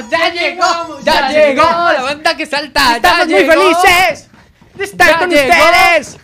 ¡Ya 0.00 0.28
llegó! 0.30 1.00
¡Ya 1.02 1.28
llegó! 1.30 1.62
¡La 1.92 2.02
banda 2.02 2.36
que 2.36 2.46
salta! 2.46 2.80
¡Ya 2.80 2.96
Estamos 2.96 3.26
muy 3.28 3.44
felices 3.44 4.28
de 4.74 4.84
estar 4.84 5.08
¡Ya 5.08 5.18
con 5.18 5.30
llegó! 5.30 5.52
ustedes. 5.64 6.18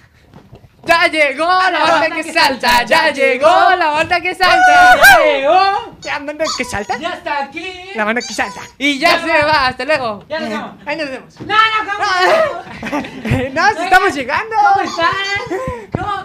¡Ya 0.85 1.07
llegó 1.07 1.47
la 1.47 1.79
banda 1.81 2.11
que 2.17 2.33
salta! 2.33 2.83
¡Ya 2.83 3.11
llegó 3.11 3.71
la 3.77 3.87
banda 3.91 4.21
que 4.21 4.35
salta! 4.35 4.97
¡Ya 4.97 5.25
llegó! 5.25 5.93
La 6.03 6.19
banda 6.19 6.45
que 6.57 6.65
salta. 6.65 6.99
¡Ya 6.99 7.11
está 7.15 7.43
aquí! 7.45 7.91
La 7.95 8.05
banda 8.05 8.21
que 8.21 8.35
salta. 8.35 8.61
Y 8.79 8.99
ya 8.99 9.21
se 9.21 9.29
va, 9.29 9.69
hasta 9.69 9.85
luego. 9.85 10.25
¡Ya 10.29 10.41
nos 10.41 10.51
vamos! 10.51 10.77
Ahí 10.85 10.97
nos 10.97 11.09
vemos. 11.09 11.41
¡No, 11.41 11.55
no, 11.55 11.93
cómo! 11.93 13.03
Nos 13.53 13.77
estamos 13.77 14.15
llegando. 14.15 14.57
¿Cómo 14.75 14.81
están? 14.91 15.09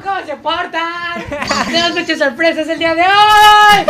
¿Cómo, 0.07 0.25
se 0.25 0.35
portan? 0.37 1.25
Tenemos 1.65 1.91
muchas 1.91 2.19
sorpresas 2.19 2.67
el 2.69 2.79
día 2.79 2.95
de 2.95 3.01
hoy. 3.01 3.85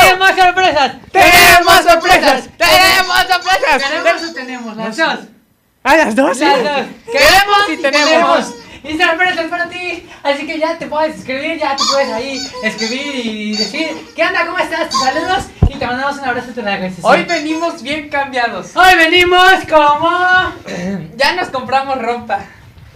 ¡Tenemos 0.00 0.30
sorpresas! 0.30 0.92
¡Tenemos 1.12 1.74
sorpresas! 1.84 2.48
¡Tenemos 2.58 3.18
sorpresas! 3.28 3.82
¿Tenemos 3.88 4.22
o 4.22 4.34
tenemos? 4.34 4.76
Las 4.76 4.96
dos. 4.96 5.18
A 5.84 5.96
las 5.96 6.16
12. 6.16 6.44
Las 6.44 6.64
dos. 6.64 6.86
Queremos 7.06 7.68
y 7.68 7.76
tenemos. 7.76 8.54
Y 8.82 8.98
sorpresas 8.98 9.46
para 9.46 9.68
ti. 9.68 10.08
Así 10.24 10.44
que 10.44 10.58
ya 10.58 10.76
te 10.76 10.86
puedes 10.86 11.18
escribir, 11.18 11.58
ya 11.58 11.76
te 11.76 11.84
puedes 11.84 12.12
ahí 12.12 12.40
escribir 12.64 13.26
y 13.26 13.56
decir, 13.56 13.90
¿qué 14.16 14.24
onda? 14.24 14.46
¿Cómo 14.46 14.58
estás? 14.58 14.88
Tus 14.88 15.00
saludos 15.00 15.44
y 15.68 15.78
te 15.78 15.86
mandamos 15.86 16.18
un 16.18 16.24
abrazo 16.24 16.48
la 16.62 16.74
agradecemos. 16.74 17.10
Hoy 17.12 17.24
venimos 17.24 17.82
bien 17.82 18.08
cambiados. 18.08 18.74
Hoy 18.74 18.96
venimos 18.96 19.54
como... 19.68 20.10
Ya 21.16 21.34
nos 21.34 21.48
compramos 21.50 22.02
ropa. 22.02 22.40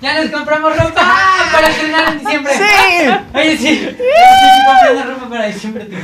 Ya 0.04 0.20
nos 0.20 0.31
compramos 0.31 0.76
ropa 0.76 1.03
para 1.53 1.69
estrenar 1.69 2.12
en 2.12 2.19
diciembre. 2.19 2.53
Sí. 2.53 3.09
Oye, 3.38 3.56
sí. 3.56 3.65
Sí, 3.65 3.78
sí, 3.88 3.97
comprando 4.66 5.15
ropa 5.15 5.28
para 5.31 5.47
diciembre, 5.47 5.84
tú. 5.87 5.97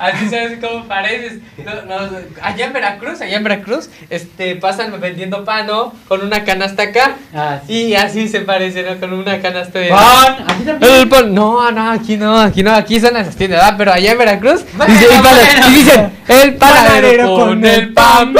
Así 0.00 0.28
sabes 0.28 0.58
cómo 0.60 0.84
pareces. 0.86 1.34
No, 1.64 1.82
no, 1.82 2.10
allá 2.42 2.66
en 2.66 2.72
Veracruz, 2.72 3.20
allá 3.20 3.36
en 3.36 3.44
Veracruz, 3.44 3.88
este, 4.08 4.56
pasan 4.56 4.98
vendiendo 5.00 5.44
pan, 5.44 5.66
¿no? 5.68 5.94
Con 6.08 6.22
una 6.24 6.42
canasta 6.42 6.82
acá. 6.84 7.12
Ah, 7.34 7.60
Y 7.68 7.94
así 7.94 8.26
se 8.26 8.40
parece, 8.40 8.82
¿no? 8.82 8.98
Con 8.98 9.12
una 9.12 9.40
canasta 9.40 9.78
de. 9.78 9.90
Pan, 9.90 10.36
aquí 10.48 10.64
también. 10.64 10.92
El 10.92 11.08
pan. 11.08 11.32
No, 11.34 11.70
no, 11.70 11.90
aquí 11.92 12.16
no, 12.16 12.40
aquí 12.40 12.62
no, 12.64 12.74
aquí 12.74 12.98
son 12.98 13.16
esas 13.16 13.36
tiendas, 13.36 13.60
¿verdad? 13.60 13.74
Pero 13.78 13.92
allá 13.92 14.10
en 14.12 14.18
Veracruz. 14.18 14.64
Bueno, 14.72 14.92
dice- 14.92 15.06
y, 15.14 15.18
para- 15.22 15.36
bueno. 15.36 15.66
y 15.68 15.74
dicen, 15.74 16.12
el 16.26 16.54
Panadero 16.56 17.34
con 17.36 17.64
el 17.64 17.92
pan. 17.92 18.34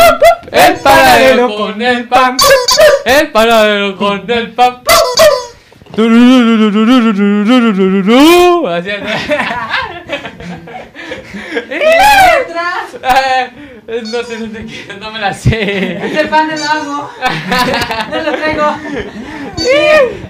El 0.53 0.75
panadero 0.81 1.55
con 1.55 1.81
el 1.81 2.05
pan. 2.09 2.37
El 3.05 3.29
panadero 3.29 3.97
con 4.01 4.31
el 4.31 4.53
pan. 4.53 4.81
Así, 8.67 8.91
así. 8.91 9.33
La 13.91 13.97
Ah, 13.97 14.03
No 14.05 14.23
sé 14.23 14.39
dónde 14.39 14.65
quiero, 14.67 14.99
no 15.01 15.11
me 15.11 15.19
la 15.19 15.35
sé. 15.35 15.97
es 16.07 16.17
el 16.17 16.29
pan 16.29 16.49
del 16.49 16.61
lago. 16.61 17.11
No 18.11 18.23
lo 18.23 18.33
traigo. 18.33 18.77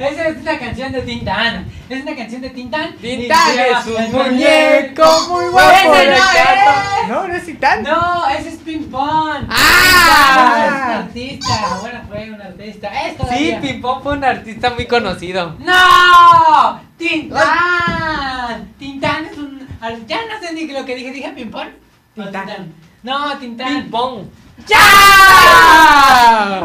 Esa 0.00 0.28
es 0.28 0.36
una 0.38 0.58
canción 0.58 0.92
de 0.92 1.02
Tintán. 1.02 1.66
Es 1.88 2.02
una 2.02 2.16
canción 2.16 2.40
de 2.40 2.50
Tintán. 2.50 2.96
Tintán 2.96 3.58
es 3.58 3.86
un 3.86 4.12
muñeco 4.12 5.28
muy 5.28 5.44
guapo 5.50 5.70
Ese 5.94 6.06
no 6.06 6.14
es. 6.14 7.08
No, 7.08 7.28
no 7.28 7.34
es 7.34 7.44
Titán. 7.44 7.82
No, 7.82 8.28
ese 8.28 8.48
es 8.48 8.56
Ping 8.56 8.90
Pong. 8.90 9.44
Ah. 9.50 10.64
es 10.66 10.72
un 10.72 10.90
artista. 11.04 11.78
Bueno, 11.80 12.00
fue 12.08 12.30
un 12.30 12.40
artista. 12.40 12.88
Es 13.06 13.16
Sí. 13.36 13.56
Pimpón 13.60 14.02
fue 14.02 14.12
un 14.14 14.24
artista 14.24 14.70
muy 14.70 14.86
conocido. 14.86 15.56
¡No! 15.58 16.80
¡Tintán! 16.96 18.72
Tintán 18.78 19.26
es 19.26 19.36
un. 19.38 19.68
Ya 20.06 20.18
no 20.26 20.40
sé 20.46 20.52
ni 20.54 20.66
lo 20.66 20.84
que 20.84 20.94
dije. 20.96 21.12
¿Dije 21.12 21.28
Ping 21.30 21.50
Pong? 21.50 21.68
O 22.16 22.22
Tintán. 22.22 22.72
No, 23.02 23.38
Tintán. 23.38 23.68
Pimpón. 23.68 24.30
¡Ya! 24.66 24.78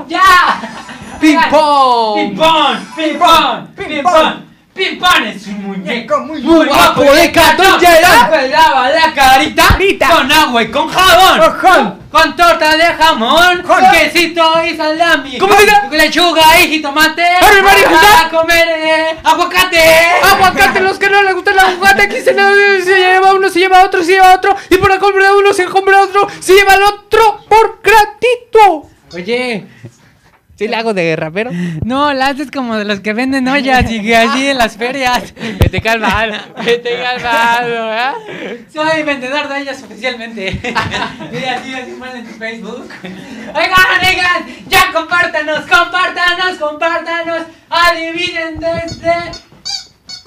¡Ya! 0.05 0.59
Pimpón. 1.21 2.15
¡Pimpón! 2.15 2.87
¡Pimpón! 2.95 3.67
¡Pimpón! 3.75 4.45
¡Pimpón 4.73 5.27
es 5.27 5.47
un 5.47 5.63
muñeco 5.67 6.19
muy 6.19 6.41
Muy 6.41 6.65
guapo 6.65 7.03
de 7.03 7.31
cartón, 7.31 7.79
ya 7.79 7.97
era. 7.97 8.29
Se 8.29 8.49
lava 8.49 8.89
la 8.89 9.13
carita 9.13 9.77
con 10.11 10.29
agua 10.29 10.63
y 10.63 10.71
con 10.71 10.89
jabón. 10.89 11.99
Con 12.11 12.35
torta 12.35 12.75
de 12.75 12.83
jamón, 12.83 13.61
con 13.61 13.81
quesito 13.91 14.43
y 14.65 14.75
salami. 14.75 15.37
¿Cómo? 15.37 15.53
Con 15.53 15.97
lechuga 15.97 16.59
y 16.59 16.67
jitomate. 16.67 17.23
¡Arre, 17.23 17.61
María 17.61 17.89
José! 17.89 18.05
A 18.25 18.29
comer 18.29 18.67
eh. 18.67 19.19
Aguacate, 19.23 20.81
los 20.81 20.97
que 20.97 21.09
no 21.09 21.23
les 21.23 21.35
aquí 22.03 22.17
se, 22.21 22.33
le- 22.33 22.81
se 22.83 22.95
lleva 22.97 23.33
uno, 23.33 23.49
se 23.49 23.59
lleva 23.59 23.83
otro, 23.83 24.03
se 24.03 24.11
lleva 24.13 24.33
otro, 24.35 24.55
y 24.69 24.77
por 24.77 24.89
la 24.89 24.99
compra 24.99 25.25
de 25.31 25.37
uno 25.37 25.53
se 25.53 25.65
compra 25.65 26.01
otro, 26.01 26.27
se 26.39 26.53
lleva 26.53 26.73
el 26.75 26.83
otro 26.83 27.45
por 27.47 27.79
gratito. 27.83 28.89
Oye, 29.13 29.65
¿sí 30.57 30.67
le 30.67 30.75
hago 30.75 30.93
de 30.93 31.15
rapero? 31.15 31.51
No, 31.85 32.11
la 32.13 32.27
haces 32.27 32.51
como 32.51 32.75
de 32.75 32.85
los 32.85 32.99
que 32.99 33.13
venden 33.13 33.47
ollas 33.47 33.89
y 33.89 34.13
así 34.13 34.47
en 34.49 34.57
las 34.57 34.75
ferias. 34.77 35.33
Vete 35.59 35.81
calmado, 35.81 36.33
vete 36.65 36.97
calmado, 37.01 37.93
¿eh? 37.93 38.65
Soy 38.73 39.03
vendedor 39.03 39.47
de 39.47 39.59
ellas 39.59 39.81
oficialmente. 39.83 40.49
y 41.31 41.43
así, 41.45 41.73
así 41.73 41.91
mal 41.91 42.15
en 42.15 42.25
tu 42.25 42.33
Facebook. 42.37 42.89
Oigan, 43.03 44.09
oigan, 44.09 44.45
ya 44.67 44.91
compártanos, 44.91 45.59
compártanos, 45.61 46.57
compártanos. 46.59 47.43
Adivinen 47.69 48.59
desde. 48.59 49.31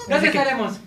No 0.07 0.19
sé 0.19 0.31
qué 0.31 0.39
haremos. 0.39 0.73
Eh, 0.77 0.79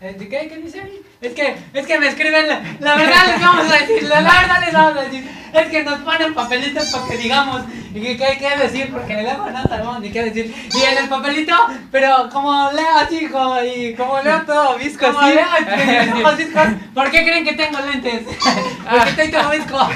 ¿de 0.00 0.28
¿Qué, 0.28 0.48
¿Qué 0.48 0.56
dice 0.58 0.80
ahí? 0.80 1.00
Es 1.20 1.32
que, 1.34 1.56
es 1.74 1.84
que 1.86 1.98
me 1.98 2.06
escriben, 2.08 2.46
la, 2.46 2.62
la 2.78 2.94
verdad 2.94 3.26
les 3.26 3.40
vamos 3.40 3.68
a 3.72 3.76
decir, 3.78 4.02
la, 4.04 4.20
la 4.20 4.40
verdad 4.40 4.60
les 4.64 4.72
vamos 4.72 4.96
a 4.98 5.02
decir, 5.02 5.28
es 5.52 5.66
que 5.68 5.82
nos 5.82 5.98
ponen 6.02 6.32
papelitos 6.32 6.86
para 6.90 7.08
que 7.08 7.16
digamos 7.16 7.62
y 7.92 8.00
que, 8.00 8.16
que 8.16 8.24
hay 8.24 8.38
que 8.38 8.56
decir, 8.56 8.88
porque 8.92 9.22
luego 9.22 9.50
no 9.50 9.62
sabemos 9.64 9.98
ni 10.00 10.10
qué 10.10 10.22
decir. 10.24 10.54
Y 10.72 10.82
en 10.82 10.98
el 10.98 11.08
papelito, 11.08 11.54
pero 11.90 12.28
como 12.30 12.70
leo 12.70 12.96
así, 12.98 13.26
como, 13.26 13.60
y 13.62 13.94
como 13.94 14.20
leo 14.20 14.42
todo 14.42 14.76
visco 14.78 15.06
Como 15.06 15.18
así, 15.18 15.34
leo, 15.34 16.36
viscos, 16.36 16.66
¿por 16.94 17.10
qué 17.10 17.22
creen 17.24 17.44
que 17.44 17.54
tengo 17.54 17.80
lentes? 17.80 18.22
Porque 18.88 19.10
estoy 19.10 19.30
todo 19.30 19.50
visco. 19.50 19.88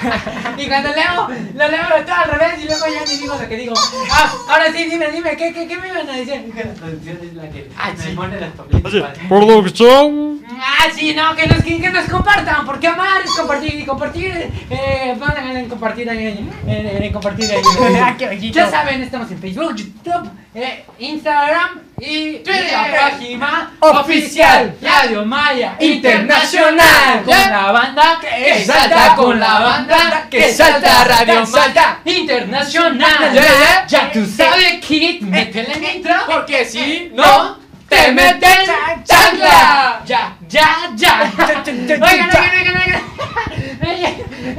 Y 0.59 0.67
cuando 0.67 0.89
leo, 0.89 1.29
lo 1.55 1.69
leo 1.69 2.05
todo 2.05 2.17
al 2.17 2.31
revés 2.31 2.55
y 2.63 2.65
luego 2.65 2.85
ya 2.93 3.05
ni 3.07 3.17
digo 3.19 3.37
lo 3.41 3.49
que 3.49 3.57
digo. 3.57 3.75
Ah, 4.11 4.33
ahora 4.49 4.73
sí, 4.73 4.85
dime, 4.87 5.11
dime, 5.13 5.37
¿qué, 5.37 5.53
qué, 5.53 5.69
qué 5.69 5.77
me 5.79 5.89
iban 5.89 6.09
a 6.09 6.13
decir? 6.17 6.51
Que 6.53 6.65
la 6.65 6.75
producción 6.75 7.19
es 7.23 7.35
la 7.35 7.49
que 7.49 7.71
Ah, 7.79 7.93
me 7.97 8.03
sí. 8.05 8.11
pone 8.17 8.41
los 8.41 8.51
papelitos. 8.51 9.19
Producción. 9.29 10.45
Ah, 10.59 10.87
sí, 10.95 11.12
no, 11.15 11.35
que 11.37 11.47
nos, 11.47 11.63
que, 11.63 11.81
que 11.81 11.91
nos 11.91 12.05
compartan, 12.09 12.65
porque 12.67 12.87
amar 12.89 13.23
es 13.25 13.31
compartir 13.33 13.75
y 13.81 13.85
compartir. 13.85 14.51
Eh, 14.71 15.17
van 15.19 15.57
en 15.57 15.69
compartir 15.69 16.09
ahí, 16.11 16.27
en, 16.67 16.71
en- 16.71 17.03
en 17.03 17.13
compartir 17.13 17.51
ahí. 17.51 17.63
Ah, 18.03 18.17
ya 18.19 18.71
saben, 18.71 19.03
estamos 19.03 19.31
en 19.31 19.39
Facebook, 19.39 19.75
YouTube, 19.77 20.31
eh, 20.55 20.85
Instagram 20.99 21.81
y 22.01 22.39
Twitter. 22.39 22.73
la 22.73 23.11
página 23.11 23.71
Oficial. 23.81 24.75
Radio 24.83 25.25
Maya 25.25 25.77
Internacional. 25.81 27.19
Internacional 27.21 27.25
con 27.25 27.51
la 27.51 27.73
banda 27.73 28.19
que 28.21 28.65
salta, 28.65 29.15
con 29.15 29.41
la 29.41 29.61
banda 29.61 30.27
que 30.31 30.53
salta, 30.53 31.05
Radio 31.05 31.47
Maya 31.47 31.99
Internacional. 32.05 33.33
Ya, 33.35 33.43
ya. 33.43 33.87
Ya 33.87 34.13
tú 34.13 34.27
sabes, 34.27 34.81
Kid, 34.85 35.23
métele 35.23 35.73
en 35.75 35.97
intro. 35.97 36.15
Porque 36.27 36.65
si 36.65 37.11
no, 37.15 37.59
te 37.97 38.13
meten 38.13 38.67
Chan- 38.67 39.05
chancla. 39.05 40.03
Ya, 40.05 40.37
ya, 40.49 40.91
ya. 40.97 41.33
Oigan, 41.39 42.31
oigan, 42.31 42.77
oigan, 42.77 42.77
oigan. 42.77 43.03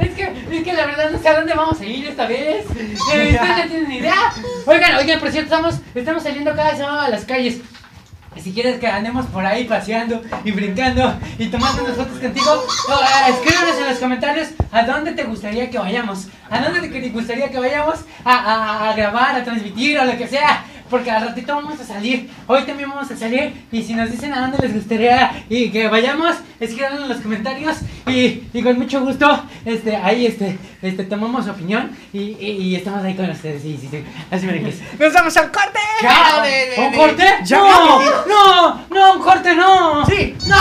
Es 0.00 0.14
que, 0.14 0.32
es 0.50 0.64
que 0.64 0.72
la 0.72 0.86
verdad 0.86 1.10
no 1.10 1.18
sé 1.18 1.28
a 1.28 1.34
dónde 1.38 1.54
vamos 1.54 1.80
a 1.80 1.84
ir 1.84 2.06
esta 2.08 2.26
vez. 2.26 2.64
Ustedes 2.70 3.32
ya 3.34 3.66
tienen 3.68 3.92
idea. 3.92 4.32
Oigan, 4.66 4.96
oigan, 4.96 5.20
por 5.20 5.30
cierto, 5.30 5.54
estamos, 5.54 5.74
estamos 5.94 6.22
saliendo 6.22 6.54
cada 6.54 6.76
semana 6.76 7.04
a 7.06 7.08
las 7.10 7.24
calles. 7.24 7.58
Si 8.42 8.52
quieres 8.52 8.80
que 8.80 8.88
andemos 8.88 9.26
por 9.26 9.46
ahí 9.46 9.62
paseando 9.64 10.20
y 10.44 10.50
brincando 10.50 11.14
y 11.38 11.46
tomando 11.46 11.84
unas 11.84 11.96
fotos 11.96 12.18
contigo, 12.18 12.64
eh, 12.90 13.30
escríbenos 13.30 13.78
en 13.78 13.88
los 13.90 13.98
comentarios 13.98 14.48
a 14.72 14.82
dónde 14.82 15.12
te 15.12 15.22
gustaría 15.22 15.70
que 15.70 15.78
vayamos. 15.78 16.26
A 16.50 16.58
dónde 16.60 16.88
te 16.88 17.08
gustaría 17.10 17.48
que 17.48 17.58
vayamos 17.60 18.00
a, 18.24 18.32
a- 18.32 18.90
a 18.90 18.92
grabar, 18.96 19.36
a 19.36 19.44
transmitir 19.44 19.98
o 20.00 20.04
lo 20.04 20.18
que 20.18 20.26
sea. 20.26 20.64
Porque 20.90 21.10
al 21.10 21.26
ratito 21.28 21.54
vamos 21.54 21.80
a 21.80 21.84
salir. 21.84 22.30
Hoy 22.46 22.62
también 22.64 22.90
vamos 22.90 23.10
a 23.10 23.16
salir. 23.16 23.64
Y 23.72 23.82
si 23.82 23.94
nos 23.94 24.10
dicen 24.10 24.32
a 24.34 24.40
dónde 24.42 24.58
les 24.58 24.74
gustaría 24.74 25.44
y 25.48 25.70
que 25.70 25.88
vayamos, 25.88 26.36
escríbanlo 26.60 27.02
en 27.04 27.08
los 27.08 27.18
comentarios. 27.20 27.76
Y, 28.06 28.44
y 28.52 28.62
con 28.62 28.78
mucho 28.78 29.00
gusto, 29.00 29.44
este, 29.64 29.96
ahí 29.96 30.26
este, 30.26 30.58
este, 30.82 31.04
tomamos 31.04 31.46
su 31.46 31.50
opinión 31.52 31.90
y, 32.12 32.18
y, 32.38 32.58
y 32.60 32.76
estamos 32.76 33.02
ahí 33.02 33.14
con 33.14 33.28
ustedes. 33.30 33.62
Sí, 33.62 33.78
sí, 33.80 33.88
sí. 33.90 34.04
Así 34.30 34.46
me. 34.46 34.60
Nos 34.60 35.12
vamos 35.14 35.36
a 35.36 35.42
un 35.42 35.48
corte. 35.48 35.78
Pero 36.00 36.42
de- 36.42 36.50
de- 36.50 36.86
¿Un 36.88 36.94
corte? 36.94 37.24
Ya, 37.44 37.58
no, 37.58 38.02
ya, 38.02 38.10
no, 38.28 38.86
no, 38.90 39.12
un 39.14 39.22
corte 39.22 39.54
no. 39.54 40.04
Sí. 40.06 40.36
no, 40.46 40.56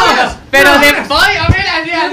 Pero 0.49 0.73
no, 0.73 0.79
de 0.79 0.93
pollo, 0.93 1.43
mira, 1.49 1.73
mira. 1.83 2.09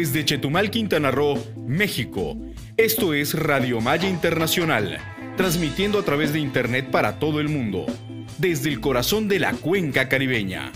Desde 0.00 0.24
Chetumal, 0.24 0.70
Quintana 0.70 1.10
Roo, 1.10 1.38
México. 1.66 2.34
Esto 2.78 3.12
es 3.12 3.34
Radio 3.34 3.82
Maya 3.82 4.08
Internacional, 4.08 4.96
transmitiendo 5.36 5.98
a 5.98 6.02
través 6.06 6.32
de 6.32 6.40
internet 6.40 6.90
para 6.90 7.18
todo 7.18 7.38
el 7.38 7.50
mundo, 7.50 7.84
desde 8.38 8.70
el 8.70 8.80
corazón 8.80 9.28
de 9.28 9.40
la 9.40 9.52
cuenca 9.52 10.08
caribeña. 10.08 10.72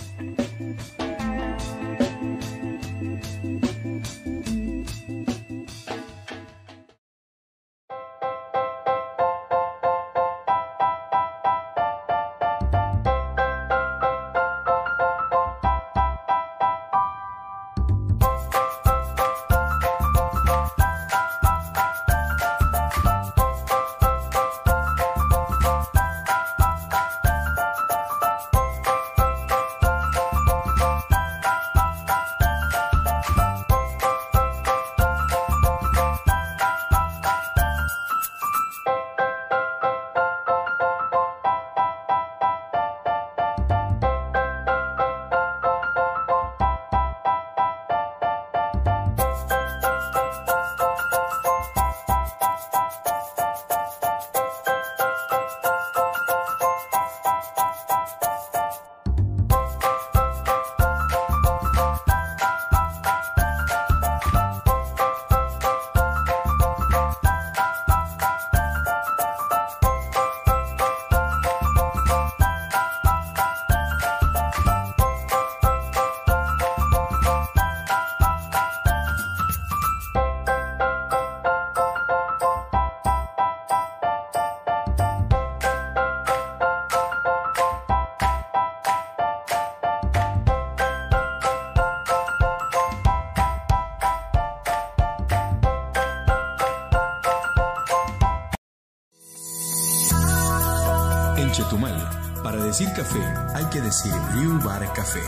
Chetumal, 101.75 102.41
para 102.45 102.63
decir 102.63 102.89
café 102.95 103.21
hay 103.53 103.65
que 103.67 103.81
decir 103.81 104.13
Brew 104.33 104.61
Bar 104.63 104.93
Café. 104.93 105.21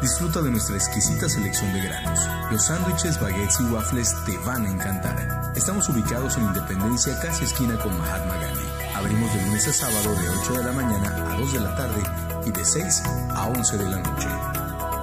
Disfruta 0.00 0.40
de 0.40 0.50
nuestra 0.50 0.76
exquisita 0.76 1.28
selección 1.28 1.70
de 1.74 1.82
granos. 1.82 2.20
Los 2.50 2.64
sándwiches, 2.64 3.20
baguettes 3.20 3.60
y 3.60 3.64
waffles 3.64 4.14
te 4.24 4.38
van 4.38 4.64
a 4.64 4.70
encantar. 4.70 5.52
Estamos 5.54 5.86
ubicados 5.90 6.38
en 6.38 6.44
Independencia, 6.44 7.20
casi 7.20 7.44
esquina 7.44 7.78
con 7.80 7.98
Mahatma 7.98 8.34
Gandhi. 8.38 8.66
Abrimos 8.94 9.34
de 9.34 9.42
lunes 9.42 9.68
a 9.68 9.72
sábado 9.74 10.14
de 10.14 10.28
8 10.40 10.52
de 10.54 10.64
la 10.64 10.72
mañana 10.72 11.34
a 11.34 11.36
2 11.36 11.52
de 11.52 11.60
la 11.60 11.76
tarde 11.76 12.02
y 12.46 12.50
de 12.50 12.64
6 12.64 13.02
a 13.34 13.48
11 13.48 13.76
de 13.76 13.88
la 13.90 13.98
noche. 13.98 14.28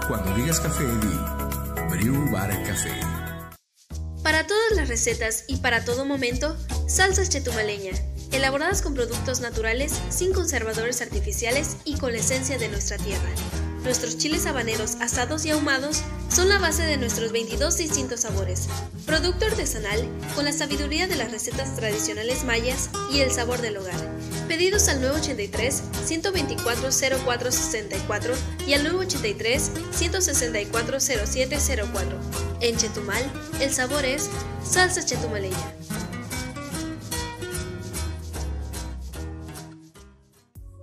Cuando 0.08 0.34
digas 0.34 0.60
café, 0.60 0.84
di 0.84 1.20
Brew 1.92 2.32
Bar 2.32 2.50
Café. 2.64 3.00
Para 4.24 4.48
todas 4.48 4.72
las 4.76 4.88
recetas 4.88 5.44
y 5.48 5.58
para 5.58 5.86
todo 5.86 6.06
momento, 6.06 6.58
salsas 6.88 7.30
chetumaleña, 7.30 7.92
elaboradas 8.32 8.82
con 8.82 8.94
productos 8.94 9.42
naturales, 9.42 9.94
sin 10.10 10.34
conservadores 10.34 11.02
artificiales 11.02 11.78
y 11.86 11.98
con 11.98 12.12
la 12.12 12.20
esencia 12.20 12.58
de 12.58 12.70
nuestra 12.70 12.98
tierra. 12.98 13.30
Nuestros 13.86 14.18
chiles 14.18 14.48
habaneros 14.48 14.96
asados 15.00 15.46
y 15.46 15.52
ahumados 15.52 16.02
son 16.30 16.50
la 16.50 16.58
base 16.58 16.82
de 16.82 16.98
nuestros 16.98 17.32
22 17.32 17.78
distintos 17.78 18.22
sabores. 18.22 18.68
Producto 19.06 19.46
artesanal 19.46 20.10
con 20.34 20.44
la 20.46 20.52
sabiduría 20.52 21.08
de 21.08 21.16
las 21.16 21.32
recetas 21.32 21.76
tradicionales 21.76 22.44
mayas 22.46 22.90
y 23.14 23.20
el 23.20 23.30
sabor 23.30 23.62
del 23.62 23.78
hogar. 23.78 24.00
Pedidos 24.48 24.88
al 24.88 25.02
983 25.02 25.84
124 26.04 26.90
0464 26.90 28.34
y 28.66 28.74
al 28.74 28.84
983 28.84 29.72
164 29.92 31.00
0704. 31.00 32.20
En 32.62 32.78
Chetumal, 32.78 33.24
el 33.62 33.72
sabor 33.72 34.04
es 34.04 34.32
salsa 34.68 35.06
chetumaleña. 35.06 35.85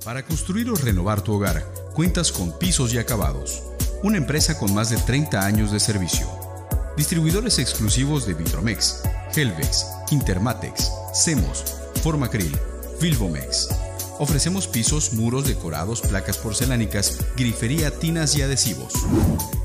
Para 0.04 0.24
construir 0.24 0.68
o 0.68 0.74
renovar 0.74 1.22
tu 1.22 1.32
hogar, 1.32 1.64
cuentas 1.94 2.32
con 2.32 2.58
Pisos 2.58 2.92
y 2.92 2.98
Acabados, 2.98 3.62
una 4.02 4.16
empresa 4.16 4.58
con 4.58 4.74
más 4.74 4.90
de 4.90 4.96
30 4.96 5.46
años 5.46 5.70
de 5.70 5.78
servicio. 5.78 6.26
Distribuidores 6.96 7.60
exclusivos 7.60 8.26
de 8.26 8.34
Vitromex, 8.34 9.02
Helvex, 9.36 9.86
Intermatex, 10.10 10.90
Semos, 11.14 11.62
Formacril, 12.02 12.50
Vilvomex. 13.00 13.68
Ofrecemos 14.18 14.66
pisos, 14.66 15.12
muros 15.12 15.46
decorados, 15.46 16.00
placas 16.00 16.36
porcelánicas, 16.36 17.18
grifería, 17.36 17.96
tinas 17.96 18.34
y 18.34 18.42
adhesivos. 18.42 18.94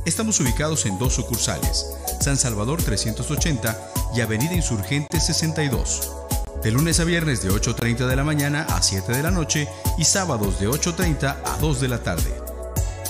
Estamos 0.06 0.40
ubicados 0.40 0.86
en 0.86 1.00
dos 1.00 1.14
sucursales, 1.14 1.88
San 2.22 2.38
Salvador 2.38 2.82
380 2.84 3.92
y 4.16 4.22
Avenida 4.22 4.54
Insurgente 4.54 5.20
62. 5.20 6.12
De 6.62 6.72
lunes 6.72 7.00
a 7.00 7.04
viernes 7.04 7.42
de 7.44 7.50
8.30 7.50 8.08
de 8.08 8.16
la 8.16 8.24
mañana 8.24 8.66
a 8.70 8.82
7 8.82 9.12
de 9.12 9.24
la 9.24 9.32
noche 9.32 9.68
y 9.98 10.04
sábados 10.04 10.60
de 10.60 10.68
8.30 10.68 11.38
a 11.46 11.58
2 11.60 11.82
de 11.82 11.88
la 11.88 12.04
tarde. 12.04 12.34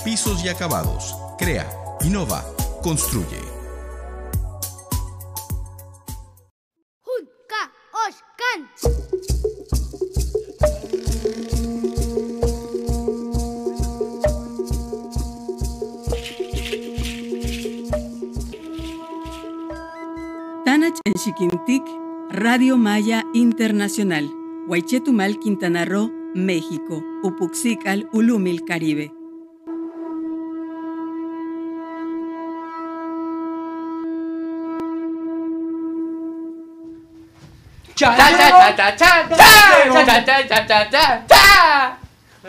Pisos 0.04 0.44
y 0.44 0.48
acabados. 0.48 1.16
Crea, 1.38 1.68
innova, 2.02 2.44
construye. 2.82 3.58
Tanach 20.64 21.00
en 21.04 21.14
Xiquintic, 21.14 21.82
Radio 22.30 22.76
Maya 22.76 23.24
Internacional, 23.32 24.30
Huaychetumal, 24.66 25.38
Quintana 25.38 25.86
Roo, 25.86 26.12
México, 26.34 27.02
Upuxical, 27.22 28.06
Ulumil, 28.12 28.66
Caribe. 28.66 29.10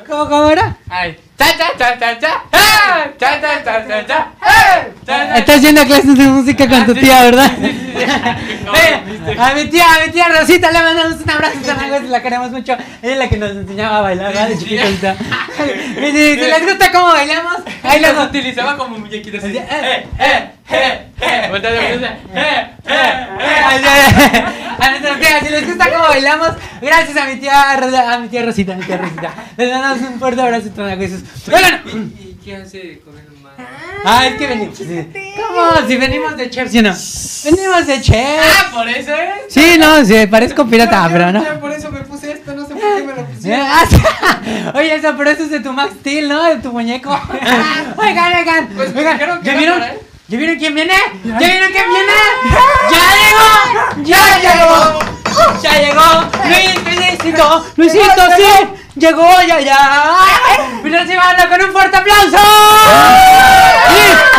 ¿Cómo, 0.05 0.27
cómo? 0.27 0.51
Ay. 0.89 1.17
Estás 5.35 5.61
yendo 5.61 5.81
a 5.81 5.85
clases 5.85 6.17
de 6.17 6.25
música 6.25 6.67
con 6.67 6.85
tu 6.85 6.93
tía, 6.93 7.23
¿verdad? 7.23 7.51
Eh, 7.99 9.35
a 9.37 9.53
mi 9.55 9.65
tía, 9.65 9.85
a 9.93 10.05
mi 10.05 10.11
tía 10.11 10.29
Rosita 10.29 10.71
le 10.71 10.79
mandamos 10.79 11.21
un 11.21 11.29
abrazo, 11.29 11.57
la 12.07 12.21
queremos 12.21 12.51
mucho. 12.51 12.73
Ella 13.01 13.13
es 13.13 13.17
la 13.17 13.27
que 13.27 13.37
nos 13.37 13.51
enseñaba 13.51 13.97
a 13.97 14.01
bailar, 14.01 14.27
¿verdad? 14.27 14.47
De 14.49 14.57
chiquitita. 14.57 15.15
Y 15.99 16.11
si, 16.11 16.35
les 16.37 16.65
gusta 16.65 16.91
cómo 16.91 17.07
bailamos, 17.07 17.57
ahí 17.83 17.99
los 17.99 18.25
utilizaba 18.25 18.77
como 18.77 18.99
muñequitos 18.99 19.43
así. 19.43 19.57
Eh, 19.57 20.07
¡Eh, 20.19 20.49
eh, 20.71 21.05
eh, 21.21 21.51
eh! 21.51 22.09
¡Eh, 22.35 22.67
eh, 22.85 22.89
eh! 22.89 24.45
A 24.81 24.89
nuestras 24.91 25.19
tías, 25.19 25.43
si 25.43 25.49
les 25.49 25.67
gusta 25.67 25.89
cómo 25.91 26.03
bailamos, 26.07 26.49
gracias 26.81 27.17
a 27.17 27.25
mi 27.25 27.35
tía, 27.35 27.71
a 27.73 28.19
mi 28.19 28.27
tía 28.29 28.43
Rosita, 28.45 28.73
a 28.73 28.75
mi 28.77 28.83
tía 28.85 28.97
Rosita. 28.97 29.33
Les 29.57 29.69
mandamos 29.71 30.09
un 30.09 30.19
fuerte 30.19 30.41
abrazo, 30.41 30.69
Zanahoria. 30.73 31.09
Oigan, 31.47 31.81
¿Y 32.17 32.29
y 32.29 32.39
qué 32.43 32.55
hace 32.55 33.01
con 33.03 33.17
el 33.17 33.25
man? 33.41 33.51
ah, 34.05 34.25
es 34.27 34.35
que 34.35 34.47
venimos. 34.47 34.79
¿Cómo? 34.79 35.87
Si 35.87 35.97
venimos 35.97 36.37
de 36.37 36.49
chef, 36.49 36.71
¿sí 36.71 36.79
o 36.79 36.83
no? 36.83 36.95
Venimos 37.57 37.87
de 37.87 38.01
chef. 38.01 38.39
Ah, 38.41 38.71
por 38.73 38.87
eso 38.87 39.11
es. 39.13 39.53
Sí, 39.53 39.75
no, 39.77 40.05
sí, 40.05 40.27
parezco 40.27 40.65
pirata, 40.65 41.09
pero 41.11 41.31
no. 41.33 41.43
Por 41.59 41.71
eso 41.73 41.91
me 41.91 41.99
puse 42.01 42.31
esto, 42.31 42.53
no 42.55 42.65
sé 42.65 42.73
por 42.75 42.81
qué 42.97 43.03
me 43.03 43.13
lo 43.13 43.21
Eh, 43.21 43.25
pusieron. 43.35 43.65
ah, 43.69 43.83
sí. 43.89 43.97
Oye, 44.77 44.95
eso, 44.95 45.13
pero 45.17 45.29
eso 45.31 45.43
es 45.43 45.49
de 45.51 45.59
tu 45.59 45.73
Max 45.73 45.91
Steel, 45.99 46.29
¿no? 46.29 46.41
De 46.43 46.55
tu 46.57 46.71
muñeco. 46.71 47.09
Oigan, 47.97 48.33
oigan. 48.37 48.67
Pues 48.75 48.95
oigan, 48.95 49.19
¿ya 49.43 49.55
vieron? 49.57 49.83
¿Ya 50.29 50.37
vieron 50.37 50.57
quién 50.57 50.75
viene? 50.75 50.93
¿Ya 51.23 51.37
vieron 51.39 51.71
quién 51.71 51.89
viene? 51.89 52.13
¡Ya 52.91 53.03
llegó! 53.17 54.03
¡Ya 54.03 54.39
llegó! 54.39 54.99
Ya 55.59 55.73
llegó 55.73 56.29
Luis, 56.45 56.83
Luisito, 56.85 57.65
Luisito, 57.75 58.21
sí, 58.37 58.67
llegó 58.95 59.27
ya, 59.47 59.59
ya. 59.59 60.17
Pero 60.83 61.07
se 61.07 61.15
van 61.15 61.49
con 61.49 61.61
un 61.63 61.71
fuerte 61.71 61.97
aplauso. 61.97 62.37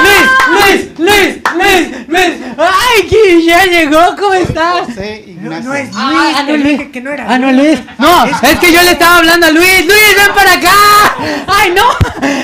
Luis, 0.02 0.26
Luis, 0.50 0.98
Luis, 0.98 1.38
Luis, 1.56 2.08
Luis. 2.08 2.32
Ay, 2.58 3.06
que 3.08 3.42
ya 3.44 3.64
llegó, 3.64 4.16
¿cómo 4.18 4.34
estás? 4.34 4.86
José 4.86 5.24
Ignacio. 5.26 5.68
No 5.68 5.74
es 5.74 5.86
Luis, 5.86 5.96
Ah, 5.96 6.44
no, 6.46 6.52
dije 6.54 6.76
Luis. 6.76 6.88
que 6.92 7.00
no 7.00 7.10
era 7.10 7.26
Ah, 7.28 7.38
no, 7.38 7.52
Luis. 7.52 7.78
No, 7.98 8.24
es 8.26 8.58
que 8.58 8.72
yo 8.72 8.82
le 8.82 8.92
estaba 8.92 9.16
hablando 9.18 9.46
a 9.46 9.50
Luis. 9.50 9.86
Luis, 9.86 10.16
ven 10.16 10.34
para 10.34 10.52
acá. 10.54 10.72
Ay, 11.46 11.72
no. 11.74 11.84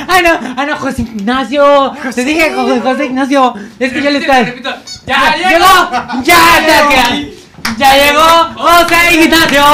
Ay, 0.09 0.23
no. 0.23 0.31
Ah, 0.57 0.67
no, 0.67 0.77
José 0.79 1.03
Ignacio. 1.03 1.93
Te 2.15 2.25
dije 2.25 2.53
José, 2.55 2.81
José 2.81 3.07
Ignacio. 3.07 3.55
Es 3.79 3.93
que 3.93 4.03
yo 4.03 4.11
le 4.11 4.19
estaba. 4.19 4.41
Ya 5.07 5.37
llegó. 5.37 6.23
Ya 6.23 6.59
está 6.59 6.79
acá. 6.89 7.17
Ya 7.79 7.93
llegó 7.95 8.23
José 8.55 9.15
Ignacio. 9.23 9.65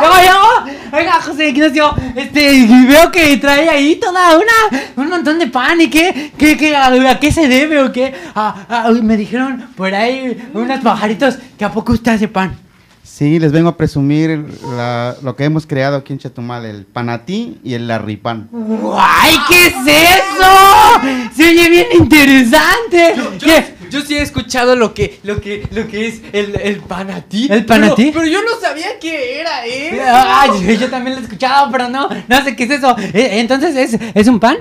Llegó, 0.00 0.14
llegó. 0.20 0.74
Oiga, 0.96 1.20
José 1.20 1.48
Ignacio, 1.48 1.92
este, 2.14 2.66
veo 2.88 3.10
que 3.10 3.36
trae 3.38 3.68
ahí 3.68 3.96
toda 3.96 4.36
una, 4.36 4.82
un 4.96 5.08
montón 5.08 5.38
de 5.40 5.48
pan 5.48 5.80
y 5.80 5.88
qué, 5.90 6.32
qué, 6.38 6.56
qué, 6.56 6.76
a, 6.76 6.86
a 7.10 7.18
qué 7.18 7.32
se 7.32 7.48
debe 7.48 7.82
o 7.82 7.90
qué. 7.90 8.14
Ah, 8.34 8.54
ah, 8.68 8.90
me 9.02 9.16
dijeron 9.16 9.66
por 9.76 9.92
ahí 9.92 10.40
unos 10.54 10.80
pajaritos 10.80 11.36
que 11.58 11.64
a 11.64 11.72
poco 11.72 11.92
usted 11.94 12.12
hace 12.12 12.28
pan. 12.28 12.56
Sí, 13.02 13.38
les 13.40 13.50
vengo 13.52 13.68
a 13.68 13.76
presumir 13.76 14.44
la- 14.76 15.14
lo 15.22 15.34
que 15.36 15.44
hemos 15.44 15.66
creado 15.66 15.96
aquí 15.96 16.12
en 16.12 16.18
Chetumal, 16.20 16.64
el 16.64 16.84
panatí 16.84 17.58
y 17.64 17.74
el 17.74 17.86
larripán. 17.88 18.48
¡Ay, 18.96 19.36
qué 19.48 19.66
es 19.68 19.74
eso! 19.86 21.00
Se 21.36 21.48
oye 21.48 21.70
bien 21.70 21.86
interesante. 21.98 23.14
Yo, 23.16 23.38
¿Qué? 23.38 23.74
Yo 23.94 24.00
sí 24.06 24.16
he 24.16 24.20
escuchado 24.22 24.74
lo 24.76 24.92
que, 24.92 25.20
lo 25.22 25.40
que, 25.40 25.66
lo 25.70 25.86
que 25.88 26.08
es 26.08 26.20
el, 26.32 26.56
el 26.60 26.80
panatí. 26.80 27.46
¿El 27.50 27.64
panatí? 27.64 28.10
Pero, 28.10 28.20
pero 28.20 28.26
yo 28.26 28.40
no 28.42 28.60
sabía 28.60 28.98
qué 29.00 29.40
era, 29.40 29.64
¿eh? 29.66 30.00
Ay, 30.04 30.76
yo 30.78 30.90
también 30.90 31.14
lo 31.16 31.20
he 31.22 31.24
escuchado, 31.24 31.70
pero 31.70 31.88
no, 31.88 32.08
no 32.28 32.44
sé 32.44 32.56
qué 32.56 32.64
es 32.64 32.70
eso. 32.70 32.96
Eh, 32.98 33.38
Entonces, 33.40 33.76
¿es, 33.76 34.00
es 34.14 34.26
un 34.26 34.40
pan? 34.40 34.56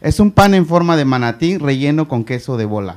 Es 0.00 0.18
un 0.18 0.30
pan 0.30 0.54
en 0.54 0.64
forma 0.66 0.96
de 0.96 1.04
manatí 1.04 1.58
relleno 1.58 2.08
con 2.08 2.24
queso 2.24 2.56
de 2.56 2.64
bola. 2.64 2.96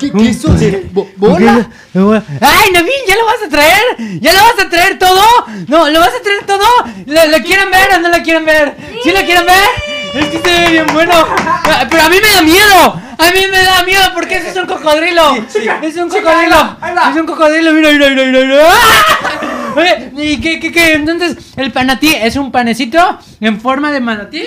¿Qué 0.00 0.10
queso 0.10 0.52
de 0.54 0.88
bo- 0.92 1.08
bola? 1.16 1.70
¡Ay, 1.94 2.70
Navín! 2.72 2.90
¿Ya 3.06 3.14
lo 3.14 3.26
vas 3.26 3.36
a 3.46 3.48
traer? 3.48 4.20
¿Ya 4.20 4.32
lo 4.32 4.40
vas 4.40 4.58
a 4.66 4.68
traer 4.68 4.98
todo? 4.98 5.22
No, 5.68 5.88
¿lo 5.88 6.00
vas 6.00 6.08
a 6.08 6.20
traer 6.20 6.44
todo? 6.46 6.66
¿Lo, 7.06 7.26
lo 7.38 7.44
quieren 7.44 7.70
ver 7.70 7.94
o 7.94 8.00
no 8.00 8.08
lo 8.08 8.20
quieren 8.24 8.44
ver? 8.44 8.76
¿Sí 9.04 9.10
lo 9.12 9.20
quieren 9.24 9.46
ver? 9.46 9.68
Es 10.14 10.26
que 10.26 10.38
se 10.38 10.60
ve 10.60 10.70
bien 10.70 10.86
bueno. 10.92 11.12
Ah, 11.14 11.86
Pero 11.88 12.02
a 12.02 12.08
mí 12.08 12.16
me 12.22 12.28
da 12.34 12.42
miedo. 12.42 13.00
A 13.18 13.30
mí 13.32 13.40
me 13.50 13.62
da 13.62 13.84
miedo 13.84 14.02
porque 14.14 14.36
ese 14.36 14.50
es 14.50 14.56
un 14.56 14.66
cocodrilo. 14.66 15.34
Es 15.82 15.96
un 15.96 16.08
cocodrilo. 16.08 16.76
Es 17.10 17.16
un 17.16 17.26
cocodrilo. 17.26 17.72
Mira, 17.72 17.90
mira, 17.92 18.08
mira, 18.10 18.24
mira. 18.26 18.40
mira. 18.46 18.62
¡Ah! 18.70 19.74
Oye, 19.76 20.12
¿y 20.32 20.40
qué, 20.40 20.58
qué, 20.58 20.72
qué? 20.72 20.94
Entonces, 20.94 21.36
el 21.56 21.70
panatí 21.70 22.08
es 22.12 22.34
un 22.36 22.50
panecito 22.50 23.18
en 23.40 23.60
forma 23.60 23.92
de 23.92 24.00
manatí. 24.00 24.42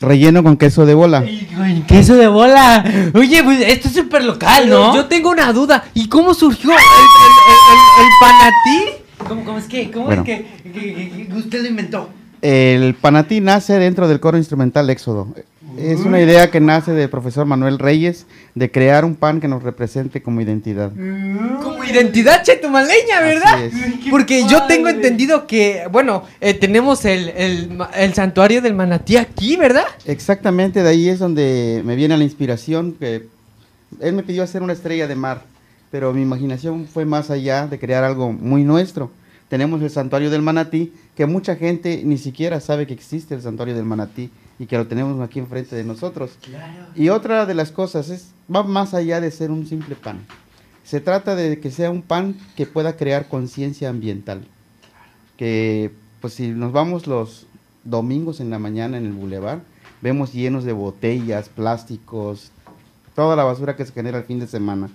Relleno 0.00 0.42
con 0.42 0.56
queso 0.56 0.86
de 0.86 0.94
bola. 0.94 1.24
Y 1.24 1.44
con 1.46 1.82
queso 1.82 2.14
de 2.16 2.26
bola. 2.28 2.84
Oye, 3.14 3.42
pues 3.44 3.60
esto 3.60 3.88
es 3.88 3.94
súper 3.94 4.24
local, 4.24 4.68
¿no? 4.68 4.94
Yo 4.94 5.06
tengo 5.06 5.30
una 5.30 5.52
duda. 5.52 5.84
¿Y 5.94 6.08
cómo 6.08 6.32
surgió 6.34 6.70
el, 6.70 6.76
el, 6.76 6.82
el- 6.82 7.72
el- 7.72 8.06
el 8.06 8.12
panatí? 8.20 9.02
¿Cómo, 9.28 9.44
cómo 9.44 9.58
es 9.58 9.64
que, 9.66 9.90
cómo 9.90 10.06
Bueno. 10.06 10.22
es 10.22 10.26
que, 10.26 10.46
que- 10.72 10.94
que- 10.94 11.26
que 11.28 11.34
usted 11.34 11.62
lo 11.62 11.68
inventó? 11.68 12.10
El 12.46 12.94
panatí 12.94 13.40
nace 13.40 13.76
dentro 13.80 14.06
del 14.06 14.20
coro 14.20 14.36
instrumental 14.38 14.88
Éxodo. 14.88 15.26
Es 15.76 15.98
una 15.98 16.20
idea 16.20 16.48
que 16.48 16.60
nace 16.60 16.92
del 16.92 17.10
profesor 17.10 17.44
Manuel 17.44 17.80
Reyes 17.80 18.24
de 18.54 18.70
crear 18.70 19.04
un 19.04 19.16
pan 19.16 19.40
que 19.40 19.48
nos 19.48 19.64
represente 19.64 20.22
como 20.22 20.40
identidad. 20.40 20.92
Como 20.92 21.82
identidad 21.82 22.44
chetumaleña, 22.44 23.20
¿verdad? 23.20 23.64
Así 23.64 23.64
es. 24.04 24.10
Porque 24.10 24.46
yo 24.48 24.64
tengo 24.68 24.88
entendido 24.88 25.48
que, 25.48 25.88
bueno, 25.90 26.22
eh, 26.40 26.54
tenemos 26.54 27.04
el, 27.04 27.30
el, 27.30 27.78
el 27.96 28.14
santuario 28.14 28.62
del 28.62 28.74
manatí 28.74 29.16
aquí, 29.16 29.56
¿verdad? 29.56 29.86
Exactamente, 30.04 30.84
de 30.84 30.88
ahí 30.88 31.08
es 31.08 31.18
donde 31.18 31.82
me 31.84 31.96
viene 31.96 32.16
la 32.16 32.22
inspiración, 32.22 32.92
que 32.92 33.26
él 34.00 34.12
me 34.12 34.22
pidió 34.22 34.44
hacer 34.44 34.62
una 34.62 34.72
estrella 34.72 35.08
de 35.08 35.16
mar, 35.16 35.42
pero 35.90 36.12
mi 36.12 36.22
imaginación 36.22 36.86
fue 36.86 37.06
más 37.06 37.28
allá 37.28 37.66
de 37.66 37.80
crear 37.80 38.04
algo 38.04 38.32
muy 38.32 38.62
nuestro. 38.62 39.10
Tenemos 39.48 39.80
el 39.82 39.90
santuario 39.90 40.30
del 40.30 40.42
manatí, 40.42 40.92
que 41.14 41.26
mucha 41.26 41.56
gente 41.56 42.02
ni 42.04 42.18
siquiera 42.18 42.60
sabe 42.60 42.86
que 42.86 42.94
existe 42.94 43.34
el 43.34 43.42
santuario 43.42 43.74
del 43.74 43.84
manatí 43.84 44.30
y 44.58 44.66
que 44.66 44.76
lo 44.76 44.86
tenemos 44.86 45.20
aquí 45.20 45.38
enfrente 45.38 45.76
de 45.76 45.84
nosotros. 45.84 46.38
Y 46.94 47.10
otra 47.10 47.46
de 47.46 47.54
las 47.54 47.70
cosas 47.70 48.08
es, 48.08 48.30
va 48.52 48.62
más 48.62 48.94
allá 48.94 49.20
de 49.20 49.30
ser 49.30 49.50
un 49.50 49.66
simple 49.66 49.94
pan. 49.94 50.26
Se 50.84 51.00
trata 51.00 51.34
de 51.34 51.60
que 51.60 51.70
sea 51.70 51.90
un 51.90 52.02
pan 52.02 52.36
que 52.56 52.66
pueda 52.66 52.96
crear 52.96 53.28
conciencia 53.28 53.88
ambiental. 53.88 54.46
Que, 55.36 55.92
pues 56.20 56.34
si 56.34 56.48
nos 56.48 56.72
vamos 56.72 57.06
los 57.06 57.46
domingos 57.84 58.40
en 58.40 58.50
la 58.50 58.58
mañana 58.58 58.96
en 58.96 59.06
el 59.06 59.12
bulevar, 59.12 59.60
vemos 60.00 60.32
llenos 60.32 60.64
de 60.64 60.72
botellas, 60.72 61.48
plásticos, 61.48 62.50
toda 63.14 63.36
la 63.36 63.44
basura 63.44 63.76
que 63.76 63.84
se 63.84 63.92
genera 63.92 64.18
el 64.18 64.24
fin 64.24 64.38
de 64.38 64.46
semana. 64.46 64.90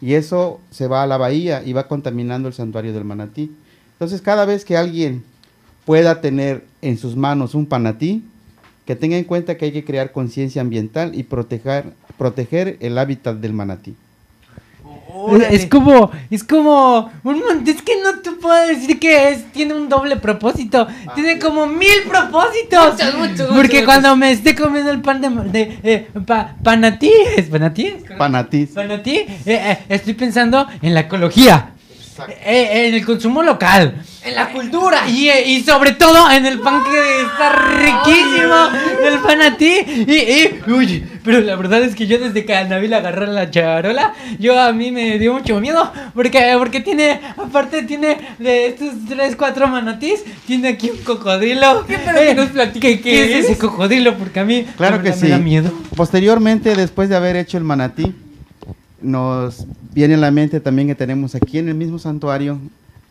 Y 0.00 0.14
eso 0.14 0.60
se 0.70 0.86
va 0.86 1.02
a 1.02 1.06
la 1.06 1.18
bahía 1.18 1.62
y 1.62 1.72
va 1.72 1.88
contaminando 1.88 2.48
el 2.48 2.54
santuario 2.54 2.92
del 2.92 3.04
manatí. 3.04 3.54
Entonces, 4.00 4.22
cada 4.22 4.46
vez 4.46 4.64
que 4.64 4.78
alguien 4.78 5.22
pueda 5.84 6.22
tener 6.22 6.64
en 6.80 6.96
sus 6.96 7.16
manos 7.16 7.54
un 7.54 7.66
panatí, 7.66 8.22
que 8.86 8.96
tenga 8.96 9.18
en 9.18 9.24
cuenta 9.24 9.58
que 9.58 9.66
hay 9.66 9.72
que 9.72 9.84
crear 9.84 10.10
conciencia 10.10 10.62
ambiental 10.62 11.14
y 11.14 11.22
proteger, 11.22 11.84
proteger 12.16 12.78
el 12.80 12.96
hábitat 12.96 13.36
del 13.36 13.52
manatí. 13.52 13.94
Es 15.50 15.66
como, 15.66 16.10
es 16.30 16.42
como, 16.44 17.10
un 17.24 17.42
es 17.66 17.82
que 17.82 17.92
no 18.02 18.20
te 18.20 18.30
puedo 18.32 18.66
decir 18.68 18.98
que 18.98 19.32
es, 19.32 19.52
tiene 19.52 19.74
un 19.74 19.90
doble 19.90 20.16
propósito, 20.16 20.86
tiene 21.14 21.38
como 21.38 21.66
mil 21.66 22.04
propósitos. 22.08 22.94
Muchos, 22.94 23.14
muchos, 23.18 23.46
Porque 23.48 23.82
muchos. 23.82 23.84
cuando 23.84 24.16
me 24.16 24.32
esté 24.32 24.54
comiendo 24.54 24.90
el 24.92 25.02
pan 25.02 25.20
de, 25.20 25.28
de 25.50 25.78
eh, 25.82 26.08
pa- 26.26 26.56
panatí, 26.64 27.12
¿es 27.36 27.48
panatí? 27.50 27.92
Panatí. 28.16 28.64
Panatí, 28.64 29.16
eh, 29.18 29.28
eh, 29.46 29.78
estoy 29.90 30.14
pensando 30.14 30.66
en 30.80 30.94
la 30.94 31.00
ecología, 31.00 31.74
eh, 32.44 32.88
en 32.88 32.94
el 32.94 33.04
consumo 33.04 33.42
local. 33.42 34.02
En 34.22 34.34
la 34.34 34.50
cultura. 34.52 35.08
Y, 35.08 35.28
eh, 35.28 35.44
y 35.46 35.62
sobre 35.62 35.92
todo 35.92 36.30
en 36.30 36.44
el 36.44 36.60
pan 36.60 36.82
que 36.84 37.22
está 37.22 37.52
riquísimo, 37.52 38.54
el 39.06 39.18
panatí. 39.20 39.74
Y, 40.06 40.12
y, 40.12 40.60
uy, 40.70 41.04
pero 41.24 41.40
la 41.40 41.56
verdad 41.56 41.82
es 41.82 41.94
que 41.94 42.06
yo 42.06 42.18
desde 42.18 42.44
que 42.44 42.64
Nabil 42.64 42.92
agarró 42.92 43.24
la 43.26 43.50
charola, 43.50 44.12
yo 44.38 44.60
a 44.60 44.72
mí 44.72 44.90
me 44.90 45.18
dio 45.18 45.32
mucho 45.32 45.58
miedo. 45.60 45.90
Porque, 46.14 46.54
porque 46.58 46.80
tiene, 46.80 47.20
aparte 47.36 47.82
tiene 47.84 48.18
de 48.38 48.66
estos 48.66 48.90
tres, 49.08 49.36
cuatro 49.36 49.68
manatís, 49.68 50.22
tiene 50.46 50.68
aquí 50.68 50.90
un 50.90 50.98
cocodrilo. 50.98 51.86
¿Qué, 51.86 51.96
que 51.98 52.34
nos 52.34 52.48
platique 52.48 53.00
qué 53.00 53.24
es 53.24 53.30
es? 53.30 53.44
ese 53.46 53.58
cocodrilo? 53.58 54.16
Porque 54.16 54.40
a 54.40 54.44
mí 54.44 54.66
Claro 54.76 54.96
la 54.98 55.02
que 55.02 55.12
sí. 55.14 55.24
me 55.24 55.30
da 55.30 55.38
miedo. 55.38 55.72
Posteriormente, 55.96 56.74
después 56.76 57.08
de 57.08 57.16
haber 57.16 57.36
hecho 57.36 57.56
el 57.56 57.64
manatí, 57.64 58.14
nos 59.02 59.66
viene 59.92 60.14
a 60.14 60.18
la 60.18 60.30
mente 60.30 60.60
también 60.60 60.88
que 60.88 60.94
tenemos 60.94 61.34
aquí 61.34 61.58
en 61.58 61.68
el 61.68 61.74
mismo 61.74 61.98
santuario 61.98 62.58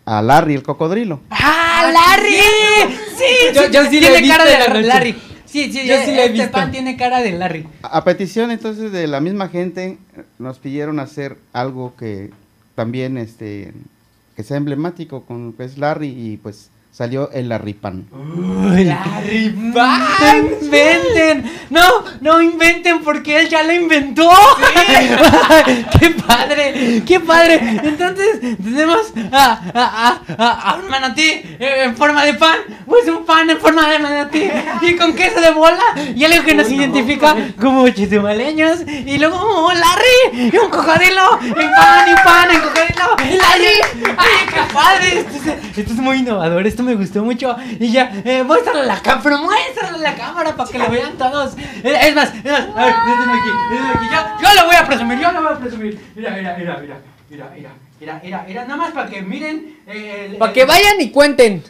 a 0.05 0.22
Larry, 0.22 0.55
el 0.55 0.63
cocodrilo. 0.63 1.19
¡Ah, 1.29 1.91
Larry! 1.93 2.96
Sí, 3.17 3.53
Yo- 3.55 3.63
sí, 3.63 3.67
yo 3.72 3.84
sí 3.86 3.89
tiene 4.00 4.22
visto 4.22 4.38
cara 4.38 4.46
la 4.46 4.51
de 4.63 4.69
noche. 4.69 4.81
Larry. 4.88 5.15
Sí, 5.46 5.72
sí, 5.72 5.88
Yo 5.88 5.96
sí 6.05 6.12
lo 6.13 6.22
he 6.22 6.25
este 6.25 6.29
visto. 6.34 6.51
pan 6.51 6.72
tiene 6.72 6.96
cara 6.96 7.22
de 7.22 7.31
Larry. 7.31 7.65
A 7.84 7.98
a 7.98 8.03
petición 8.03 8.51
entonces 8.51 8.91
de 8.91 9.08
la 9.08 9.19
misma 9.19 9.50
gente, 9.50 9.98
nos 10.38 10.60
pidieron 10.60 11.00
hacer 11.00 11.38
algo 11.53 11.96
que 11.98 12.29
también 12.75 13.17
este 13.17 13.74
que 14.36 14.43
sea 14.43 14.58
emblemático 14.58 15.24
con 15.25 15.48
lo 15.48 15.58
que 15.58 15.63
es 15.65 15.77
Larry 15.77 16.08
y 16.08 16.38
pues 16.38 16.69
salió 17.00 17.32
el 17.32 17.48
Larry 17.48 17.75
Pan. 17.75 18.06
Larry 18.12 19.56
No 19.56 20.38
inventen. 20.62 21.50
No, 21.70 22.03
no 22.20 22.41
inventen 22.41 23.01
porque 23.03 23.39
él 23.39 23.48
ya 23.48 23.63
lo 23.63 23.72
inventó. 23.72 24.29
qué 26.00 26.10
padre, 26.10 27.01
qué 27.06 27.22
padre. 27.22 27.79
Entonces 27.84 28.41
tenemos 28.41 29.13
a, 29.32 29.62
a, 29.74 30.22
a, 30.38 30.72
a- 30.72 30.75
un 30.75 30.89
manatí 30.89 31.22
eh, 31.24 31.84
en 31.86 31.96
forma 31.96 32.25
de 32.25 32.34
pan. 32.34 32.58
Pues 32.86 33.08
un 33.08 33.24
pan 33.25 33.50
en 33.50 33.60
forma 33.60 33.89
de 33.89 34.00
manatí. 34.00 34.50
Y 34.82 34.96
con 34.98 35.13
queso 35.13 35.39
de 35.39 35.51
bola. 35.51 35.79
Y 36.13 36.25
algo 36.25 36.44
que 36.44 36.53
nos 36.53 36.70
identifica 36.70 37.34
como 37.62 37.88
chetumaleños. 37.88 38.82
Y 39.06 39.18
luego 39.20 39.38
oh, 39.39 39.72
Larry. 39.72 40.50
Y 40.51 40.58
un 40.58 40.70
cocodrilo. 40.70 41.39
En 41.44 41.72
pan, 41.72 42.10
y 42.10 42.15
pan, 42.25 42.51
en 42.51 42.60
cocodrilo. 42.60 43.38
Larry. 43.41 44.15
Ay, 44.18 44.48
qué 44.50 44.74
padre. 44.74 45.20
Esto 45.20 45.50
es, 45.51 45.77
esto 45.77 45.94
es 45.94 46.00
muy 46.00 46.18
innovador. 46.18 46.68
Esto 46.68 46.84
me 46.84 46.88
gustó 46.96 47.24
mucho. 47.24 47.55
Y 47.79 47.91
ya, 47.91 48.12
eh, 48.25 48.43
muéstralo 48.43 48.81
a 48.81 48.86
la 48.86 49.01
cámara. 49.01 49.38
Muéstralo 49.38 49.96
a 49.98 50.00
la 50.00 50.15
cámara 50.15 50.55
para 50.55 50.69
que 50.69 50.79
lo 50.79 50.89
vean 50.89 51.17
todos. 51.17 51.55
Eh, 51.58 51.98
Es 52.01 52.15
más, 52.15 52.34
es 52.36 52.43
más. 52.43 52.67
A 52.75 52.86
ver, 52.86 52.96
déjenme 53.05 53.34
aquí. 53.34 53.50
déjenme 53.72 53.89
aquí. 53.96 54.05
Yo, 54.12 54.48
yo 54.50 54.55
lo 54.62 54.65
voy 54.67 54.75
a 54.75 54.86
presumir. 54.86 55.19
Yo 55.19 55.31
lo 55.31 55.41
voy 55.43 55.53
a 55.53 55.58
presumir. 55.60 56.00
Mira, 56.15 56.29
mira, 56.31 56.55
mira, 56.58 56.77
mira. 56.79 56.98
Mira, 57.29 57.50
mira. 57.55 57.69
Mira, 58.00 58.19
mira, 58.24 58.46
mira, 58.48 58.63
nada 58.63 58.77
más 58.77 58.91
para 58.91 59.10
que 59.10 59.22
miren. 59.22 59.77
eh, 59.88 60.36
Para 60.39 60.53
que 60.53 60.65
vayan 60.65 61.00
y 61.01 61.12
cuenten. 61.12 61.63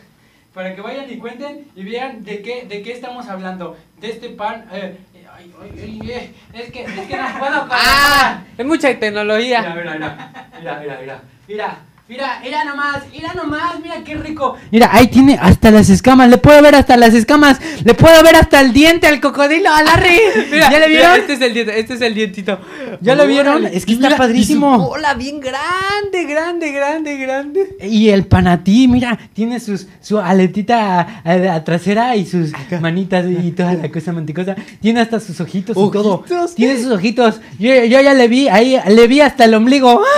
para 0.54 0.76
que 0.76 0.82
vayan 0.82 1.10
y 1.10 1.18
cuenten 1.18 1.66
y 1.76 1.84
vean 1.84 2.24
de 2.24 2.42
qué, 2.42 2.66
de 2.66 2.82
qué 2.84 2.92
estamos 2.94 3.28
hablando. 3.28 3.76
De 4.00 4.12
este 4.12 4.30
pan. 4.30 4.66
eh, 4.72 4.98
ay, 5.36 5.52
ay, 5.62 5.72
ay, 5.82 6.10
eh, 6.12 6.34
es 6.54 6.72
que, 6.72 6.84
es 6.84 7.08
que 7.08 7.18
no 7.18 7.40
puedo 7.40 7.68
Ah, 7.72 8.42
es 8.58 8.66
mucha 8.66 8.94
tecnología. 9.00 9.62
mira, 9.62 9.76
mira, 9.76 9.94
mira, 9.94 10.32
mira, 10.60 10.80
mira, 10.82 10.98
mira, 11.02 11.22
Mira, 11.48 11.78
mira 12.10 12.64
nomás, 12.66 13.04
mira 13.14 13.34
nomás, 13.36 13.80
mira 13.84 14.04
qué 14.04 14.16
rico. 14.16 14.56
Mira, 14.72 14.90
ahí 14.92 15.08
tiene 15.08 15.38
hasta 15.40 15.70
las 15.70 15.90
escamas, 15.92 16.28
le 16.28 16.40
puedo 16.40 16.60
ver 16.64 16.74
hasta 16.74 16.98
las 16.98 17.14
escamas, 17.14 17.60
le 17.84 17.94
puedo 17.94 18.24
ver 18.24 18.36
hasta 18.36 18.62
el 18.62 18.74
diente 18.74 19.06
al 19.06 19.22
cocodrilo, 19.22 19.70
a 19.72 19.84
Larry. 19.84 20.20
Mira, 20.52 20.72
¿Ya 20.72 20.80
le 20.80 20.88
mira, 20.88 21.00
vieron? 21.14 21.20
Este 21.20 21.34
es 21.34 21.42
el 21.42 21.54
diente, 21.54 21.80
este 21.80 21.94
es 21.94 22.02
el 22.02 22.16
dientito. 22.16 22.60
¿Ya 23.02 23.14
lo 23.14 23.28
vieron? 23.28 23.66
Es 23.68 23.86
que 23.86 23.94
está 23.94 24.08
mira, 24.08 24.18
padrísimo. 24.18 24.76
Y 24.76 24.80
su 24.80 24.90
cola 24.90 25.14
bien 25.14 25.40
grande, 25.40 26.24
grande, 26.26 26.72
grande, 26.72 27.18
grande. 27.18 27.78
Y 27.84 28.10
el 28.10 28.26
panatí, 28.26 28.88
mira, 28.88 29.18
tiene 29.34 29.60
sus, 29.60 29.86
su 30.02 30.18
aletita 30.18 31.22
eh, 31.24 31.48
a- 31.48 31.64
trasera 31.64 32.16
y 32.16 32.26
sus 32.26 32.52
manitas 32.82 33.24
y 33.30 33.52
toda 33.52 33.76
la 33.76 33.90
cosa 33.92 34.14
manticosa. 34.14 34.56
Tiene 34.82 35.02
hasta 35.02 35.20
sus 35.20 35.40
ojitos 35.42 35.78
y 35.78 35.92
todo. 35.92 36.26
Tiene 36.56 36.82
sus 36.82 36.92
ojitos. 36.92 37.40
Yo, 37.60 37.84
yo 37.86 38.02
ya 38.02 38.16
le 38.16 38.28
vi, 38.28 38.48
ahí 38.50 38.80
le 38.88 39.08
vi 39.08 39.22
hasta 39.22 39.46
el 39.46 39.54
ombligo. 39.54 40.02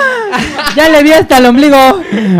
Ya 0.73 0.87
le 0.87 1.03
vi 1.03 1.11
hasta 1.11 1.39
el 1.39 1.47
ombligo. 1.47 1.75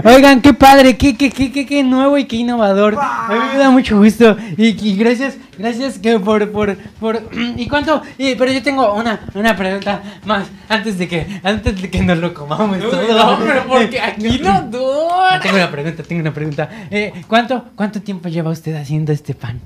Oigan, 0.04 0.42
qué 0.42 0.54
padre, 0.54 0.98
qué, 0.98 1.16
qué, 1.18 1.30
qué, 1.32 1.52
qué, 1.52 1.66
qué 1.66 1.84
nuevo 1.84 2.18
y 2.18 2.26
qué 2.26 2.38
innovador. 2.38 2.98
A 3.00 3.30
mí 3.32 3.40
me 3.54 3.58
da 3.60 3.70
mucho 3.70 3.98
gusto. 3.98 4.38
Y, 4.58 4.68
y 4.90 4.96
gracias, 4.96 5.38
gracias 5.58 5.98
que 6.00 6.20
por, 6.20 6.52
por, 6.52 6.76
por. 7.00 7.22
¿Y 7.58 7.68
cuánto? 7.68 8.02
Y- 8.18 8.36
pero 8.36 8.52
yo 8.52 8.62
tengo 8.62 8.94
una, 8.94 9.20
una 9.34 9.56
pregunta 9.56 10.02
más 10.26 10.48
antes 10.70 10.98
de 10.98 11.08
que, 11.08 11.26
antes 11.44 11.82
de 11.82 11.90
que 11.90 12.02
nos 12.02 12.18
lo 12.18 12.34
comamos 12.34 12.80
todo. 12.80 13.02
No, 13.18 13.40
pero 13.40 13.64
porque 13.68 14.00
aquí 14.02 14.40
no 14.40 14.62
dura. 14.64 15.40
tengo 15.42 15.56
una 15.58 15.72
pregunta, 15.72 16.04
tengo 16.04 16.22
una 16.22 16.34
pregunta. 16.34 16.70
Eh, 16.90 17.14
¿cuánto, 17.28 17.66
¿Cuánto 17.76 18.02
tiempo 18.02 18.30
lleva 18.30 18.52
usted 18.52 18.76
haciendo 18.76 19.12
este 19.12 19.34
pan? 19.34 19.60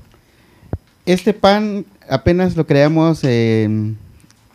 Este 1.04 1.32
pan 1.32 1.84
apenas 2.08 2.56
lo 2.56 2.66
creamos 2.66 3.22
en 3.24 3.96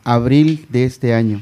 abril 0.03 0.67
de 0.69 0.85
este 0.85 1.13
año. 1.13 1.41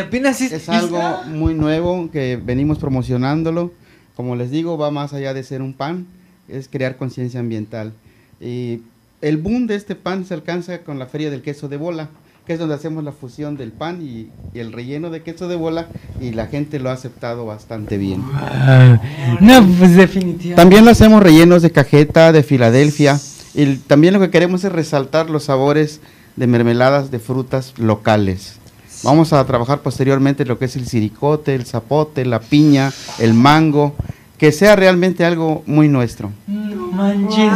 Apenas 0.00 0.40
es, 0.40 0.52
Es 0.52 0.68
algo 0.68 1.00
muy 1.26 1.54
nuevo 1.54 2.10
que 2.10 2.36
venimos 2.42 2.78
promocionándolo. 2.78 3.72
Como 4.14 4.36
les 4.36 4.50
digo, 4.50 4.78
va 4.78 4.90
más 4.90 5.12
allá 5.12 5.34
de 5.34 5.42
ser 5.42 5.62
un 5.62 5.74
pan, 5.74 6.06
es 6.48 6.68
crear 6.68 6.96
conciencia 6.96 7.40
ambiental. 7.40 7.92
Y 8.40 8.80
el 9.20 9.36
boom 9.36 9.66
de 9.66 9.76
este 9.76 9.94
pan 9.94 10.24
se 10.24 10.34
alcanza 10.34 10.78
con 10.78 10.98
la 10.98 11.06
feria 11.06 11.30
del 11.30 11.42
queso 11.42 11.68
de 11.68 11.76
bola, 11.76 12.08
que 12.46 12.52
es 12.52 12.58
donde 12.58 12.74
hacemos 12.74 13.02
la 13.02 13.12
fusión 13.12 13.56
del 13.56 13.72
pan 13.72 14.00
y, 14.00 14.28
y 14.54 14.60
el 14.60 14.72
relleno 14.72 15.10
de 15.10 15.22
queso 15.22 15.48
de 15.48 15.56
bola 15.56 15.88
y 16.20 16.30
la 16.30 16.46
gente 16.46 16.78
lo 16.78 16.90
ha 16.90 16.92
aceptado 16.92 17.44
bastante 17.44 17.98
bien. 17.98 18.22
no, 19.40 19.66
pues 19.78 19.96
definitivamente. 19.96 20.54
También 20.54 20.84
lo 20.84 20.92
hacemos 20.92 21.22
rellenos 21.22 21.62
de 21.62 21.72
cajeta, 21.72 22.32
de 22.32 22.42
Filadelfia. 22.42 23.18
Y 23.54 23.76
también 23.76 24.14
lo 24.14 24.20
que 24.20 24.30
queremos 24.30 24.64
es 24.64 24.72
resaltar 24.72 25.28
los 25.28 25.44
sabores 25.44 26.00
de 26.36 26.46
mermeladas 26.46 27.10
de 27.10 27.18
frutas 27.18 27.74
locales. 27.78 28.58
Vamos 29.02 29.32
a 29.32 29.44
trabajar 29.44 29.80
posteriormente 29.80 30.44
lo 30.44 30.58
que 30.58 30.66
es 30.66 30.76
el 30.76 30.86
siricote, 30.86 31.54
el 31.54 31.66
zapote, 31.66 32.24
la 32.24 32.40
piña, 32.40 32.92
el 33.18 33.34
mango, 33.34 33.94
que 34.38 34.52
sea 34.52 34.76
realmente 34.76 35.24
algo 35.24 35.62
muy 35.66 35.88
nuestro. 35.88 36.30
No 36.46 36.86
manches. 36.92 37.52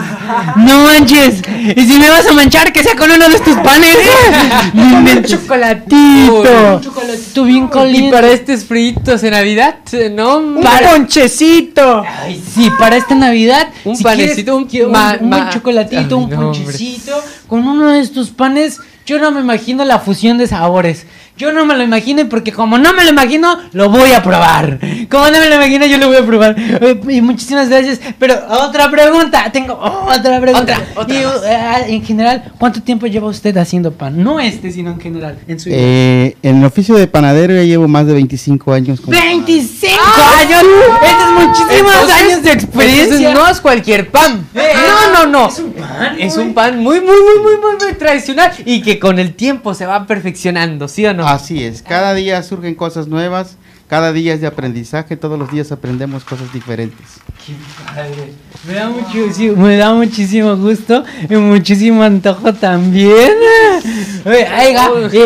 No 0.57 0.85
manches. 0.85 1.43
Y 1.77 1.87
si 1.87 1.99
me 1.99 2.09
vas 2.11 2.27
a 2.27 2.33
manchar, 2.33 2.73
que 2.73 2.83
sea 2.83 2.95
con 2.97 3.11
uno 3.11 3.29
de 3.29 3.37
estos 3.37 3.57
panes. 3.59 3.97
un 4.75 5.23
chocolatito. 5.25 6.75
Un 6.77 6.81
chocolatito 6.81 7.45
bien 7.45 7.65
Y 7.65 7.69
caliente. 7.69 8.11
para 8.11 8.29
estos 8.31 8.65
fritos 8.65 9.23
en 9.23 9.31
Navidad, 9.33 9.77
no, 10.13 10.39
Un 10.39 10.61
para- 10.63 10.91
ponchecito. 10.93 12.03
Ay, 12.07 12.43
sí, 12.55 12.71
para 12.79 12.97
esta 12.97 13.15
Navidad. 13.15 13.69
Un 13.85 13.97
si 13.97 14.03
panecito, 14.05 14.57
un- 14.57 14.65
quieres, 14.65 14.87
un, 14.89 14.93
ma- 14.93 15.19
un 15.21 15.49
chocolatito, 15.51 15.99
Ay, 16.19 16.25
un 16.25 16.31
no, 16.31 16.37
hombre. 16.49 16.63
ponchecito. 16.65 17.13
Con 17.47 17.67
uno 17.67 17.91
de 17.91 18.01
estos 18.01 18.31
panes, 18.31 18.79
yo 19.07 19.19
no 19.19 19.31
me 19.31 19.41
imagino 19.41 19.85
la 19.85 19.99
fusión 19.99 20.39
de 20.39 20.47
sabores. 20.47 21.07
Yo 21.41 21.53
no 21.53 21.65
me 21.65 21.75
lo 21.75 21.83
imagino 21.83 22.29
porque 22.29 22.53
como 22.53 22.77
no 22.77 22.93
me 22.93 23.03
lo 23.03 23.11
imagino, 23.13 23.57
lo 23.73 23.89
voy 23.89 24.13
a 24.13 24.23
probar. 24.23 24.79
Como 25.11 25.25
no 25.31 25.41
me 25.41 25.49
lo 25.49 25.55
imagino, 25.55 25.87
yo 25.87 25.97
lo 25.97 26.09
voy 26.09 26.17
a 26.19 26.27
probar. 26.27 26.55
Eh, 26.59 27.01
Y 27.09 27.23
muchísimas 27.23 27.71
gracias. 27.71 27.99
Pero 28.19 28.35
otra 28.51 28.91
pregunta, 28.91 29.51
tengo 29.51 29.73
otra 29.73 30.39
pregunta. 30.39 30.79
Otra, 30.95 31.03
otra 31.03 31.19
Y, 31.19 31.25
más. 31.25 31.43
eh, 31.47 31.95
en 31.95 32.05
general, 32.05 32.53
¿cuánto 32.59 32.83
tiempo 32.83 33.07
lleva 33.07 33.27
usted 33.29 33.57
haciendo 33.57 33.91
pan? 33.91 34.23
No 34.23 34.39
este, 34.39 34.71
sino 34.71 34.91
en 34.91 35.01
general, 35.01 35.39
en 35.49 35.59
su 35.59 35.71
vida. 35.71 35.79
Eh, 35.81 36.37
en 36.43 36.59
el 36.59 36.65
oficio 36.67 36.95
de 36.97 37.07
panadero 37.07 37.55
ya 37.55 37.63
llevo 37.63 37.89
más 37.89 38.07
de 38.07 38.13
25 38.13 38.75
años. 38.75 39.01
como- 39.01 39.13
25 39.19 39.97
años. 40.41 40.63
Estos 41.03 41.33
muchísimos 41.33 41.93
Entonces- 41.95 42.23
años 42.23 42.43
de 42.43 42.53
experiencia. 42.53 43.33
no 43.33 43.49
es 43.49 43.61
cualquier 43.63 44.11
pan. 44.11 44.47
no, 44.55 45.25
no, 45.25 45.27
no. 45.27 45.49
Es 45.49 45.59
un 45.59 45.73
pan. 45.73 46.17
Es 46.21 46.37
un 46.37 46.53
pan 46.53 46.79
muy, 46.81 47.01
muy, 47.01 47.07
muy, 47.17 47.43
muy, 47.43 47.57
muy, 47.63 47.77
muy 47.87 47.95
tradicional 47.95 48.53
y 48.67 48.83
que 48.83 48.99
con 48.99 49.19
el 49.19 49.33
tiempo 49.35 49.73
se 49.73 49.87
va 49.87 50.07
perfeccionando, 50.07 50.87
¿sí 50.87 51.07
o 51.07 51.15
no? 51.15 51.30
Así 51.31 51.63
es, 51.63 51.83
cada 51.83 52.13
día 52.15 52.43
surgen 52.43 52.75
cosas 52.75 53.07
nuevas, 53.07 53.57
cada 53.89 54.13
día 54.13 54.35
es 54.35 54.41
de 54.41 54.49
aprendizaje, 54.49 55.17
todos 55.17 55.39
los 55.39 55.49
días 55.53 55.71
aprendemos 55.71 56.25
cosas 56.25 56.53
diferentes. 56.53 57.07
Qué 57.47 57.53
padre. 57.87 58.33
Me 58.67 58.75
da, 58.75 58.89
mucho, 58.89 59.57
me 59.57 59.77
da 59.77 59.95
muchísimo 59.95 60.57
gusto 60.57 61.05
y 61.29 61.35
muchísimo 61.37 62.03
antojo 62.03 62.53
también. 62.55 63.31
Oye, 64.27 64.47
oiga, 64.67 64.91
y, 65.13 65.19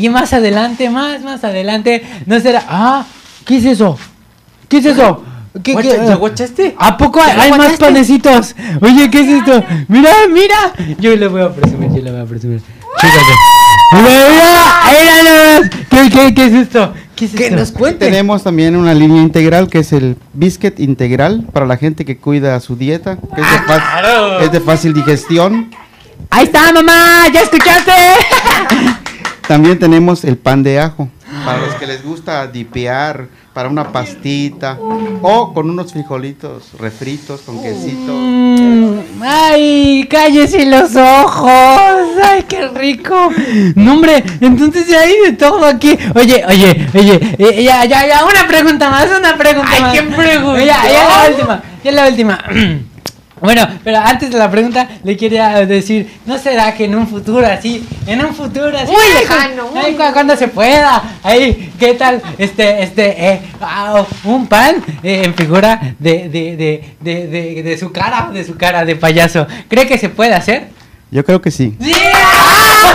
y- 0.00 0.06
y 0.06 0.08
más 0.08 0.32
adelante, 0.32 0.90
más, 0.90 1.22
más 1.22 1.44
adelante, 1.44 2.02
no 2.26 2.40
será. 2.40 2.64
Ah, 2.68 3.06
¿qué 3.44 3.58
es 3.58 3.64
eso? 3.64 3.96
¿Qué 4.68 4.78
es 4.78 4.86
eso? 4.86 5.22
¿Qué, 5.62 5.76
qué- 5.76 6.00
¿Ya 6.04 6.16
guachaste? 6.16 6.74
¿A 6.78 6.96
poco 6.96 7.20
hay, 7.20 7.28
¿Ya 7.28 7.34
lo 7.36 7.42
hay 7.42 7.50
más 7.52 7.76
panecitos? 7.78 8.56
Oye, 8.80 9.08
¿qué 9.08 9.20
es 9.20 9.28
esto? 9.28 9.64
Mira, 9.86 10.10
mira. 10.32 10.96
Yo 10.98 11.14
le 11.14 11.28
voy 11.28 11.42
a 11.42 11.50
presumir, 11.54 11.90
yo 11.92 12.02
le 12.02 12.10
voy 12.10 12.20
a 12.22 12.24
presumir. 12.24 12.60
¿Qué, 15.90 16.10
qué, 16.10 16.34
qué 16.34 16.46
es 16.46 16.52
esto? 16.52 16.94
¿Qué 17.16 17.24
es 17.24 17.32
Que 17.32 17.44
esto? 17.46 17.56
nos 17.56 17.72
cuente. 17.72 18.06
Tenemos 18.06 18.44
también 18.44 18.76
una 18.76 18.94
línea 18.94 19.22
integral 19.22 19.68
que 19.68 19.78
es 19.80 19.92
el 19.92 20.16
biscuit 20.34 20.78
integral 20.78 21.44
para 21.52 21.66
la 21.66 21.76
gente 21.76 22.04
que 22.04 22.18
cuida 22.18 22.58
su 22.60 22.76
dieta, 22.76 23.16
que 23.34 23.40
es 23.40 23.50
de, 23.50 23.58
fa- 23.66 24.38
es 24.42 24.52
de 24.52 24.60
fácil 24.60 24.92
digestión. 24.94 25.70
Ahí 26.30 26.44
está, 26.44 26.72
mamá. 26.72 27.26
¿Ya 27.32 27.40
escuchaste? 27.42 27.92
También 29.46 29.78
tenemos 29.78 30.24
el 30.24 30.36
pan 30.36 30.62
de 30.62 30.78
ajo, 30.80 31.08
para 31.44 31.58
los 31.58 31.74
que 31.76 31.86
les 31.86 32.04
gusta 32.04 32.46
dipear, 32.46 33.28
para 33.58 33.68
una 33.68 33.90
pastita 33.90 34.78
o 35.20 35.52
con 35.52 35.68
unos 35.68 35.92
frijolitos 35.92 36.74
refritos 36.78 37.40
con 37.40 37.60
quesito. 37.60 38.12
Mm, 38.12 39.20
ay, 39.20 40.06
cállese 40.08 40.64
los 40.64 40.94
ojos. 40.94 41.50
Ay, 42.22 42.44
qué 42.48 42.68
rico. 42.68 43.32
No, 43.74 43.94
hombre, 43.94 44.22
entonces 44.40 44.86
ya 44.86 45.00
hay 45.00 45.12
de 45.24 45.32
todo 45.32 45.66
aquí. 45.66 45.98
Oye, 46.14 46.44
oye, 46.46 46.88
oye, 46.94 47.34
eh, 47.36 47.64
ya, 47.64 47.84
ya, 47.84 48.06
ya, 48.06 48.24
una 48.24 48.46
pregunta 48.46 48.90
más, 48.90 49.08
una 49.18 49.36
pregunta 49.36 49.72
Ay, 49.72 49.82
más. 49.82 49.90
¿quién 49.90 50.08
preguntó? 50.12 50.58
Ya, 50.58 50.80
ya 50.88 51.08
la 51.08 51.28
última, 51.28 51.62
ya 51.82 51.90
la 51.90 52.06
última. 52.06 52.44
Bueno, 53.40 53.66
pero 53.84 53.98
antes 53.98 54.30
de 54.30 54.38
la 54.38 54.50
pregunta 54.50 54.88
le 55.04 55.16
quería 55.16 55.64
decir, 55.66 56.18
¿no 56.26 56.38
será 56.38 56.74
que 56.74 56.84
en 56.86 56.94
un 56.94 57.06
futuro 57.06 57.46
así, 57.46 57.86
en 58.06 58.24
un 58.24 58.34
futuro 58.34 58.76
así, 58.76 58.90
Muy 58.92 59.04
lejano, 59.20 59.70
ay, 59.76 59.94
cu- 59.94 60.12
cuando 60.12 60.36
se 60.36 60.48
pueda, 60.48 61.02
ahí, 61.22 61.72
¿qué 61.78 61.94
tal? 61.94 62.20
Este, 62.38 62.82
este, 62.82 63.28
eh, 63.32 63.40
ah, 63.60 64.04
un 64.24 64.46
pan 64.46 64.76
eh, 65.02 65.22
en 65.24 65.34
figura 65.34 65.80
de, 65.98 66.28
de, 66.28 66.56
de, 66.56 66.94
de, 67.00 67.26
de, 67.28 67.62
de 67.62 67.78
su 67.78 67.92
cara, 67.92 68.30
de 68.32 68.44
su 68.44 68.56
cara 68.56 68.84
de 68.84 68.96
payaso. 68.96 69.46
¿Cree 69.68 69.86
que 69.86 69.98
se 69.98 70.08
puede 70.08 70.34
hacer? 70.34 70.68
Yo 71.10 71.24
creo 71.24 71.40
que 71.40 71.50
sí. 71.50 71.74
¡Sí! 71.80 71.92
¡Ah! 72.14 72.92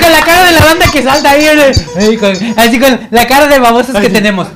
Con 0.00 0.12
la 0.12 0.20
cara 0.20 0.44
de 0.44 0.52
la 0.52 0.64
banda 0.64 0.86
que 0.92 1.02
salta 1.02 1.30
ahí, 1.30 1.46
en 1.46 1.58
el- 1.58 1.74
ahí 1.98 2.16
con- 2.16 2.58
así 2.58 2.78
con 2.78 3.00
la 3.10 3.26
cara 3.26 3.46
de 3.46 3.58
babosos 3.58 3.96
que 3.96 4.08
tenemos. 4.10 4.48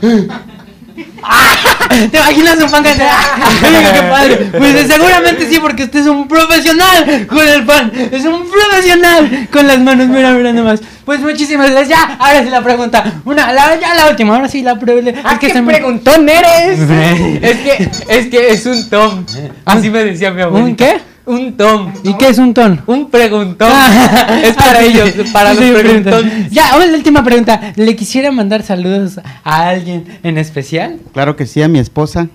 ¡Ah! 1.22 1.56
¿Te 2.11 2.16
imaginas 2.16 2.59
un 2.62 2.70
pan 2.70 2.83
que 2.83 2.90
qué 2.94 4.02
padre! 4.09 4.37
Pues 4.56 4.74
eh, 4.74 4.87
seguramente 4.87 5.48
sí, 5.48 5.59
porque 5.59 5.85
usted 5.85 6.00
es 6.00 6.06
un 6.06 6.28
profesional 6.28 7.26
con 7.26 7.46
el 7.46 7.64
pan. 7.64 7.92
Es 8.11 8.24
un 8.24 8.48
profesional 8.48 9.48
con 9.52 9.66
las 9.66 9.78
manos. 9.80 10.09
Mira, 10.09 10.30
mira 10.33 10.52
nomás. 10.52 10.80
Pues 11.04 11.20
muchísimas 11.20 11.70
gracias. 11.70 11.98
Ya, 11.98 12.16
ahora 12.18 12.42
sí 12.44 12.50
la 12.50 12.62
pregunta. 12.62 13.20
Una, 13.24 13.52
la, 13.52 13.78
ya 13.80 13.94
la 13.94 14.09
última. 14.09 14.37
Ahora 14.37 14.48
sí 14.48 14.62
la 14.62 14.78
pregunta. 14.78 15.12
¿A 15.24 15.38
qué 15.38 15.48
preguntón 15.48 16.28
eres? 16.28 16.78
es 17.42 17.56
que, 17.59 17.90
es 18.09 18.26
que 18.28 18.52
es 18.52 18.66
un 18.66 18.88
tom. 18.88 19.24
Así 19.64 19.90
me 19.90 20.04
decía 20.04 20.30
mi 20.30 20.42
abuelita. 20.42 20.70
¿Un 20.70 20.76
qué? 20.76 21.10
Un 21.30 21.56
tom. 21.56 21.92
¿Y 22.02 22.14
qué 22.14 22.28
es 22.28 22.38
un 22.38 22.52
ton? 22.54 22.82
Un 22.86 23.08
preguntón. 23.10 23.68
Ah, 23.72 24.40
es 24.44 24.54
para 24.56 24.80
ellos, 24.82 25.10
para 25.32 25.54
los 25.54 25.64
Sí, 25.64 25.70
preguntones. 25.72 26.50
Ya, 26.50 26.76
la 26.76 26.84
última 26.96 27.22
pregunta. 27.22 27.72
¿Le 27.76 27.94
quisiera 27.94 28.32
mandar 28.32 28.62
saludos 28.64 29.20
a 29.44 29.68
alguien 29.68 30.18
en 30.24 30.38
especial? 30.38 30.98
Claro 31.12 31.36
que 31.36 31.46
sí, 31.46 31.62
a 31.62 31.68
mi 31.68 31.78
esposa, 31.78 32.26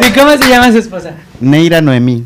¿Y 0.00 0.10
cómo 0.18 0.30
se 0.38 0.48
llama 0.48 0.72
su 0.72 0.78
esposa? 0.78 1.10
Neira 1.40 1.80
Noemí. 1.82 2.24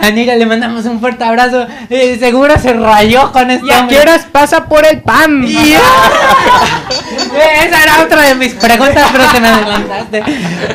Anira, 0.00 0.34
le 0.36 0.46
mandamos 0.46 0.86
un 0.86 0.98
fuerte 1.00 1.22
abrazo. 1.24 1.66
Eh, 1.90 2.16
seguro 2.18 2.54
se 2.58 2.72
rayó 2.72 3.30
con 3.32 3.50
este 3.50 3.66
¿Y 3.66 3.70
a 3.70 3.86
horas 4.00 4.26
pasa 4.32 4.64
por 4.66 4.86
el 4.86 5.02
pan? 5.02 5.44
Y- 5.46 5.56
Eh, 5.56 5.78
Esa 7.34 7.82
era 7.82 8.02
otra 8.04 8.22
de 8.22 8.34
mis 8.34 8.54
preguntas, 8.54 9.08
pero 9.12 9.24
te 9.32 9.40
me 9.40 9.46
adelantaste. 9.48 10.22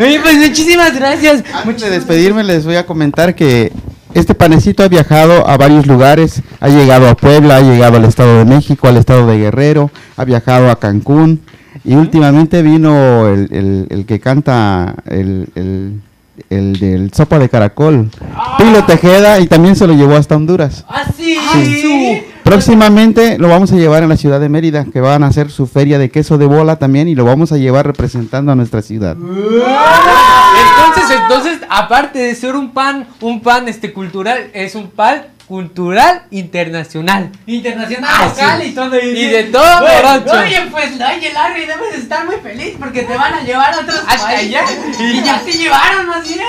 Oye, 0.01 0.19
pues 0.21 0.35
muchísimas 0.37 0.95
gracias. 0.95 1.43
Antes 1.53 1.81
de 1.81 1.89
despedirme 1.89 2.43
les 2.43 2.65
voy 2.65 2.75
a 2.75 2.85
comentar 2.85 3.35
que 3.35 3.71
este 4.13 4.33
panecito 4.33 4.83
ha 4.83 4.87
viajado 4.87 5.47
a 5.47 5.57
varios 5.57 5.85
lugares, 5.87 6.41
ha 6.61 6.69
llegado 6.69 7.09
a 7.09 7.15
Puebla, 7.15 7.57
ha 7.57 7.61
llegado 7.61 7.97
al 7.97 8.05
Estado 8.05 8.37
de 8.39 8.45
México, 8.45 8.87
al 8.87 8.97
Estado 8.97 9.27
de 9.27 9.37
Guerrero, 9.37 9.91
ha 10.15 10.23
viajado 10.23 10.71
a 10.71 10.79
Cancún 10.79 11.41
y 11.83 11.95
últimamente 11.95 12.61
vino 12.61 13.27
el, 13.27 13.49
el- 13.51 13.87
el 13.89 14.05
que 14.05 14.19
canta 14.19 14.95
el, 15.07 15.49
el- 15.55 16.01
el 16.49 16.79
del 16.79 17.13
Sopa 17.13 17.39
de 17.39 17.47
Caracol, 17.49 18.09
Pilo 18.57 18.83
Tejeda, 18.83 19.39
y 19.39 19.47
también 19.47 19.75
se 19.75 19.87
lo 19.87 19.93
llevó 19.93 20.15
hasta 20.17 20.35
Honduras. 20.35 20.83
¡Ah, 20.89 21.03
sí! 21.15 21.37
Sí. 21.53 22.23
Próximamente 22.45 23.39
lo 23.39 23.49
vamos 23.49 23.71
a 23.71 23.75
llevar 23.75 24.03
en 24.03 24.09
la 24.09 24.17
ciudad 24.17 24.39
de 24.39 24.49
Mérida, 24.49 24.85
que 24.85 25.01
van 25.01 25.23
a 25.23 25.27
hacer 25.27 25.49
su 25.49 25.65
feria 25.65 25.97
de 25.97 26.11
queso 26.11 26.37
de 26.37 26.45
bola 26.45 26.75
también 26.75 27.07
y 27.07 27.15
lo 27.15 27.25
vamos 27.25 27.51
a 27.51 27.57
llevar 27.57 27.87
representando 27.87 28.51
a 28.51 28.55
nuestra 28.55 28.83
ciudad. 28.83 29.17
Entonces, 29.17 31.17
entonces, 31.19 31.59
aparte 31.69 32.19
de 32.19 32.35
ser 32.35 32.55
un 32.55 32.71
pan, 32.71 33.07
un 33.19 33.41
pan 33.41 33.67
este 33.67 33.91
cultural, 33.91 34.51
es 34.53 34.75
un 34.75 34.91
pan 34.91 35.23
cultural 35.47 36.23
internacional. 36.31 37.31
Internacional, 37.45 38.09
Ah, 38.11 38.25
local 38.25 38.61
sí. 38.61 38.67
y 38.69 38.71
todo. 38.73 38.99
Y 38.99 39.25
de 39.25 39.43
todo 39.45 39.81
Bueno, 39.81 40.09
morocho. 40.19 40.39
Oye, 40.39 40.61
pues, 40.71 40.91
oye, 40.93 41.31
Larry, 41.33 41.65
debes 41.65 41.95
estar 41.97 42.25
muy 42.25 42.35
feliz 42.37 42.75
porque 42.79 43.03
te 43.03 43.15
van 43.15 43.33
a 43.33 43.41
llevar 43.43 43.73
a 43.73 43.79
otros 43.79 44.01
Hasta 44.07 44.23
países. 44.25 44.55
allá. 44.59 44.63
Y 44.99 45.21
ya 45.23 45.41
te 45.41 45.51
llevaron, 45.53 46.07
más 46.07 46.27
bien. 46.27 46.39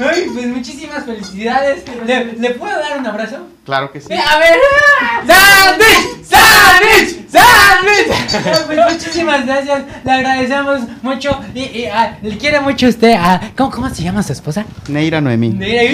Ay, 0.00 0.26
pues 0.32 0.46
muchísimas 0.46 1.04
felicidades. 1.04 1.84
¿Le, 2.06 2.24
¿le 2.34 2.50
puedo 2.50 2.78
dar 2.78 2.98
un 2.98 3.06
abrazo? 3.06 3.46
Claro 3.64 3.92
que 3.92 4.00
sí. 4.00 4.12
Eh, 4.12 4.18
a 4.18 4.38
ver. 4.38 4.58
¡Sándwich! 5.26 6.26
¡Sándwich! 6.28 7.30
¡Sándwich! 7.30 8.66
Pues 8.66 8.78
muchísimas 8.92 9.46
gracias, 9.46 9.82
le 10.04 10.10
agradecemos 10.12 10.80
mucho 11.02 11.40
y, 11.54 11.60
y, 11.60 11.86
ah, 11.86 12.16
le 12.22 12.36
quiere 12.38 12.60
mucho 12.60 12.88
usted. 12.88 13.14
ah, 13.18 13.40
¿cómo, 13.56 13.70
¿Cómo 13.70 13.90
se 13.90 14.02
llama 14.02 14.22
su 14.22 14.32
esposa? 14.32 14.64
Neira 14.88 15.20
Noemí. 15.20 15.50
Neira. 15.50 15.92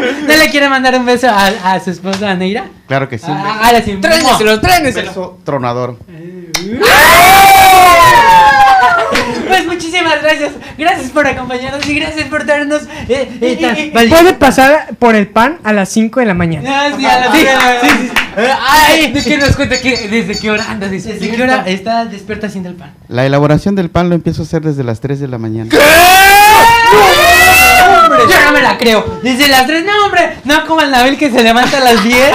¿No 0.26 0.36
le 0.36 0.50
quiere 0.50 0.68
mandar 0.68 0.94
un 0.96 1.04
beso 1.06 1.28
a, 1.28 1.46
a 1.72 1.80
su 1.80 1.90
esposa 1.90 2.34
Neira? 2.34 2.64
Claro 2.86 3.08
que 3.08 3.18
sí. 3.18 3.26
Ah, 3.28 3.60
ahora 3.64 3.82
sí. 3.82 3.96
Tréneselo, 4.00 4.60
tréneselo. 4.60 5.08
Beso 5.08 5.38
tronador. 5.44 5.98
Pues 9.48 9.66
muchísimas 9.66 10.22
gracias. 10.22 10.52
Gracias 10.78 11.10
por 11.10 11.26
acompañarnos 11.26 11.86
y 11.88 11.94
gracias 11.98 12.28
por 12.28 12.46
darnos. 12.46 12.82
Eh, 13.08 13.28
eh, 13.40 13.58
tan 13.60 13.74
vali- 13.92 14.08
Puede 14.10 14.34
pasar 14.34 14.94
por 14.98 15.14
el 15.16 15.26
pan 15.28 15.58
a 15.64 15.72
las 15.72 15.88
5 15.88 16.20
de 16.20 16.26
la 16.26 16.34
mañana. 16.34 16.70
Ah, 16.72 16.90
sí, 16.96 17.04
a 17.04 17.18
la 17.20 17.32
Sí, 17.32 17.38
sí, 17.40 17.46
sí, 17.82 17.88
sí. 18.02 18.10
Eh, 18.36 18.48
Ay, 18.68 19.12
¿de 19.12 19.22
qué 19.24 19.36
nos 19.38 19.56
cuenta 19.56 19.78
que 19.80 20.08
desde 20.08 20.38
qué 20.38 20.50
hora 20.50 20.70
anda? 20.70 20.88
¿Desde 20.88 21.18
qué 21.30 21.42
hora 21.42 21.64
está 21.66 22.04
despierta 22.04 22.46
haciendo 22.46 22.68
el 22.70 22.76
pan? 22.76 22.92
La 23.08 23.26
elaboración 23.26 23.74
del 23.74 23.90
pan 23.90 24.08
lo 24.08 24.14
empiezo 24.14 24.42
a 24.42 24.44
hacer 24.44 24.62
desde 24.62 24.84
las 24.84 25.00
3 25.00 25.18
de 25.20 25.28
la 25.28 25.38
mañana. 25.38 25.70
Yo 28.28 28.44
no 28.46 28.52
me 28.52 28.62
la 28.62 28.76
creo. 28.78 29.20
Desde 29.22 29.48
las 29.48 29.66
3, 29.66 29.84
no, 29.84 30.04
hombre. 30.06 30.36
No 30.44 30.66
como 30.66 30.80
el 30.80 30.90
Nabil 30.90 31.16
que 31.18 31.30
se 31.30 31.42
levanta 31.42 31.78
a 31.78 31.80
las 31.80 32.02
10. 32.04 32.16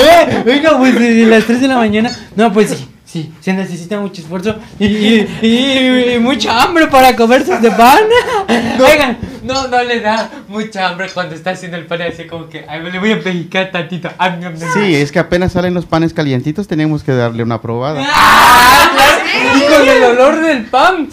eh, 0.00 0.44
oiga, 0.46 0.76
pues 0.78 0.94
desde 0.94 1.26
las 1.26 1.44
3 1.44 1.60
de 1.60 1.68
la 1.68 1.76
mañana. 1.76 2.10
No, 2.36 2.52
pues 2.52 2.70
sí. 2.70 2.88
Sí, 3.04 3.32
se 3.40 3.52
necesita 3.52 4.00
mucho 4.00 4.20
esfuerzo 4.22 4.56
y, 4.76 4.86
y- 4.86 5.38
y- 5.40 6.14
y 6.14 6.18
mucha 6.18 6.60
hambre 6.64 6.88
para 6.88 7.14
comerse 7.14 7.54
este 7.54 7.70
pan. 7.70 8.00
Oigan, 8.80 9.18
No, 9.44 9.68
no 9.68 9.84
le 9.84 10.00
da 10.00 10.28
mucha 10.48 10.88
hambre 10.88 11.08
cuando 11.14 11.36
está 11.36 11.50
haciendo 11.50 11.76
el 11.76 11.86
pan 11.86 12.02
así 12.02 12.24
como 12.26 12.48
que, 12.48 12.64
ay, 12.68 12.80
le 12.82 12.98
voy 12.98 13.12
a 13.12 13.20
pellizcar 13.22 13.70
tantito. 13.70 14.10
No, 14.18 14.36
no, 14.38 14.50
no. 14.50 14.72
Sí, 14.74 14.96
es 14.96 15.12
que 15.12 15.20
apenas 15.20 15.52
salen 15.52 15.74
los 15.74 15.86
panes 15.86 16.12
calientitos, 16.12 16.66
tenemos 16.66 17.04
que 17.04 17.12
darle 17.12 17.44
una 17.44 17.60
probada. 17.60 18.04
Ah. 18.04 18.88
Y 19.58 19.60
con 19.60 19.88
el 19.88 20.02
olor 20.02 20.40
del 20.40 20.64
pan. 20.64 21.08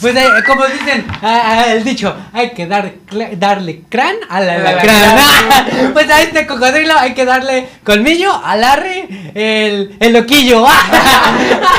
Pues 0.00 0.16
eh, 0.16 0.28
como 0.46 0.64
dicen 0.66 1.06
ah, 1.22 1.64
el 1.68 1.84
dicho, 1.84 2.14
hay 2.32 2.50
que 2.50 2.66
dar, 2.66 2.92
darle 3.38 3.82
crán 3.88 4.16
a 4.28 4.40
la 4.40 4.58
la 4.58 4.76
pues 5.92 6.10
a 6.10 6.22
este 6.22 6.46
cocodrilo 6.46 6.94
hay 6.98 7.14
que 7.14 7.24
darle 7.24 7.68
colmillo, 7.84 8.32
alarre, 8.44 9.08
el, 9.34 9.96
el 10.00 10.12
loquillo. 10.12 10.64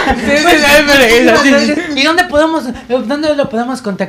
Pues. 0.08 1.78
¿Y 1.96 2.04
dónde 2.04 2.24
podemos, 2.26 2.64
dónde 2.88 3.36
lo 3.36 3.50
podemos 3.50 3.82
contar 3.82 4.08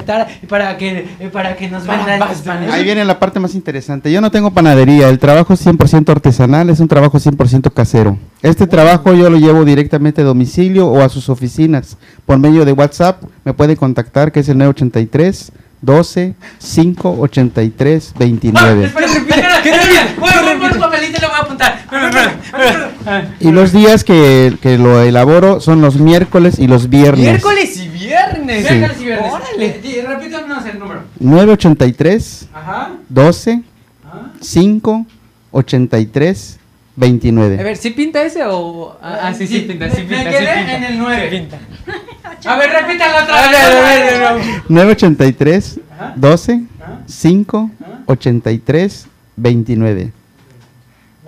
para 0.48 0.76
que, 0.76 1.08
para 1.32 1.56
que 1.56 1.68
nos 1.68 1.86
vendan 1.86 2.20
panes? 2.44 2.72
Ahí 2.72 2.84
viene 2.84 3.04
la 3.04 3.18
parte 3.18 3.40
más 3.40 3.54
interesante. 3.54 4.10
Yo 4.12 4.20
no 4.20 4.30
tengo 4.30 4.50
panadería, 4.52 5.08
el 5.08 5.18
trabajo 5.18 5.54
es 5.54 5.66
100% 5.66 6.08
artesanal, 6.10 6.70
es 6.70 6.80
un 6.80 6.88
trabajo 6.88 7.18
100% 7.18 7.72
casero. 7.72 8.18
Este 8.42 8.66
trabajo 8.66 9.14
yo 9.14 9.30
lo 9.30 9.38
llevo 9.38 9.64
directamente 9.64 10.22
a 10.22 10.24
domicilio 10.24 10.86
o 10.86 11.02
a 11.02 11.08
sus 11.08 11.28
oficinas. 11.28 11.96
Por 12.26 12.38
medio 12.38 12.64
de 12.64 12.72
WhatsApp 12.72 13.22
me 13.44 13.52
puede 13.52 13.76
contactar, 13.76 13.97
que 14.04 14.40
es 14.40 14.48
el 14.48 14.58
983 14.58 15.52
12 15.80 16.34
5 16.58 17.16
83 17.20 18.14
29. 18.18 18.84
Espera, 18.84 19.06
espera, 19.06 19.58
espera, 19.58 19.58
espera, 19.58 20.14
voy 20.18 20.30
a 20.30 20.58
poner 20.58 20.72
un 20.72 20.78
papelito 20.80 21.18
y 21.18 21.20
lo 21.22 21.28
voy 21.28 21.36
a 21.36 21.42
apuntar. 21.42 21.78
Espera, 21.78 22.08
espera, 22.08 22.90
espera. 22.98 23.34
Y 23.40 23.50
los 23.52 23.72
días 23.72 24.02
que, 24.04 24.56
que 24.60 24.76
lo 24.78 25.00
elaboro 25.02 25.60
son 25.60 25.80
los 25.80 25.96
miércoles 26.00 26.58
y 26.58 26.66
los 26.66 26.88
viernes. 26.88 27.20
Miércoles 27.26 27.76
y 27.76 27.88
viernes. 27.88 28.66
Sí. 28.66 28.74
Miércoles 28.74 29.00
y 29.00 29.04
viernes. 29.04 29.32
Órale. 29.32 29.66
Eh, 29.84 30.04
Repítanos 30.08 30.66
el 30.66 30.78
número. 30.78 31.02
983 31.20 32.48
Ajá. 32.52 32.90
12 33.08 33.62
Ah. 34.10 34.32
5 34.40 35.06
83 35.52 36.57
A 36.98 37.00
29. 37.00 37.56
ver, 37.62 37.76
¿sí 37.76 37.90
pinta 37.90 38.22
ese 38.22 38.42
o.? 38.44 38.98
Ah, 39.00 39.18
ah, 39.22 39.34
sí, 39.34 39.46
sí, 39.46 39.60
pinta, 39.60 39.88
sí 39.88 40.02
Me- 40.02 40.08
me 40.08 40.16
pinta. 40.16 40.30
quedé 40.30 40.40
sí 40.40 40.58
pinta. 40.58 40.76
en 40.76 40.84
el 40.84 40.98
nueve. 40.98 41.30
Sí 41.30 41.36
pinta. 41.38 41.58
A 42.44 42.56
ver, 42.56 42.70
repítalo 42.70 43.24
otra 43.24 43.44
A 43.44 43.50
vez. 43.50 43.50
ver, 43.50 43.76
a 43.76 43.80
ver, 44.14 44.24
a 44.24 44.32
ver. 44.34 44.44
983 44.68 45.80
Ajá. 45.92 46.12
12 46.16 46.62
Ajá. 46.80 47.00
5 47.06 47.70
Ajá. 47.80 47.98
83 48.06 49.06
29. 49.36 50.12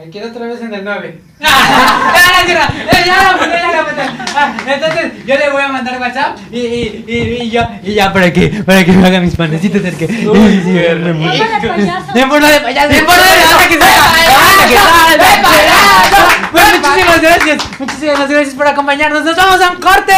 Me 0.00 0.08
quedo 0.08 0.30
otra 0.30 0.46
vez 0.46 0.58
en 0.62 0.72
el 0.72 0.82
9. 0.82 1.20
¡Ah! 1.42 2.14
¡Ya, 2.14 2.46
ya, 2.46 2.54
ya, 2.54 3.04
ya, 3.04 3.04
ya, 3.04 3.44
ya, 3.68 4.26
ah, 4.34 4.54
Entonces 4.66 5.26
yo 5.26 5.36
le 5.36 5.50
voy 5.50 5.60
a 5.60 5.68
mandar 5.68 6.00
WhatsApp 6.00 6.38
y, 6.50 6.58
y, 6.58 7.04
y, 7.06 7.42
y 7.42 7.50
yo 7.50 7.60
y 7.82 7.92
ya 7.92 8.10
para 8.10 8.32
que 8.32 8.48
para 8.64 8.82
que 8.82 8.92
me 8.92 9.06
haga 9.06 9.20
mis 9.20 9.36
panecitos 9.36 9.84
el 9.84 9.94
que. 9.96 10.08
Forma 10.08 10.48
de 10.48 10.62
payaso. 11.82 12.14
De 12.14 12.24
forma 12.24 12.48
de 12.48 12.60
payaso. 12.60 12.94
Forma 12.94 13.10
de 15.10 15.18
que 16.78 16.78
muchísimas 16.80 17.20
gracias. 17.20 17.62
Muchísimas 17.78 18.28
gracias 18.30 18.54
por 18.54 18.68
acompañarnos. 18.68 19.22
Nos 19.22 19.36
vamos 19.36 19.60
a 19.60 19.70
un 19.70 19.80
corte. 19.82 20.14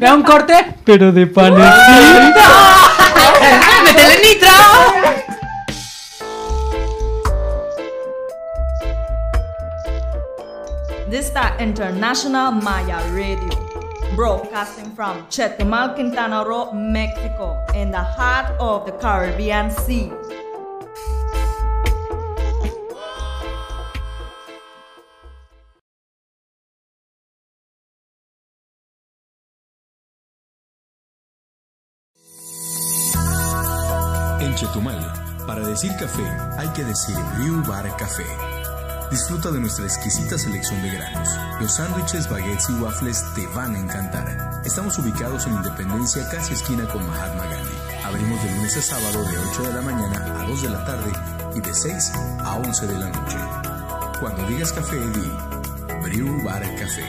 a 0.00 0.14
un 0.14 0.22
corte, 0.22 0.54
pero 0.82 1.12
de 1.12 1.26
panecito. 1.26 2.40
¡Métele 3.84 4.16
nitro! 4.22 5.43
This 11.14 11.30
is 11.30 11.36
International 11.60 12.50
Maya 12.50 12.98
Radio, 13.14 13.54
broadcasting 14.16 14.90
from 14.96 15.22
Chetumal, 15.28 15.94
Quintana 15.94 16.42
Roo, 16.44 16.72
Mexico, 16.74 17.64
in 17.72 17.92
the 17.92 18.02
heart 18.02 18.50
of 18.58 18.84
the 18.84 18.90
Caribbean 18.98 19.70
Sea. 19.70 20.10
En 34.40 34.54
Chetumal, 34.56 34.98
para 35.46 35.64
decir 35.64 35.92
café 35.96 36.26
hay 36.58 36.66
que 36.74 36.82
decir 36.82 37.14
Brew 37.36 37.62
Bar 37.62 37.86
Café. 37.96 38.53
Disfruta 39.10 39.50
de 39.50 39.60
nuestra 39.60 39.84
exquisita 39.84 40.38
selección 40.38 40.82
de 40.82 40.90
granos. 40.90 41.28
Los 41.60 41.74
sándwiches, 41.76 42.28
baguettes 42.28 42.70
y 42.70 42.72
waffles 42.74 43.22
te 43.34 43.46
van 43.48 43.74
a 43.74 43.78
encantar. 43.78 44.62
Estamos 44.64 44.98
ubicados 44.98 45.46
en 45.46 45.54
Independencia, 45.54 46.28
casi 46.30 46.54
esquina 46.54 46.88
con 46.88 47.06
Mahatma 47.06 47.44
Gandhi. 47.44 48.04
Abrimos 48.04 48.42
de 48.42 48.50
lunes 48.52 48.76
a 48.76 48.82
sábado 48.82 49.22
de 49.24 49.38
8 49.38 49.62
de 49.62 49.72
la 49.74 49.82
mañana 49.82 50.40
a 50.40 50.48
2 50.48 50.62
de 50.62 50.68
la 50.70 50.84
tarde 50.84 51.12
y 51.54 51.60
de 51.60 51.74
6 51.74 52.12
a 52.40 52.56
11 52.56 52.86
de 52.86 52.98
la 52.98 53.08
noche. 53.10 53.36
Cuando 54.20 54.46
digas 54.46 54.72
café, 54.72 54.96
di 54.96 55.30
Brew 56.02 56.42
Bar 56.42 56.62
Café. 56.76 57.04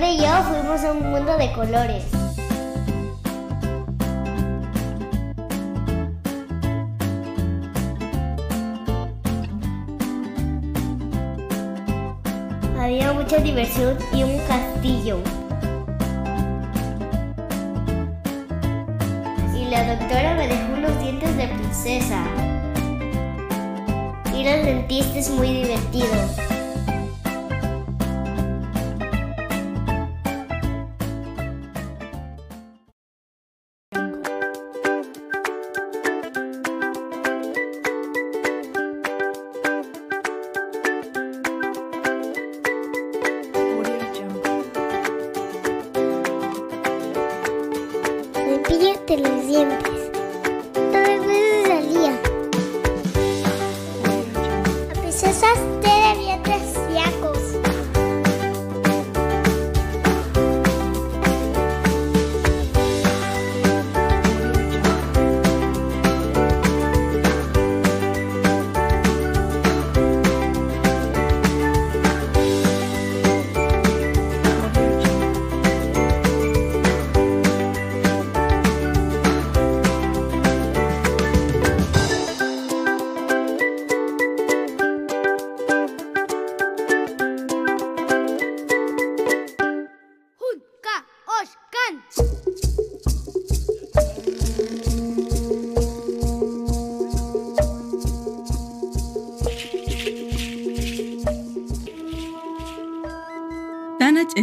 Y 0.04 0.16
yo 0.18 0.42
fuimos 0.42 0.82
a 0.82 0.92
un 0.92 1.10
mundo 1.10 1.38
de 1.38 1.52
colores. 1.52 2.04
Había 12.78 13.12
mucha 13.12 13.38
diversión 13.38 13.96
y 14.12 14.24
un 14.24 14.38
castillo. 14.48 15.18
Y 19.56 19.64
la 19.66 19.96
doctora 19.96 20.34
me 20.34 20.48
dejó 20.48 20.72
unos 20.78 21.00
dientes 21.00 21.36
de 21.36 21.46
princesa. 21.46 22.24
Ir 24.36 24.48
al 24.48 24.64
dentista 24.64 25.18
es 25.20 25.30
muy 25.30 25.48
divertido. 25.62 26.61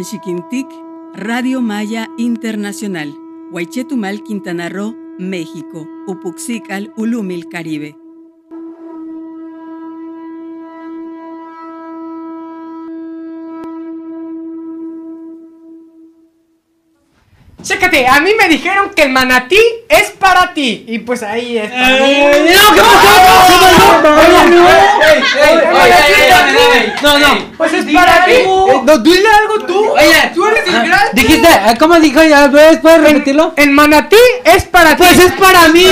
Xiquintic, 0.10 0.68
Radio 1.14 1.62
Maya 1.62 2.10
Internacional, 2.18 3.14
Huaychetumal, 3.52 4.24
Quintana 4.24 4.68
Roo, 4.68 4.96
México, 5.20 5.88
Upuxical, 6.08 6.92
Ulumil, 6.98 7.48
Caribe. 7.48 7.96
Chécate, 17.62 18.08
a 18.08 18.20
mí 18.20 18.32
me 18.36 18.50
dijeron 18.50 18.90
que 18.96 19.04
el 19.04 19.12
manatí 19.12 19.60
es 19.90 20.12
para 20.12 20.54
ti. 20.54 20.86
Y 20.88 21.00
pues 21.00 21.24
ahí 21.24 21.58
es 21.58 21.70
para 21.72 21.88
mí. 21.88 21.96
¡Eh! 22.04 22.56
¡No, 22.56 22.76
qué 22.76 22.82
pasó! 22.82 24.30
No, 27.02 27.18
no, 27.20 27.52
pues 27.58 27.74
es 27.74 27.86
para 27.94 28.26
ti. 28.26 28.32
Eh, 28.32 28.82
No, 28.84 28.98
dile 29.00 29.28
algo 29.30 29.66
tú. 29.66 29.90
Oye, 29.92 30.32
tú 30.36 30.46
eres 30.46 30.68
el 30.68 30.74
grande. 30.88 31.12
Dijiste, 31.14 31.48
ah, 31.48 31.74
¿cómo 31.80 32.00
dijo? 32.00 32.22
Ya, 32.24 32.50
¿Puedes, 32.52 32.78
puedes 32.80 33.02
repetirlo? 33.02 33.54
El 33.56 33.72
manatí 33.72 34.18
es 34.44 34.66
para 34.66 34.96
ti. 34.96 35.04
Pues 35.04 35.20
es 35.20 35.32
para 35.34 35.68
mí. 35.70 35.86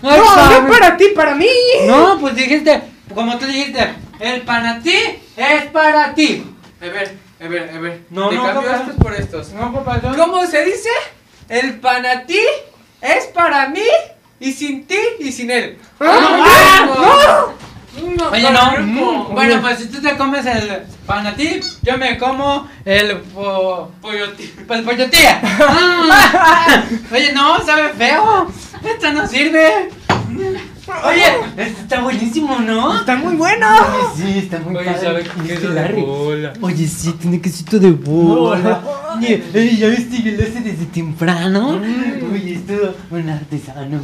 No, 0.00 0.10
no 0.10 0.52
es 0.52 0.78
para 0.78 0.96
ti, 0.96 1.06
para 1.14 1.34
mí. 1.34 1.48
No, 1.86 2.18
pues 2.20 2.34
dijiste, 2.36 2.80
como 3.14 3.36
tú 3.38 3.46
dijiste, 3.46 3.94
el 4.20 4.42
panatí 4.42 4.96
es 5.36 5.64
para 5.72 6.14
ti. 6.14 6.44
A 6.80 6.84
ver, 6.86 7.16
a 7.44 7.48
ver, 7.48 7.70
a 7.74 7.78
ver. 7.80 8.00
No, 8.10 8.30
no, 8.30 8.44
cambio 8.44 8.70
papá. 8.70 8.82
estos 8.82 8.96
por 9.02 9.14
estos. 9.14 9.48
No, 9.52 9.72
papá, 9.72 9.98
no. 10.02 10.16
¿Cómo 10.16 10.46
se 10.46 10.64
dice? 10.64 10.88
El 11.48 11.80
panatí 11.80 12.40
es 13.00 13.24
para 13.26 13.68
mí 13.68 13.80
y 14.38 14.52
sin 14.52 14.86
ti 14.86 14.98
y 15.18 15.32
sin 15.32 15.50
él. 15.50 15.78
¡Ah! 16.00 16.86
no! 16.86 18.28
Oye, 18.30 18.50
no. 18.50 19.24
Bueno, 19.30 19.60
pues 19.60 19.78
si 19.78 19.86
tú 19.86 20.00
te 20.00 20.16
comes 20.16 20.44
el 20.46 20.82
panatí, 21.06 21.60
yo 21.82 21.96
me 21.96 22.18
como 22.18 22.68
el 22.84 23.16
po... 23.18 23.90
Pollotí. 24.00 24.52
el 24.68 24.84
pollotía. 24.84 25.40
Ah. 26.10 26.84
Oye, 27.12 27.32
no, 27.32 27.64
sabe 27.64 27.90
feo. 27.94 28.48
Esto 28.84 29.12
no 29.12 29.26
sirve. 29.26 29.90
Oye, 31.04 31.26
esto 31.56 31.82
está 31.82 32.00
buenísimo, 32.00 32.58
¿no? 32.60 32.98
Está 32.98 33.16
muy 33.16 33.34
bueno. 33.36 33.66
Sí, 34.16 34.38
está 34.38 34.58
muy 34.58 34.76
Oye, 34.76 34.86
padre. 34.86 35.00
sabe 35.00 35.20
Este 35.22 35.42
queso 35.42 35.70
de 35.70 35.92
bola. 35.92 36.52
Oye, 36.60 36.86
sí, 36.86 37.12
tiene 37.12 37.40
quesito 37.40 37.78
de 37.78 37.90
bola. 37.90 38.80
Oye, 39.18 39.42
oye, 39.54 39.76
¿ya 39.76 39.88
viste 39.88 40.22
que 40.22 40.32
lo 40.32 40.42
hace 40.42 40.60
desde 40.60 40.84
temprano? 40.86 41.80
Oye, 42.32 42.54
esto 42.54 42.96
un 43.10 43.28
artesano. 43.28 44.00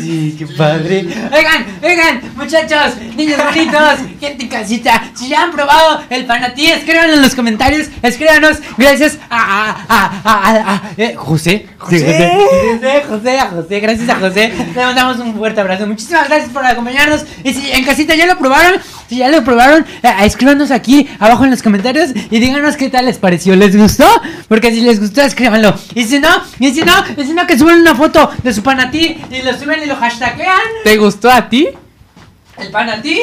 Sí, 0.00 0.36
qué 0.38 0.46
padre. 0.46 1.06
Oigan, 1.32 1.66
oigan, 1.82 2.20
muchachos, 2.36 2.94
niños 3.16 3.38
bonitos, 3.44 3.98
gente 4.20 4.44
en 4.44 4.48
casita, 4.48 5.10
si 5.14 5.28
ya 5.28 5.42
han 5.44 5.50
probado 5.52 6.02
el 6.10 6.24
panatí, 6.26 6.66
escriban 6.66 7.10
en 7.10 7.22
los 7.22 7.34
comentarios, 7.34 7.88
escríbanos, 8.02 8.58
gracias 8.76 9.18
a, 9.30 9.36
a, 9.38 9.70
a, 9.88 10.06
a, 10.24 10.50
a- 10.50 10.74
a- 10.76 10.82
eh, 10.96 11.14
José, 11.16 11.66
José, 11.78 12.30
José, 12.78 13.02
José, 13.08 13.38
a 13.38 13.46
José, 13.48 13.80
gracias 13.80 14.08
a 14.08 14.14
José, 14.16 14.52
le 14.74 14.84
mandamos 14.84 15.18
un 15.18 15.34
fuerte 15.34 15.60
abrazo, 15.60 15.86
muchísimas 15.86 16.28
gracias 16.28 16.50
por 16.50 16.64
acompañarnos, 16.64 17.24
y 17.44 17.52
si 17.54 17.70
en 17.72 17.84
casita 17.84 18.14
ya 18.14 18.26
lo 18.26 18.38
probaron, 18.38 18.80
si 19.08 19.18
ya 19.18 19.28
lo 19.28 19.44
probaron, 19.44 19.84
eh, 20.02 20.12
escríbanos 20.22 20.70
aquí 20.70 21.08
abajo 21.18 21.44
en 21.44 21.50
los 21.50 21.62
comentarios 21.62 22.10
y 22.30 22.38
díganos 22.38 22.76
qué 22.76 22.88
tal 22.88 23.06
les 23.06 23.18
pareció, 23.18 23.56
¿les 23.56 23.76
gustó? 23.76 24.06
Porque 24.48 24.72
si 24.72 24.80
les 24.80 25.00
gustó, 25.00 25.22
escríbanlo, 25.22 25.74
y 25.94 26.04
si 26.04 26.18
no, 26.18 26.28
y 26.58 26.70
si 26.72 26.82
no, 26.82 26.92
y 27.16 27.24
si 27.24 27.32
no, 27.32 27.46
que 27.46 27.58
suban 27.58 27.80
una 27.80 27.94
foto 27.94 28.30
de 28.42 28.52
su 28.52 28.62
panatí 28.62 29.16
y 29.30 29.42
lo 29.42 29.56
suben 29.58 29.82
y 29.82 29.86
lo 29.86 29.96
hashtaguean, 29.96 30.58
¿Te 30.84 30.96
gustó 30.96 31.30
a 31.30 31.48
ti 31.48 31.68
el 32.58 32.70
panatí. 32.70 33.18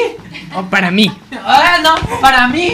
o 0.56 0.62
para 0.64 0.90
mí? 0.90 1.10
Ah, 1.44 1.78
no, 1.82 1.94
para 2.20 2.48
mí. 2.48 2.72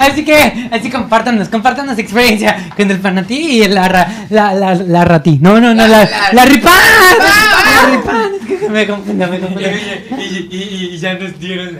Así 0.00 0.24
que, 0.24 0.68
así 0.72 0.90
compártanos, 0.90 1.48
compártanos 1.48 1.98
experiencia 1.98 2.70
con 2.76 2.90
el 2.90 2.98
panatí 3.00 3.62
y 3.62 3.68
la, 3.68 3.88
ra- 3.88 4.08
la, 4.30 4.54
la, 4.54 4.74
la 4.74 5.04
ratí. 5.04 5.38
No, 5.40 5.60
no, 5.60 5.74
no, 5.74 5.86
la, 5.86 6.08
la, 6.32 6.44
ripán. 6.44 6.72
La 7.18 7.90
ripán. 7.90 8.30
Es 8.40 8.46
que 8.46 8.58
se 8.58 8.68
me 8.70 8.86
confunde, 8.86 9.26
me 9.26 9.40
confunde. 9.40 10.06
Y, 10.18 10.22
y, 10.56 10.90
y 10.94 10.98
ya 10.98 11.14
nos 11.14 11.38
dieron, 11.38 11.78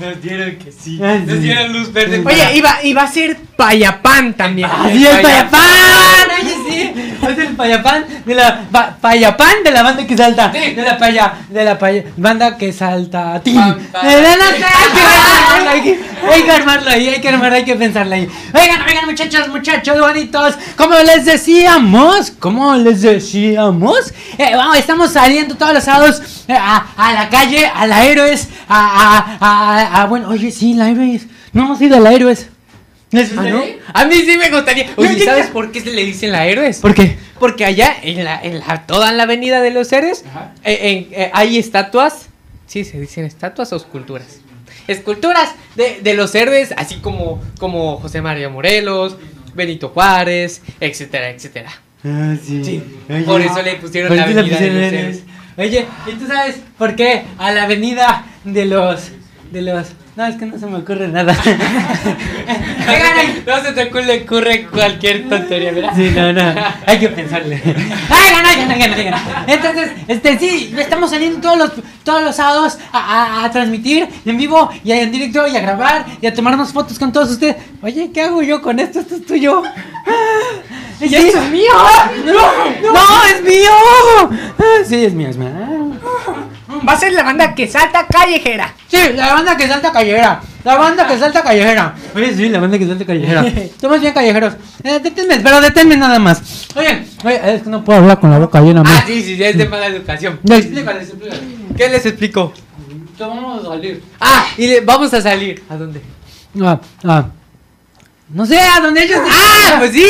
nos 0.00 0.22
dieron 0.22 0.56
que 0.56 0.72
sí. 0.72 1.00
Ah, 1.02 1.18
Nos 1.26 1.40
dieron 1.40 1.72
luz 1.72 1.92
verde. 1.92 2.22
Oye, 2.24 2.56
iba, 2.56 2.78
iba 2.84 3.02
a 3.02 3.06
ser 3.10 3.36
payapán 3.56 4.34
también. 4.34 4.68
Así 4.70 5.06
es, 5.06 5.16
payapán. 5.20 5.60
Oye, 6.42 6.54
sí. 6.68 6.92
Es 7.28 7.38
el 7.38 7.56
payapán 7.56 8.04
de 8.24 8.34
la 8.34 8.62
pa- 8.70 8.96
payapán 9.00 9.62
de 9.64 9.70
la 9.70 9.82
banda 9.82 10.06
que 10.06 10.16
salta. 10.16 10.52
Sí. 10.52 10.74
De 10.74 10.82
la 10.82 10.96
paya, 10.98 11.32
de 11.48 11.64
la 11.64 11.78
paya, 11.78 12.04
banda 12.16 12.56
que 12.56 12.72
salta 12.72 13.07
la 14.22 14.36
nata, 14.36 15.70
hay 15.70 15.82
que- 15.82 15.98
Hay 16.30 16.42
que 16.42 16.50
armarlo 16.50 16.90
ahí, 16.90 17.08
hay 17.08 17.20
que 17.20 17.28
armarlo, 17.28 17.56
hay 17.56 17.64
que 17.64 17.74
pensarlo 17.76 18.14
ahí. 18.14 18.28
Oigan, 18.52 18.82
oigan, 18.82 19.06
muchachos, 19.06 19.48
muchachos 19.48 19.98
bonitos. 20.00 20.54
Como 20.76 20.94
les 20.98 21.24
decíamos, 21.24 22.32
como 22.38 22.74
les 22.76 23.02
decíamos, 23.02 24.12
eh, 24.36 24.54
vamos, 24.54 24.76
estamos 24.76 25.12
saliendo 25.12 25.54
todos 25.56 25.74
los 25.74 25.84
sábados 25.84 26.20
eh, 26.48 26.52
a, 26.54 26.86
a 26.96 27.12
la 27.12 27.28
calle, 27.30 27.66
a 27.66 27.86
la 27.86 28.04
héroes, 28.04 28.48
a, 28.68 29.38
a, 29.40 30.02
a, 30.02 30.06
bueno, 30.06 30.28
oye, 30.28 30.50
sí, 30.50 30.74
la 30.74 30.90
héroes. 30.90 31.26
No 31.52 31.64
hemos 31.64 31.80
ido 31.80 31.96
a 31.96 32.00
la 32.00 32.12
héroes. 32.12 32.48
¿Les 33.10 33.30
¿Ah, 33.38 33.42
no? 33.42 33.62
A 33.94 34.04
mí 34.04 34.16
sí 34.16 34.36
me 34.36 34.50
gustaría. 34.50 34.88
Oye, 34.96 35.08
Oye, 35.10 35.24
¿sabes 35.24 35.46
ya- 35.46 35.52
por 35.52 35.72
qué 35.72 35.80
se 35.80 35.92
le 35.92 36.04
dicen 36.04 36.30
la 36.30 36.44
héroes? 36.46 36.78
¿Por 36.80 36.92
qué? 36.94 37.16
Porque 37.40 37.64
allá, 37.64 37.96
en 38.02 38.22
la, 38.22 38.38
en 38.42 38.58
la, 38.58 38.84
toda 38.86 39.12
la 39.12 39.22
avenida 39.22 39.62
de 39.62 39.70
los 39.70 39.90
héroes, 39.92 40.24
eh, 40.64 41.08
eh, 41.12 41.30
hay 41.32 41.56
estatuas. 41.58 42.27
Sí, 42.68 42.84
se 42.84 43.00
dicen 43.00 43.24
estatuas 43.24 43.72
o 43.72 43.76
esculturas. 43.76 44.40
Esculturas 44.86 45.54
de, 45.74 46.00
de 46.02 46.14
los 46.14 46.34
héroes, 46.34 46.72
así 46.76 46.96
como, 46.96 47.42
como 47.58 47.96
José 47.96 48.22
María 48.22 48.48
Morelos, 48.48 49.16
Benito 49.54 49.88
Juárez, 49.88 50.62
etcétera, 50.78 51.30
etcétera. 51.30 51.70
Ah, 52.04 52.36
sí. 52.40 52.62
Sí, 52.64 52.82
Oye, 53.10 53.24
por 53.24 53.40
eso 53.40 53.60
le 53.62 53.74
pusieron 53.76 54.08
¿por 54.08 54.16
la 54.16 54.24
avenida 54.24 54.42
de 54.42 54.70
los 54.70 54.92
héroes. 54.92 55.22
Oye, 55.56 55.86
¿y 56.06 56.12
tú 56.12 56.26
sabes 56.26 56.56
por 56.76 56.94
qué 56.94 57.24
a 57.38 57.50
la 57.50 57.64
avenida 57.64 58.24
de 58.44 58.66
los 58.66 59.10
de 59.50 59.62
los 59.62 59.88
No, 60.18 60.26
es 60.26 60.34
que 60.34 60.46
no 60.46 60.58
se 60.58 60.66
me 60.66 60.78
ocurre 60.78 61.06
nada. 61.06 61.32
No 63.46 63.62
se 63.62 63.72
te 63.72 63.84
ocurre, 63.84 64.22
ocurre 64.24 64.66
cualquier 64.66 65.28
tontería, 65.28 65.70
¿verdad? 65.72 65.92
Sí, 65.94 66.10
no, 66.14 66.32
no. 66.32 66.54
Hay 66.86 66.98
que 66.98 67.08
pensarle. 67.08 67.62
¡Ay, 68.10 68.32
no, 68.66 68.66
no, 68.66 68.76
no, 68.76 68.96
no, 68.96 69.10
no! 69.10 69.16
Entonces, 69.46 69.90
este, 70.08 70.38
sí, 70.38 70.74
estamos 70.76 71.10
saliendo 71.10 71.40
todos 71.40 71.56
los, 71.58 71.70
todos 72.02 72.22
los 72.22 72.34
sábados 72.36 72.78
a, 72.92 72.98
a- 72.98 73.44
a 73.44 73.50
transmitir 73.52 74.08
en 74.24 74.36
vivo 74.36 74.70
y 74.82 74.90
en 74.92 75.12
directo 75.12 75.46
y 75.46 75.56
a 75.56 75.60
grabar 75.60 76.04
y 76.20 76.26
a 76.26 76.34
tomarnos 76.34 76.72
fotos 76.72 76.98
con 76.98 77.12
todos 77.12 77.30
ustedes. 77.30 77.56
Oye, 77.82 78.10
¿qué 78.12 78.22
hago 78.22 78.42
yo 78.42 78.60
con 78.60 78.78
esto? 78.80 78.98
Esto 79.00 79.14
es 79.14 79.24
tuyo. 79.24 79.62
¿Y 81.00 81.14
esto 81.14 81.38
es 81.38 81.50
mío? 81.50 81.72
No, 82.24 82.92
no, 82.92 83.24
es 83.24 83.42
mío. 83.44 83.70
Ah, 84.58 84.84
Sí, 84.84 85.04
es 85.04 85.12
mío, 85.14 85.28
es 85.28 85.36
mío. 85.36 85.48
Va 86.86 86.92
a 86.92 86.98
ser 86.98 87.12
la 87.14 87.22
banda 87.22 87.54
que 87.54 87.66
salta 87.66 88.06
callejera. 88.06 88.74
Sí, 88.88 88.98
la 89.14 89.32
banda 89.34 89.56
que 89.56 89.66
salta 89.66 89.90
callejera. 89.90 90.40
La 90.64 90.76
banda 90.76 91.06
que 91.06 91.18
salta 91.18 91.42
callejera. 91.42 91.94
Oye, 92.14 92.34
sí, 92.34 92.48
la 92.50 92.60
banda 92.60 92.78
que 92.78 92.86
salta 92.86 93.04
callejera. 93.06 93.46
Estamos 93.46 94.00
bien 94.00 94.12
callejeros. 94.12 94.54
Eh, 94.84 95.00
deténme, 95.02 95.40
pero 95.40 95.60
deténme 95.62 95.96
nada 95.96 96.18
más. 96.18 96.66
Oye, 96.76 97.06
oye, 97.24 97.54
es 97.54 97.62
que 97.62 97.70
no 97.70 97.82
puedo 97.82 98.00
hablar 98.00 98.20
con 98.20 98.30
la 98.30 98.38
boca 98.38 98.60
llena. 98.60 98.82
Ah, 98.86 99.02
sí, 99.06 99.22
sí, 99.22 99.42
es 99.42 99.56
de 99.56 99.68
mala 99.68 99.86
educación. 99.86 100.38
Ya. 100.42 100.56
Explícales, 100.56 101.08
explícales. 101.08 101.42
¿Qué 101.76 101.88
les 101.88 102.04
explico? 102.06 102.52
Vamos 103.18 103.64
a 103.64 103.68
salir. 103.70 104.02
Ah, 104.20 104.46
y 104.56 104.66
le- 104.66 104.80
vamos 104.82 105.12
a 105.14 105.20
salir. 105.22 105.64
¿A 105.70 105.76
dónde? 105.76 106.02
Ah, 106.62 106.78
ah. 107.04 107.26
No 108.30 108.44
sé, 108.44 108.58
a 108.60 108.80
donde 108.80 109.04
ellos. 109.04 109.20
¡Ah! 109.26 109.76
Pues 109.78 109.92
sí. 109.92 110.06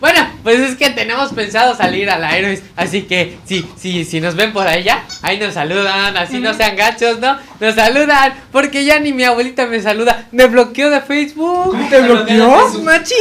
Bueno, 0.00 0.28
pues 0.42 0.58
es 0.58 0.76
que 0.76 0.90
tenemos 0.90 1.32
pensado 1.32 1.76
salir 1.76 2.10
a 2.10 2.18
la 2.18 2.36
héroes. 2.36 2.62
Así 2.74 3.02
que 3.02 3.38
sí, 3.44 3.64
sí, 3.76 4.04
si 4.04 4.20
nos 4.20 4.34
ven 4.34 4.52
por 4.52 4.66
allá, 4.66 5.04
ahí 5.22 5.38
nos 5.38 5.54
saludan. 5.54 6.16
Así 6.16 6.40
no 6.40 6.54
sean 6.54 6.74
gachos, 6.74 7.20
¿no? 7.20 7.38
Nos 7.60 7.74
saludan. 7.76 8.34
Porque 8.50 8.84
ya 8.84 8.98
ni 8.98 9.12
mi 9.12 9.22
abuelita 9.22 9.66
me 9.66 9.80
saluda. 9.80 10.26
Me 10.32 10.46
bloqueó 10.46 10.90
de 10.90 11.00
Facebook. 11.00 11.88
¿Te 11.88 12.00
bloqueó? 12.00 12.80
Machín, 12.80 13.16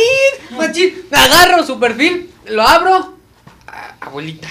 machín. 0.57 1.03
Agarro 1.11 1.63
su 1.63 1.79
perfil, 1.79 2.31
lo 2.47 2.63
abro. 2.63 3.17
Ah, 3.67 3.93
abuelita. 4.01 4.47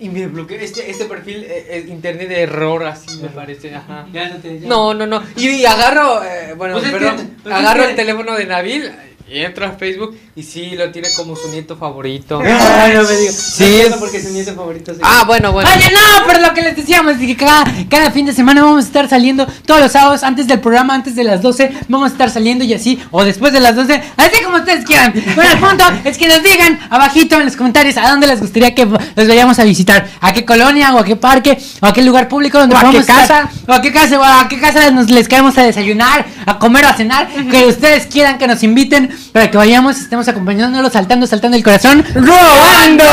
Y 0.00 0.08
me 0.10 0.26
bloqueó. 0.28 0.56
Este, 0.58 0.90
este 0.90 1.06
perfil 1.06 1.44
eh, 1.44 1.66
es 1.70 1.88
internet 1.88 2.28
de 2.28 2.42
error, 2.42 2.84
así 2.86 3.20
me 3.20 3.28
parece. 3.28 3.74
Ajá. 3.74 4.06
Ya 4.12 4.28
no 4.28 4.36
te. 4.36 4.60
ya. 4.60 4.68
No, 4.68 4.94
no, 4.94 5.06
no. 5.06 5.22
Y, 5.36 5.48
y 5.48 5.66
agarro, 5.66 6.22
eh, 6.22 6.54
bueno, 6.56 6.74
Pues 6.74 6.84
que- 6.86 6.90
perdón, 6.92 7.30
pues 7.42 7.52
es 7.54 7.60
agarro 7.60 7.84
el 7.84 7.96
teléfono 7.96 8.34
de 8.36 8.46
Nabil 8.46 8.92
y 9.30 9.40
entro 9.40 9.66
a 9.66 9.72
Facebook 9.72 10.16
y 10.34 10.42
sí, 10.42 10.70
lo 10.76 10.90
tiene 10.90 11.08
como 11.14 11.36
su 11.36 11.48
nieto 11.50 11.76
favorito. 11.76 12.40
Ay, 12.44 12.92
no 12.94 13.02
me 13.02 13.16
digas. 13.16 13.34
Sí, 13.34 13.80
es- 13.80 13.94
porque 13.96 14.22
su 14.22 14.30
nieto 14.30 14.54
favorito 14.54 14.94
se- 14.94 15.00
Ah, 15.02 15.24
bueno, 15.26 15.52
bueno. 15.52 15.68
Oye, 15.74 15.90
no, 15.92 16.26
pero 16.26 16.40
lo 16.40 16.54
que 16.54 16.62
les 16.62 16.76
decíamos 16.76 17.14
es 17.16 17.18
que 17.20 17.36
cada, 17.36 17.64
cada 17.90 18.10
fin 18.10 18.26
de 18.26 18.32
semana 18.32 18.62
vamos 18.62 18.84
a 18.84 18.86
estar 18.86 19.08
saliendo 19.08 19.46
todos 19.66 19.80
los 19.80 19.92
sábados 19.92 20.22
antes 20.22 20.46
del 20.46 20.60
programa, 20.60 20.94
antes 20.94 21.14
de 21.14 21.24
las 21.24 21.42
12, 21.42 21.72
vamos 21.88 22.10
a 22.10 22.12
estar 22.12 22.30
saliendo 22.30 22.64
y 22.64 22.72
así, 22.74 22.98
o 23.10 23.24
después 23.24 23.52
de 23.52 23.60
las 23.60 23.74
12, 23.76 24.02
así 24.16 24.42
como 24.44 24.56
ustedes 24.58 24.84
quieran. 24.84 25.12
Bueno, 25.34 25.50
el 25.52 25.58
punto 25.58 25.84
es 26.04 26.16
que 26.18 26.28
nos 26.28 26.42
digan 26.42 26.78
abajito 26.90 27.36
en 27.36 27.44
los 27.46 27.56
comentarios 27.56 27.96
a 27.96 28.08
dónde 28.08 28.26
les 28.26 28.40
gustaría 28.40 28.74
que 28.74 28.86
los 28.86 29.28
vayamos 29.28 29.58
a 29.58 29.64
visitar, 29.64 30.08
a 30.20 30.32
qué 30.32 30.44
colonia, 30.44 30.94
o 30.94 30.98
a 30.98 31.04
qué 31.04 31.16
parque, 31.16 31.58
o 31.80 31.86
a 31.86 31.92
qué 31.92 32.02
lugar 32.02 32.28
público 32.28 32.58
donde 32.58 32.74
O 32.74 32.78
a 32.78 32.90
estar, 32.92 33.16
casa. 33.28 33.50
o 33.66 33.72
a 33.72 33.82
qué 33.82 33.92
casa, 33.92 34.18
o 34.18 34.24
a 34.24 34.48
qué 34.48 34.58
casa 34.60 34.90
nos 34.90 35.10
les 35.10 35.28
queremos 35.28 35.56
a 35.58 35.62
desayunar, 35.62 36.24
a 36.46 36.58
comer 36.58 36.84
o 36.84 36.88
a 36.88 36.94
cenar, 36.94 37.28
que 37.50 37.66
ustedes 37.66 38.06
quieran 38.06 38.38
que 38.38 38.46
nos 38.46 38.62
inviten 38.62 39.10
para 39.32 39.50
que 39.50 39.56
vayamos, 39.56 39.98
estemos 39.98 40.26
acompañándolos, 40.28 40.92
saltando, 40.92 41.26
saltando 41.26 41.56
el 41.56 41.62
corazón, 41.64 42.04
¡Robando! 42.14 43.04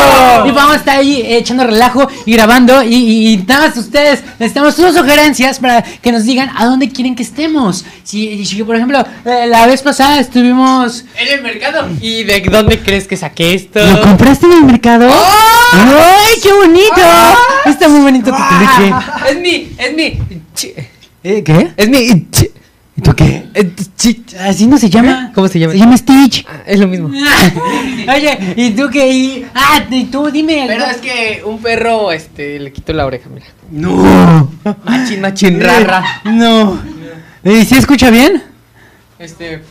y 0.48 0.52
vamos 0.52 0.74
a 0.74 0.76
estar 0.78 0.98
ahí 0.98 1.22
eh, 1.22 1.38
echando 1.38 1.64
relajo 1.66 2.08
y 2.26 2.34
grabando. 2.34 2.84
Y, 2.84 2.96
y- 2.96 3.34
y 3.34 3.38
nada 3.38 3.68
más 3.68 3.78
ustedes 3.78 4.24
necesitamos 4.40 4.76
sus 4.76 4.96
sugerencias 4.96 5.60
para 5.60 5.82
que 5.82 6.12
nos 6.12 6.24
digan 6.26 6.50
a 6.56 6.66
dónde 6.66 6.90
quieren 6.90 7.16
que 7.16 7.24
estemos. 7.24 7.84
Si, 8.04 8.46
si, 8.46 8.64
por 8.64 8.76
ejemplo, 8.76 9.06
eh, 9.26 9.46
la 9.48 9.66
vez 9.68 9.82
pasada 9.82 10.20
estuvimos. 10.20 11.06
En 11.18 11.28
el 11.34 11.42
mercado. 11.42 11.88
¿Y 12.02 12.24
de 12.24 12.42
dónde 12.42 12.80
crees 12.80 13.08
que 13.08 13.18
saqué 13.18 13.54
esto? 13.54 13.80
¿Lo 13.86 14.02
compraste 14.02 14.46
en 14.46 14.54
el 14.54 14.64
mercado? 14.64 15.08
¡Ay, 15.74 16.40
qué 16.42 16.54
bonito! 16.54 17.02
Está 17.66 17.88
muy 17.90 18.02
bonito 18.02 18.32
tu 18.32 18.38
peluche. 18.38 18.94
Es 19.30 19.40
mi, 19.40 19.70
es 19.78 19.94
mi. 19.96 20.20
Eh, 21.24 21.44
¿Qué? 21.44 21.72
Es 21.76 21.90
mi. 21.90 22.28
¿Y 22.98 23.02
tú 23.02 23.14
qué? 23.14 23.48
eh, 23.54 23.72
Así 24.40 24.68
no 24.68 24.78
se 24.78 24.90
llama. 24.90 25.32
¿Cómo 25.36 25.48
se 25.50 25.60
llama? 25.60 25.74
Se 25.74 25.80
llama 25.80 25.98
Stitch. 25.98 26.46
Ah, 26.48 26.62
es 26.66 26.80
lo 26.80 26.88
mismo. 26.88 27.10
Oye, 28.16 28.54
¿y 28.56 28.72
tú 28.72 28.90
qué? 28.90 29.12
Y- 29.12 29.46
ah, 29.54 29.84
y 29.90 30.06
tú 30.06 30.30
dime. 30.32 30.64
Pero 30.68 30.86
es 30.86 30.98
que 30.98 31.42
un 31.46 31.60
perro, 31.60 32.12
este, 32.12 32.58
le 32.60 32.72
quitó 32.72 32.94
la 32.94 33.06
oreja, 33.06 33.28
mira. 33.30 33.48
No. 33.70 34.50
Machín, 34.86 35.22
machín, 35.22 35.60
rara. 35.60 36.22
No. 36.26 36.80
¿Y 37.44 37.66
si 37.66 37.76
escucha 37.76 38.10
bien? 38.10 38.42
Este, 39.20 39.62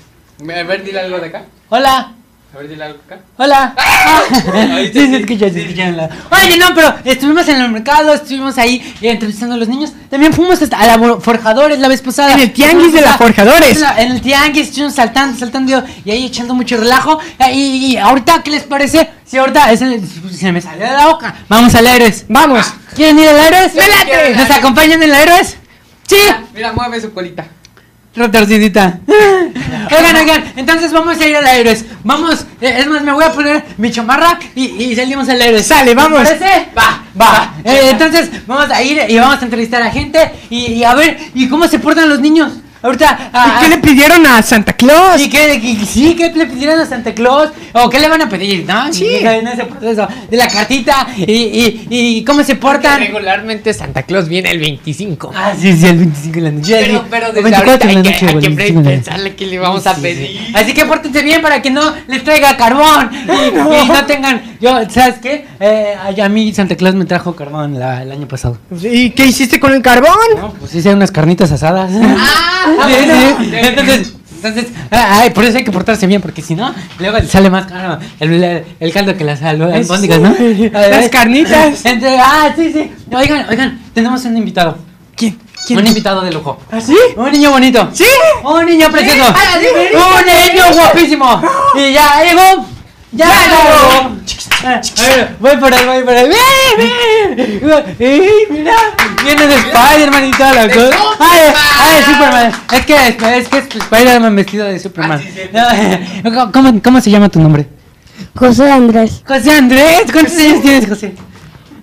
a 0.41 0.62
ver, 0.64 0.85
dile 0.85 1.01
algo 1.01 1.18
de 1.18 1.27
acá. 1.29 1.45
Hola. 1.70 2.12
A 2.55 2.59
ver, 2.59 2.68
dile 2.68 2.84
algo 2.84 3.00
acá. 3.05 3.18
Hola. 3.36 3.74
Ahí 4.76 4.86
sí, 4.88 4.92
se 4.92 5.07
sí. 5.07 5.14
escucha, 5.16 5.50
se 5.50 5.62
escucha. 5.62 5.88
en 5.88 5.96
la- 5.96 6.09
Oye, 6.30 6.57
no, 6.57 6.72
pero 6.74 6.94
estuvimos 7.05 7.48
en 7.48 7.61
el 7.61 7.70
mercado, 7.70 8.14
estuvimos 8.14 8.57
ahí 8.59 8.94
eh, 9.00 9.11
entrevistando 9.11 9.57
a 9.57 9.59
los 9.59 9.66
niños. 9.66 9.92
También 10.09 10.32
fuimos 10.32 10.62
hasta 10.62 10.78
a 10.78 10.86
la 10.96 11.20
Forjadores 11.20 11.80
la 11.80 11.88
vez 11.88 12.00
pasada. 12.00 12.32
En 12.34 12.40
el 12.40 12.52
tianguis 12.52 12.92
de 12.92 13.00
la 13.00 13.14
Forjadores. 13.18 13.82
En, 13.98 14.12
el 14.12 14.20
tianguis 14.20 14.68
estuvimos 14.68 14.94
saltando, 14.94 15.36
saltando 15.38 15.82
y 16.05 16.11
ahí 16.12 16.26
echando 16.26 16.55
mucho 16.55 16.76
relajo. 16.76 17.18
Eh, 17.40 17.52
Y, 17.52 17.86
y 17.86 17.96
ahorita, 17.96 18.42
¿qué 18.44 18.50
les 18.52 18.62
parece? 18.62 19.11
Si 19.24 19.36
ahorita 19.36 19.72
ese- 19.72 20.00
se 20.32 20.52
me 20.52 20.61
salió 20.61 20.86
de 20.86 20.92
la 20.92 21.07
boca. 21.07 21.34
Vamos 21.48 21.74
al 21.74 21.86
Héroes. 21.86 22.24
Vamos. 22.28 22.72
¿Quieren 22.94 23.18
ir 23.18 23.28
al 23.28 23.36
Héroes? 23.38 23.74
¡Me 23.74 23.88
late! 23.88 24.36
¿Nos 24.36 24.50
acompañan 24.50 25.02
en 25.02 25.11
el 25.11 25.14
Héroes? 25.16 25.57
Sí. 26.07 26.16
Mira, 26.55 26.72
mueve 26.72 27.00
su 27.00 27.12
colita. 27.12 27.46
Retorcidita. 28.17 29.01
oigan, 29.07 30.17
oigan, 30.17 30.45
entonces 30.57 30.93
vamos 30.93 31.19
a 31.19 31.29
ir 31.29 31.37
al 31.37 31.47
Héroes. 31.47 31.85
Vamos, 32.05 32.47
eh, 32.61 32.77
es 32.79 32.87
más, 32.87 33.03
me 33.03 33.12
voy 33.12 33.25
a 33.25 33.33
poner 33.33 33.65
mi 33.77 33.91
chamarra 33.91 34.39
y, 34.55 34.65
y 34.65 34.97
salimos 34.97 35.29
al 35.29 35.43
Héroes. 35.43 35.67
Sale, 35.67 35.95
vamos. 35.95 36.23
¿Te 36.23 36.37
parece? 36.37 36.69
Va, 36.77 37.03
va. 37.21 37.55
Eh, 37.65 37.89
entonces 37.91 38.31
vamos 38.47 38.71
a 38.71 38.83
ir 38.83 39.01
y 39.09 39.19
vamos 39.19 39.41
a 39.41 39.45
entrevistar 39.45 39.83
a 39.83 39.91
gente 39.91 40.31
y, 40.49 40.75
y 40.75 40.85
a 40.85 40.95
ver, 40.95 41.19
¿y 41.35 41.49
cómo 41.49 41.67
se 41.67 41.79
portan 41.79 42.09
los 42.09 42.21
niños? 42.21 42.53
Ahorita. 42.85 43.30
ah, 43.32 43.57
¿Y 43.61 43.64
qué 43.64 43.68
le 43.70 43.78
pidieron 43.78 44.26
a 44.26 44.43
Santa 44.43 44.74
Claus? 44.74 45.20
¿Y 45.20 45.28
qué, 45.30 45.61
sí, 45.87 46.14
qué 46.14 46.30
le 46.35 46.47
pidieron 46.47 46.78
a 46.78 46.87
Santa 46.87 47.14
Claus? 47.14 47.51
¿O 47.72 47.89
qué 47.91 47.99
le 47.99 48.09
van 48.09 48.22
a 48.22 48.28
pedir, 48.28 48.64
no? 48.66 48.93
Sí. 48.93 49.05
Y- 49.07 49.26
y- 49.26 49.43
no 49.43 49.57
se 49.57 49.64
porta 49.64 49.91
eso, 49.91 50.09
De 50.30 50.37
la 50.37 50.49
cartita 50.49 51.07
y, 51.16 51.32
y, 51.32 51.87
y 51.91 52.24
cómo 52.24 52.45
se 52.45 52.55
Porque 52.57 52.78
portan. 52.78 53.01
regularmente 53.01 53.72
Santa 53.74 54.03
Claus 54.03 54.28
viene 54.28 54.51
el 54.51 54.59
25. 54.61 55.32
Ah, 55.35 55.53
sí, 55.59 55.76
sí, 55.76 55.87
el 55.87 55.97
25 55.99 56.35
de 56.35 56.41
la 56.43 56.51
noche. 56.51 56.76
Pero, 56.78 57.05
pero 57.11 57.26
desde 57.32 57.43
24 57.43 57.70
ahorita 57.72 57.87
de 57.87 57.91
hay 57.91 57.97
la 57.97 58.03
que, 58.03 58.11
noche, 58.11 58.26
hay 58.26 58.35
que 58.35 58.49
25 58.49 58.59
de 58.59 58.74
la 58.74 58.80
noche. 58.82 58.97
pensarle 58.97 59.35
que 59.35 59.47
le 59.47 59.59
vamos 59.59 59.87
a 59.87 59.95
Sí, 59.95 60.01
pedir. 60.03 60.28
sí. 60.28 60.53
Así 60.55 60.74
que 60.74 60.85
pórtense 60.85 61.22
bien 61.22 61.41
para 61.43 61.62
que 61.62 61.70
no 61.70 61.82
les 62.07 62.22
traiga 62.22 62.57
carbón 62.57 63.11
y 63.24 63.57
no, 63.57 63.82
y 63.85 63.89
no 63.89 64.05
tengan. 64.07 64.43
Yo, 64.61 64.78
¿sabes 64.91 65.16
qué? 65.22 65.47
Eh, 65.59 65.95
a 66.22 66.28
mí 66.28 66.53
Santa 66.53 66.76
Claus 66.76 66.95
me 66.95 67.07
trajo 67.07 67.35
carbón 67.35 67.78
la- 67.78 68.03
el 68.03 68.12
año 68.12 68.28
pasado. 68.28 68.59
¿Y 68.82 69.11
qué 69.11 69.24
hiciste 69.26 69.59
con 69.59 69.72
el 69.72 69.80
carbón? 69.82 70.14
No, 70.37 70.53
pues 70.53 70.74
hice 70.74 70.93
unas 70.93 71.11
carnitas 71.11 71.51
asadas. 71.51 71.91
Ah. 71.95 72.74
Entonces, 73.53 74.14
entonces, 74.45 74.72
ah, 74.91 75.20
ay, 75.20 75.31
por 75.31 75.43
eso 75.45 75.57
hay 75.57 75.64
que 75.64 75.72
portarse 75.72 76.07
bien, 76.07 76.20
porque 76.20 76.43
si 76.43 76.55
no, 76.55 76.75
luego 76.99 77.18
sale 77.27 77.49
más 77.49 77.64
caro 77.64 77.99
el, 78.20 78.93
caldo 78.93 79.16
que 79.16 79.25
las 79.25 79.43
albóndigas, 79.43 80.20
¿no? 80.20 80.35
Las 80.70 81.09
carnitas. 81.09 81.83
Ah, 82.27 82.53
sí, 82.55 82.70
sí. 82.72 82.93
Oigan, 83.11 83.47
oigan, 83.49 83.81
tenemos 83.95 84.25
un 84.25 84.37
invitado. 84.37 84.77
¿Quién? 85.16 85.39
¿Quién? 85.66 85.79
Un 85.79 85.87
invitado 85.87 86.20
de 86.20 86.33
lujo. 86.33 86.59
¿Ah, 86.70 86.81
sí? 86.81 86.97
Un 87.16 87.33
niño 87.33 87.51
bonito. 87.53 87.89
¿Sí? 87.93 88.05
Un 88.43 88.66
niño 88.66 88.91
precioso. 88.91 89.33
Ah, 89.35 89.59
sí. 89.59 89.66
Un 89.95 90.53
niño 90.53 90.64
guapísimo. 90.75 91.43
Y 91.77 91.93
ya 91.93 92.22
llegó. 92.25 92.74
Ya 93.15 93.27
llegó. 93.27 94.17
A 94.65 94.81
ver, 95.15 95.37
voy 95.41 95.57
por 95.59 95.73
ahí, 95.73 95.87
voy 95.87 96.03
por 96.05 96.15
ahí. 96.15 96.29
¡Ven, 96.29 97.61
ven! 97.62 97.97
¡Ey, 97.99 98.29
mira! 98.51 98.75
Viene 99.23 99.47
de 99.47 99.55
Spider-Man 99.55 100.25
y 100.25 100.31
toda 100.31 100.55
la 100.55 100.69
cosa. 100.69 100.97
¡Ay, 101.21 101.41
ay, 101.81 102.03
Superman! 102.03 102.53
Es 102.73 102.87
que 102.87 103.09
es 103.09 103.49
que 103.49 103.59
es 103.59 103.67
Spider-Man 103.77 104.37
vestido 104.37 104.67
de 104.67 104.79
Superman. 104.79 105.23
No, 106.25 106.53
¿Cómo, 106.53 106.83
¿Cómo 106.83 107.01
se 107.01 107.11
llama 107.11 107.29
tu 107.29 107.41
nombre? 107.41 107.69
José 108.35 108.71
Andrés, 108.71 109.23
José 109.27 109.53
Andrés. 109.53 110.05
¿Cuántos 110.12 110.37
años 110.39 110.62
tienes, 110.62 110.89
José? 110.89 111.15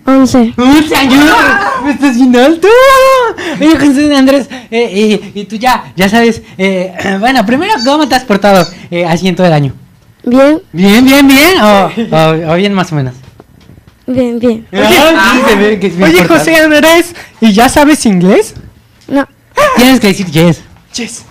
11. 0.05 0.53
¡11 0.57 0.95
años! 0.95 1.35
¡Me 1.85 1.91
estás 1.91 2.15
bien 2.15 2.35
alto! 2.35 2.67
Oye, 3.59 3.77
José 3.77 4.15
Andrés, 4.15 4.49
eh, 4.71 5.21
y, 5.33 5.39
y 5.39 5.45
tú 5.45 5.55
ya, 5.57 5.93
ya 5.95 6.09
sabes, 6.09 6.41
eh, 6.57 6.93
bueno, 7.19 7.45
primero, 7.45 7.73
¿cómo 7.85 8.07
te 8.07 8.15
has 8.15 8.23
portado 8.23 8.67
eh, 8.89 9.05
así 9.05 9.27
en 9.27 9.35
todo 9.35 9.47
el 9.47 9.53
año? 9.53 9.73
Bien, 10.23 10.61
¿Bien, 10.71 11.03
bien, 11.05 11.27
bien? 11.27 11.61
¿O, 11.61 11.91
o- 12.11 12.51
o 12.53 12.55
bien 12.55 12.73
más 12.73 12.91
o 12.91 12.95
menos? 12.95 13.15
bien, 14.07 14.39
bien. 14.39 14.67
Ah, 14.73 15.39
sí, 15.49 15.55
ve 15.57 15.79
que 15.79 15.87
es 15.87 15.97
bien 15.97 16.09
Oye. 16.09 16.25
José 16.27 16.55
Andrés, 16.57 17.15
¿y 17.39 17.51
ya 17.53 17.69
sabes 17.69 18.05
inglés? 18.05 18.53
No, 19.07 19.27
Tienes 19.77 19.99
que 19.99 20.07
decir 20.07 20.25
yes. 20.27 20.61
Yes. 20.95 21.25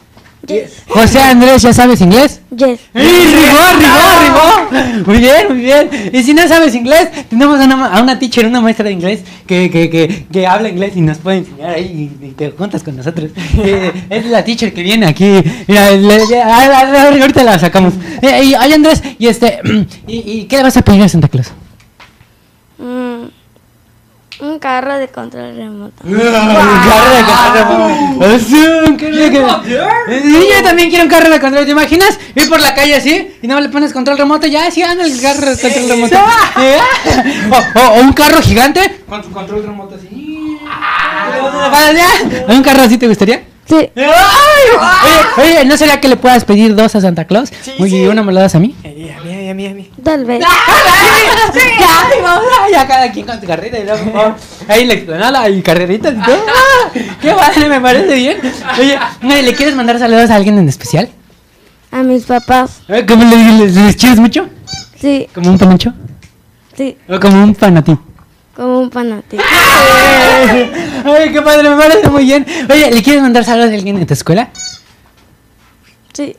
Yes. 0.51 0.83
José 0.89 1.21
Andrés, 1.21 1.63
¿ya 1.63 1.73
sabes 1.73 2.01
inglés? 2.01 2.41
Yes. 2.51 2.81
¡Sí, 2.93 3.01
rigó, 3.01 3.65
rigó, 3.79 4.11
rigó! 4.25 5.07
Muy 5.07 5.19
bien, 5.19 5.47
muy 5.49 5.59
bien. 5.61 5.89
Y 6.13 6.23
si 6.23 6.35
no 6.35 6.47
sabes 6.49 6.75
inglés, 6.75 7.09
tenemos 7.29 7.61
a 7.61 7.65
una, 7.65 7.87
a 7.87 8.03
una 8.03 8.19
teacher, 8.19 8.47
una 8.47 8.61
maestra 8.61 8.85
de 8.87 8.93
inglés 8.93 9.21
que, 9.47 9.71
que, 9.71 9.89
que, 9.89 10.27
que 10.33 10.47
habla 10.47 10.69
inglés 10.69 10.93
y 10.97 11.01
nos 11.03 11.19
puede 11.19 11.39
enseñar 11.39 11.71
ahí 11.71 12.11
y, 12.21 12.27
y 12.27 12.31
te 12.33 12.51
juntas 12.51 12.83
con 12.83 12.97
nosotros. 12.97 13.31
Eh, 13.63 13.93
es 14.11 14.27
la 14.27 14.45
teacher 14.45 14.73
que 14.73 14.83
viene 14.83 15.07
aquí. 15.07 15.43
Mira, 15.67 15.91
le- 15.91 16.27
le- 16.27 16.43
a- 16.43 16.47
a- 16.57 16.81
a- 16.81 17.09
ahorita 17.21 17.43
la 17.45 17.59
sacamos. 17.59 17.93
Eh, 18.23 18.45
y, 18.45 18.55
oye, 18.55 18.75
Andrés, 18.75 19.03
y 19.19 19.27
este, 19.29 19.61
y, 20.07 20.17
¿y 20.41 20.45
qué 20.47 20.57
le 20.57 20.63
vas 20.63 20.77
a 20.77 20.83
pedir 20.83 21.03
a 21.03 21.09
Santa 21.09 21.29
Claus? 21.29 21.49
Un 24.43 24.59
carro 24.59 24.97
de 24.97 25.09
control 25.09 25.55
remoto. 25.57 25.93
Un 26.05 26.19
carro 26.19 27.11
de 27.15 27.23
control. 27.25 28.41
Sí, 28.41 28.65
un 28.87 28.97
carro 28.97 29.17
de 29.17 29.33
control. 29.33 29.63
Sí, 30.23 30.49
yo 30.57 30.63
también 30.63 30.89
quiero 30.89 31.05
un 31.05 31.11
carro 31.11 31.29
de 31.31 31.41
control. 31.41 31.65
¿Te 31.67 31.71
imaginas? 31.73 32.19
Ir 32.35 32.49
por 32.49 32.61
la 32.61 32.75
calle 32.75 32.95
así 32.95 33.37
y 33.43 33.47
no 33.47 33.61
le 33.61 33.69
pones 33.69 33.93
control 33.93 34.17
remoto. 34.19 34.47
Ya, 34.47 34.71
sí, 34.71 34.83
anda 34.83 35.05
el 35.05 35.21
carro 35.21 35.55
de 35.55 35.59
control 35.61 35.89
remoto. 35.89 36.17
Eh, 36.61 36.79
O, 37.51 37.79
o- 37.81 37.89
o 37.99 38.01
un 38.01 38.13
carro 38.13 38.41
gigante 38.43 39.03
con 39.09 39.23
su 39.23 39.31
control 39.31 39.63
remoto 39.65 39.95
así. 39.97 40.59
¿Ya? 41.95 42.55
¿Un 42.55 42.63
carro 42.63 42.83
así 42.83 42.99
te 42.99 43.09
gustaría? 43.09 43.43
Sí. 43.69 43.77
Oye, 43.95 44.09
oye, 45.37 45.65
¿no 45.65 45.77
sería 45.77 46.01
que 46.01 46.09
le 46.09 46.17
puedas 46.17 46.45
pedir 46.45 46.75
dos 46.75 46.95
a 46.97 47.01
Santa 47.01 47.25
Claus? 47.27 47.53
Oye, 47.79 48.03
¿y 48.03 48.07
uno 48.07 48.25
me 48.25 48.33
lo 48.33 48.41
das 48.41 48.55
a 48.55 48.59
mí? 48.59 48.75
Tal 50.03 50.25
vez. 50.25 50.45
Ya, 51.81 52.23
vamos, 52.23 52.45
ya 52.71 52.87
cada 52.87 53.11
quien 53.11 53.27
con 53.27 53.41
tu 53.41 53.47
carrera 53.47 53.79
y 53.79 53.85
luego 53.85 54.11
vamos. 54.13 54.41
Ahí 54.69 54.85
la 54.85 54.95
explanada 54.95 55.49
y 55.49 55.63
carreritas 55.63 56.15
y 56.15 56.21
todo. 56.23 56.37
Ah, 56.49 56.91
Qué 57.21 57.33
padre, 57.33 57.69
me 57.69 57.81
parece 57.81 58.15
bien. 58.15 58.39
Oye, 58.79 59.43
¿le 59.43 59.55
quieres 59.55 59.75
mandar 59.75 59.99
saludos 59.99 60.31
a 60.31 60.37
alguien 60.37 60.59
en 60.59 60.69
especial? 60.69 61.09
A 61.91 62.03
mis 62.03 62.25
papás. 62.25 62.83
¿Cómo 63.09 63.25
le 63.25 63.37
les, 63.65 63.75
les 63.75 63.97
quieres 63.97 64.19
mucho? 64.21 64.49
Sí, 65.01 65.29
¿Como 65.35 65.51
un 65.51 65.59
panocho? 65.59 65.93
sí, 66.77 66.97
¿O 67.09 67.19
como 67.19 67.43
un 67.43 67.55
pan 67.55 67.77
a 67.79 67.83
ti? 67.85 67.97
como 68.55 68.79
un 68.81 68.91
fanático. 68.91 69.43
Ay, 71.05 71.33
qué 71.33 71.41
padre, 71.43 71.71
me 71.71 71.77
parece 71.77 72.09
muy 72.11 72.25
bien. 72.25 72.45
Oye, 72.71 72.91
¿le 72.91 73.03
quieres 73.03 73.23
mandar 73.23 73.45
saludos 73.45 73.71
a 73.71 73.75
alguien 73.75 73.97
en 73.97 74.07
tu 74.07 74.13
escuela? 74.15 74.51
Sí. 76.13 76.37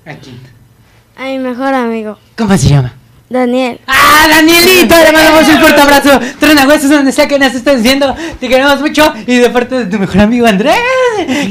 A 1.17 1.25
mi 1.25 1.39
mejor 1.39 1.73
amigo, 1.73 2.17
¿Cómo 2.35 2.57
se 2.57 2.69
llama? 2.69 2.93
Daniel. 3.29 3.79
¡Ah, 3.87 4.27
Danielito! 4.27 4.93
Le 4.93 5.11
mandamos 5.13 5.47
un 5.47 5.59
fuerte 5.59 5.79
abrazo. 5.81 6.19
Tronahuesos, 6.37 6.89
donde 6.89 7.13
sea 7.13 7.29
que 7.29 7.39
nos 7.39 7.53
estés 7.53 7.81
viendo. 7.81 8.13
Te 8.41 8.49
queremos 8.49 8.81
mucho. 8.81 9.13
Y 9.25 9.37
de 9.37 9.49
parte 9.49 9.75
de 9.75 9.85
tu 9.85 9.99
mejor 9.99 10.19
amigo 10.21 10.45
Andrés. 10.45 10.75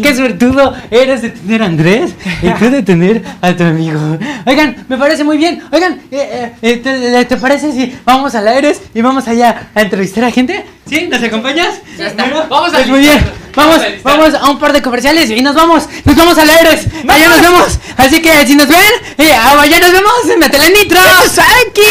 ¡Qué 0.03 0.15
suertudo 0.15 0.75
eres 0.91 1.23
de 1.23 1.31
tener 1.31 1.63
a 1.63 1.67
Andrés! 1.67 2.11
Y 2.43 2.51
tú 2.51 2.71
de 2.71 2.83
tener 2.83 3.23
a 3.41 3.57
tu 3.57 3.65
amigo. 3.65 3.99
Oigan, 4.45 4.85
me 4.91 4.99
parece 4.99 5.25
muy 5.25 5.39
bien. 5.39 5.63
Oigan, 5.73 6.01
eh, 6.11 6.53
eh, 6.61 6.77
¿te, 6.77 7.25
te 7.25 7.37
parece 7.39 7.73
si 7.73 7.97
vamos 8.05 8.35
al 8.35 8.47
aire 8.49 8.77
y 8.95 9.01
vamos 9.01 9.27
allá 9.27 9.71
a 9.75 9.81
entrevistar 9.81 10.25
a 10.25 10.31
gente? 10.31 10.67
¿Sí? 10.87 11.09
¿Nos 11.11 11.23
acompañas? 11.23 11.81
Ya 11.97 12.09
está. 12.09 12.25
Bueno, 12.25 12.45
Vamos 12.51 12.75
a 12.75 12.77
pues 12.77 12.89
muy 12.89 13.01
bien. 13.01 13.19
Vamos, 13.55 13.81
Vamos 14.03 14.35
a 14.35 14.39
a 14.41 14.51
un 14.51 14.59
par 14.59 14.73
de 14.73 14.83
comerciales 14.83 15.31
y 15.31 15.43
nos 15.43 15.55
vamos. 15.55 15.89
Nos 16.05 16.17
vamos 16.17 16.39
al 16.39 16.51
aire. 16.51 16.81
Allá 17.09 17.29
nos 17.29 17.41
vemos. 17.41 17.79
Así 17.97 18.23
que 18.23 18.47
si 18.47 18.55
nos 18.55 18.69
ven, 18.69 18.93
eh, 19.19 19.33
allá 19.35 19.81
nos 19.81 19.93
vemos. 19.93 20.39
Métele 20.39 20.71
nitro. 20.71 21.01
¡Aquí! 21.01 21.83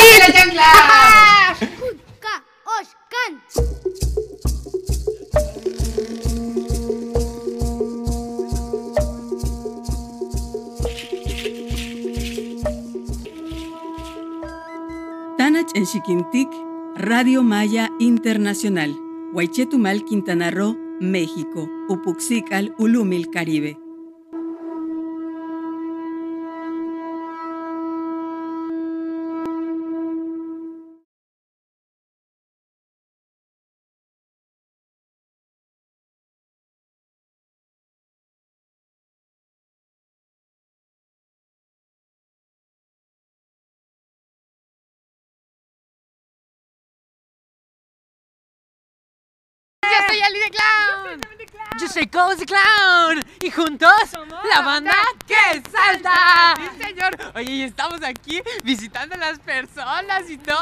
Tanach 15.37 15.71
en 15.73 15.85
Xiquintic, 15.85 16.49
Radio 16.95 17.43
Maya 17.43 17.89
Internacional, 17.99 18.93
Huaychetumal, 19.33 20.03
Quintana 20.03 20.51
Roo, 20.51 20.77
México, 21.01 21.69
Upuxical, 21.87 22.75
Ulumil, 22.77 23.29
Caribe. 23.29 23.77
Soy 51.99 52.07
Cozy 52.07 52.45
Clown. 52.45 53.23
Y 53.41 53.51
juntos, 53.51 53.91
la 54.49 54.61
banda 54.61 54.93
que 55.27 55.61
salta. 55.69 56.53
Sí, 56.55 56.83
señor. 56.83 57.17
Oye, 57.35 57.51
y 57.51 57.63
estamos 57.63 58.01
aquí 58.03 58.41
visitando 58.63 59.15
a 59.15 59.17
las 59.17 59.39
personas 59.39 60.29
y 60.29 60.37
todo. 60.37 60.57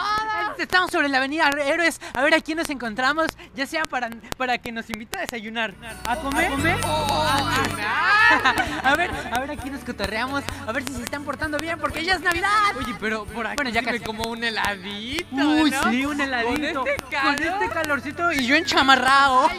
Estamos 0.57 0.91
sobre 0.91 1.09
la 1.09 1.17
avenida 1.17 1.49
Héroes. 1.49 1.99
A 2.13 2.23
ver 2.23 2.33
a 2.33 2.41
quién 2.41 2.57
nos 2.57 2.69
encontramos. 2.69 3.27
Ya 3.55 3.67
sea 3.67 3.83
para, 3.83 4.09
para 4.37 4.57
que 4.57 4.71
nos 4.71 4.89
invite 4.89 5.17
a 5.17 5.21
desayunar. 5.21 5.73
¿A 6.05 6.15
comer? 6.17 6.45
¿A 6.45 6.49
comer? 6.49 6.79
a 6.83 7.65
cenar. 7.65 8.83
A 8.83 8.95
ver, 8.95 9.11
a 9.31 9.39
ver 9.39 9.51
a 9.51 9.55
quién 9.57 9.73
nos 9.73 9.83
cotorreamos. 9.83 10.43
A 10.65 10.71
ver 10.71 10.83
si 10.87 10.93
se 10.93 11.03
están 11.03 11.23
portando 11.23 11.57
bien 11.59 11.77
porque 11.79 12.03
ya 12.03 12.15
es 12.15 12.21
Navidad. 12.21 12.75
Oye, 12.77 12.95
pero 12.99 13.25
por 13.25 13.45
aquí 13.45 13.57
bueno, 13.57 13.69
ya 13.69 13.83
casi. 13.83 13.99
como 13.99 14.23
un 14.23 14.43
heladito. 14.43 15.35
Uy, 15.35 15.71
¿no? 15.71 15.91
sí, 15.91 16.05
un 16.05 16.19
heladito. 16.19 16.81
Con 16.81 16.87
este, 16.89 17.03
calor. 17.11 17.35
Con 17.35 17.47
este 17.47 17.69
calorcito 17.69 18.31
y 18.33 18.45
yo 18.45 18.55
enchamarrado. 18.55 19.49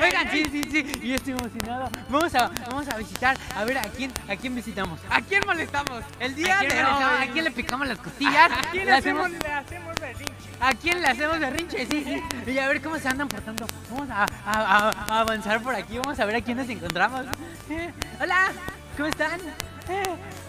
Oigan, 0.00 0.30
sí, 0.30 0.44
sí, 0.50 0.62
sí. 0.70 1.07
Y 1.08 1.14
estoy 1.14 1.32
emocionado. 1.32 1.88
Vamos 2.10 2.34
a, 2.34 2.50
vamos 2.68 2.86
a 2.86 2.98
visitar. 2.98 3.34
A 3.56 3.64
ver, 3.64 3.78
¿a 3.78 3.82
quién, 3.84 4.12
a 4.28 4.36
quién 4.36 4.54
visitamos? 4.54 5.00
¿A 5.08 5.22
quién 5.22 5.40
molestamos? 5.46 6.04
El 6.20 6.34
día 6.34 6.56
¿A 6.56 6.58
quién 6.58 6.70
de 6.70 6.84
hoy. 6.84 7.02
¿A 7.02 7.32
quién 7.32 7.44
le 7.44 7.50
picamos 7.50 7.88
las 7.88 7.96
costillas? 7.96 8.50
¿A 8.52 8.70
quién 8.70 8.84
le 8.84 8.92
hacemos, 8.92 9.30
berrinche? 9.30 10.34
¿A 10.60 10.74
quién 10.74 11.00
le 11.00 11.08
hacemos 11.08 11.40
berrinche? 11.40 11.86
Sí, 11.86 12.04
sí. 12.44 12.50
Y 12.50 12.58
a 12.58 12.68
ver 12.68 12.82
cómo 12.82 12.98
se 12.98 13.08
andan 13.08 13.26
portando. 13.26 13.66
Vamos 13.90 14.10
a, 14.10 14.24
a- 14.24 14.26
a- 14.44 14.90
a 15.08 15.20
avanzar 15.20 15.62
por 15.62 15.74
aquí. 15.74 15.96
Vamos 15.96 16.20
a 16.20 16.26
ver 16.26 16.36
a 16.36 16.40
quién 16.42 16.58
nos 16.58 16.68
encontramos. 16.68 17.24
Eh, 17.70 17.90
Hola, 18.20 18.52
¿cómo 18.94 19.08
están? 19.08 19.40
Eh, 19.88 20.02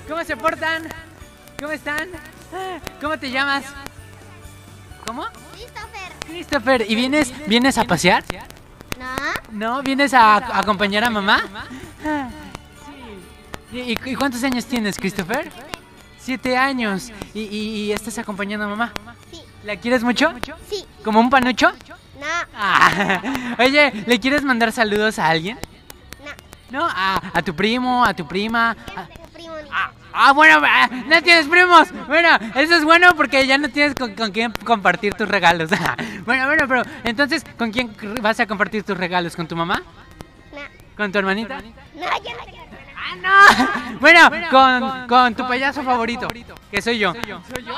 ¿Cómo 0.09 0.21
se 0.25 0.35
portan? 0.35 0.89
¿Cómo 1.57 1.71
están? 1.71 2.09
Eh, 2.53 2.81
¿Cómo 2.99 3.17
te 3.17 3.31
llamas? 3.31 3.63
¿Cómo? 5.05 5.25
Christopher. 5.53 6.11
Christopher, 6.27 6.85
¿y 6.85 6.95
vienes, 6.95 7.31
vienes 7.47 7.77
a 7.77 7.85
pasear? 7.85 8.25
No. 8.99 9.77
¿No? 9.77 9.83
¿Vienes 9.83 10.13
a 10.13 10.35
a 10.37 10.59
acompañar 10.59 11.03
a 11.03 11.09
mamá? 11.09 11.41
¿Y, 13.71 13.79
y- 13.79 13.97
y 14.05 14.15
cuántos 14.15 14.43
años 14.43 14.65
tienes, 14.65 14.97
Christopher? 14.97 15.51
Siete 16.19 16.57
años. 16.57 17.11
¿Y, 17.33 17.41
y- 17.41 17.75
y 17.85 17.91
estás 17.91 18.17
acompañando 18.17 18.65
a 18.65 18.69
mamá? 18.69 18.91
Sí. 19.31 19.41
¿La 19.63 19.75
quieres 19.77 20.03
mucho? 20.03 20.33
Sí. 20.69 20.85
¿Como 21.03 21.19
un 21.19 21.29
panucho? 21.29 21.71
No. 22.19 22.25
Ah, 22.55 23.21
Oye, 23.59 23.91
¿le 24.05 24.19
quieres 24.19 24.43
mandar 24.43 24.71
saludos 24.71 25.19
a 25.19 25.27
alguien? 25.27 25.57
No. 26.71 26.79
¿No? 26.81 26.87
A, 26.89 27.21
a 27.33 27.41
tu 27.41 27.55
primo, 27.55 28.03
a 28.03 28.13
tu 28.13 28.27
prima. 28.27 28.75
a- 28.95 29.07
Primo 29.39 29.55
ni- 29.55 29.69
Ah, 29.71 29.91
ah, 30.13 30.33
bueno, 30.33 30.59
ah, 30.65 30.89
no 31.07 31.21
tienes 31.23 31.47
primos. 31.47 31.87
Bueno, 32.07 32.27
eso 32.55 32.75
es 32.75 32.83
bueno 32.83 33.15
porque 33.15 33.47
ya 33.47 33.57
no 33.57 33.69
tienes 33.69 33.95
con, 33.95 34.13
con 34.15 34.31
quién 34.31 34.51
compartir 34.65 35.13
tus 35.13 35.29
regalos. 35.29 35.69
bueno, 36.25 36.45
bueno, 36.47 36.65
pero 36.67 36.83
entonces, 37.05 37.43
¿con 37.57 37.71
quién 37.71 37.95
vas 38.21 38.39
a 38.41 38.45
compartir 38.47 38.83
tus 38.83 38.97
regalos? 38.97 39.35
¿Con 39.37 39.47
tu 39.47 39.55
mamá? 39.55 39.81
No. 40.51 40.59
¿Con 40.97 41.11
tu 41.13 41.19
hermanita? 41.19 41.61
No, 41.61 42.01
yo 42.01 42.07
no 42.37 42.43
quiero. 42.45 42.65
¡Ah, 42.97 43.15
no! 43.15 43.99
Bueno, 43.99 44.29
con, 44.49 45.07
con 45.07 45.35
tu 45.35 45.47
payaso 45.47 45.83
favorito, 45.83 46.27
que 46.71 46.81
soy 46.81 46.99
yo. 46.99 47.13
yo 47.27 47.41
soy, 47.53 47.63
yo 47.65 47.73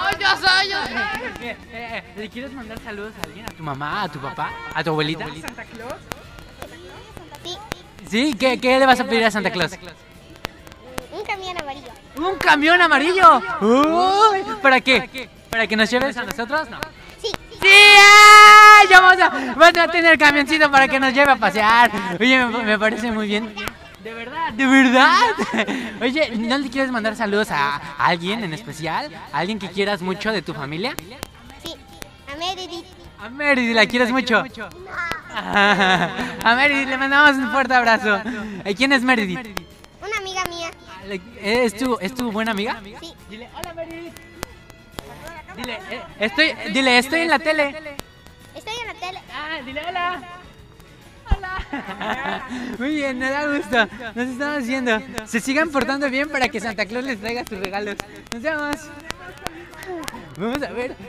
Eh, 1.41 1.57
eh, 1.71 2.03
¿Le 2.17 2.29
quieres 2.29 2.53
mandar 2.53 2.77
saludos 2.79 3.13
a 3.21 3.25
alguien? 3.25 3.45
¿A 3.45 3.51
tu 3.51 3.63
mamá? 3.63 4.03
¿A 4.03 4.09
tu 4.09 4.19
papá? 4.19 4.51
¿A 4.73 4.83
tu 4.83 4.89
abuelita? 4.91 5.25
Sí. 7.43 7.57
¿Sí? 8.07 8.35
¿Qué, 8.39 8.59
qué 8.59 8.77
le 8.79 8.85
vas 8.85 8.99
a 8.99 9.05
pedir 9.05 9.23
a 9.25 9.31
Santa 9.31 9.51
Claus? 9.51 9.71
Un 11.31 11.37
camión 11.37 11.57
amarillo. 11.61 11.91
¡Un 12.17 12.35
camión 12.37 12.81
amarillo! 12.81 13.41
Uy, 13.61 14.43
¿Para 14.61 14.81
qué? 14.81 15.29
¿Para 15.49 15.67
que 15.67 15.75
nos 15.75 15.89
lleves 15.89 16.15
a 16.17 16.23
nosotros? 16.23 16.69
No. 16.69 16.77
Sí. 17.21 17.29
¡Sí! 17.61 17.67
¡ay! 17.67 18.87
Ya 18.89 18.99
vamos 18.99 19.21
a, 19.21 19.29
vamos 19.29 19.77
a 19.77 19.87
tener 19.87 20.17
camioncito 20.17 20.69
para 20.71 20.87
que 20.87 20.99
nos 20.99 21.13
lleve 21.13 21.31
a 21.31 21.35
pasear. 21.35 21.91
Oye, 22.19 22.45
me, 22.45 22.63
me 22.63 22.79
parece 22.79 23.11
muy 23.11 23.27
bien. 23.27 23.53
¿De 24.03 24.13
verdad? 24.13 24.51
¿De 24.53 24.65
verdad? 24.65 25.19
Oye, 26.01 26.31
¿no 26.35 26.57
le 26.57 26.69
quieres 26.69 26.91
mandar 26.91 27.15
saludos 27.15 27.51
a, 27.51 27.75
a 27.75 28.05
alguien 28.07 28.43
en 28.43 28.53
especial? 28.53 29.11
¿A 29.31 29.37
alguien 29.39 29.59
que 29.59 29.69
quieras 29.69 30.01
mucho 30.01 30.31
de 30.31 30.41
tu 30.41 30.53
familia? 30.53 30.95
Sí. 31.63 31.75
A 32.31 32.35
Meredith. 32.37 32.85
A 33.19 33.29
Meredith, 33.29 33.75
¿la 33.75 33.85
quieres 33.85 34.11
mucho? 34.11 34.43
A 35.33 36.55
Meredith 36.55 36.89
le 36.89 36.97
mandamos 36.97 37.37
un 37.37 37.51
fuerte 37.51 37.73
abrazo. 37.73 38.21
¿Y 38.65 38.73
quién 38.75 38.91
es 38.91 39.03
Meredith? 39.03 39.39
¿Es 41.41 41.75
tu, 41.75 41.97
¿Es 41.99 42.13
tu 42.13 42.31
buena 42.31 42.51
amiga? 42.51 42.81
Sí. 42.99 43.13
Dile, 43.29 43.49
hola 43.55 43.73
Mary. 43.73 44.11
Dile, 45.55 45.73
eh, 45.89 46.01
estoy, 46.19 46.53
dile, 46.73 46.97
estoy 46.97 47.21
en 47.21 47.29
la 47.29 47.39
tele. 47.39 47.75
Estoy 48.55 48.73
en 48.81 48.87
la 48.87 48.93
tele. 48.93 49.21
Ah, 49.33 49.61
dile 49.65 49.81
hola. 49.87 50.21
Hola. 51.35 52.47
Muy 52.79 52.95
bien, 52.95 53.17
me 53.17 53.29
da 53.29 53.47
gusto. 53.47 53.87
Nos 54.15 54.27
estamos 54.27 54.67
viendo. 54.67 54.99
Se 55.25 55.39
sigan 55.39 55.69
portando 55.69 56.09
bien 56.09 56.29
para 56.29 56.49
que 56.49 56.59
Santa 56.59 56.85
Claus 56.85 57.05
les 57.05 57.19
traiga 57.19 57.43
sus 57.45 57.59
regalos. 57.59 57.95
Nos 58.33 58.41
vemos. 58.41 58.75
Vamos 60.37 60.63
a 60.63 60.71
ver. 60.71 60.95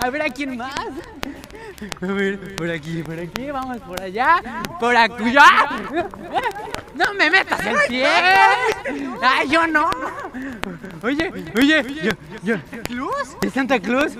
A 0.00 0.10
ver 0.10 0.22
a 0.22 0.28
quién 0.28 0.56
más. 0.56 0.72
A 2.00 2.06
ver, 2.06 2.54
por 2.54 2.70
aquí, 2.70 3.02
por 3.02 3.18
aquí, 3.18 3.50
vamos 3.50 3.78
por 3.78 4.00
allá. 4.00 4.40
Por 4.78 4.96
allá. 4.96 5.44
No 6.98 7.14
me 7.14 7.30
metas 7.30 7.64
el 7.64 7.76
pie. 7.88 8.06
Ay, 9.22 9.48
yo 9.48 9.66
no. 9.68 9.88
Oye, 11.02 11.32
oye, 11.56 11.84
yo, 12.02 12.12
yo. 12.42 12.56
¿Es 13.40 13.52
Santa 13.52 13.78
Claus? 13.78 14.12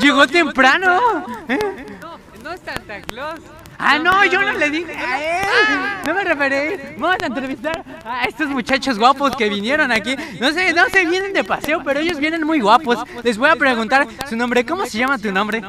Llegó 0.00 0.26
temprano. 0.26 1.26
¿Eh? 1.46 1.58
No, 2.00 2.18
no 2.42 2.52
es 2.52 2.60
Santa 2.60 3.02
Claus. 3.02 3.38
Ah, 3.78 3.98
no, 3.98 4.24
yo 4.24 4.40
no 4.40 4.52
le 4.52 4.70
dije 4.70 4.96
a 4.96 5.40
él. 5.40 5.78
No 6.06 6.14
me 6.14 6.24
referí. 6.24 6.96
Vamos 6.96 7.16
a 7.22 7.26
entrevistar 7.26 7.84
a 8.04 8.24
estos 8.24 8.48
muchachos 8.48 8.98
guapos 8.98 9.36
que 9.36 9.50
vinieron 9.50 9.92
aquí. 9.92 10.16
No 10.40 10.52
sé, 10.52 10.72
no 10.72 10.86
sé, 10.86 11.04
vienen 11.04 11.34
de 11.34 11.44
paseo, 11.44 11.82
pero 11.84 12.00
ellos 12.00 12.18
vienen 12.18 12.44
muy 12.44 12.60
guapos. 12.60 12.98
Les 13.24 13.36
voy 13.36 13.50
a 13.50 13.56
preguntar 13.56 14.06
su 14.26 14.36
nombre. 14.36 14.64
¿Cómo 14.64 14.86
se 14.86 14.98
llama 14.98 15.18
tu 15.18 15.30
nombre? 15.32 15.62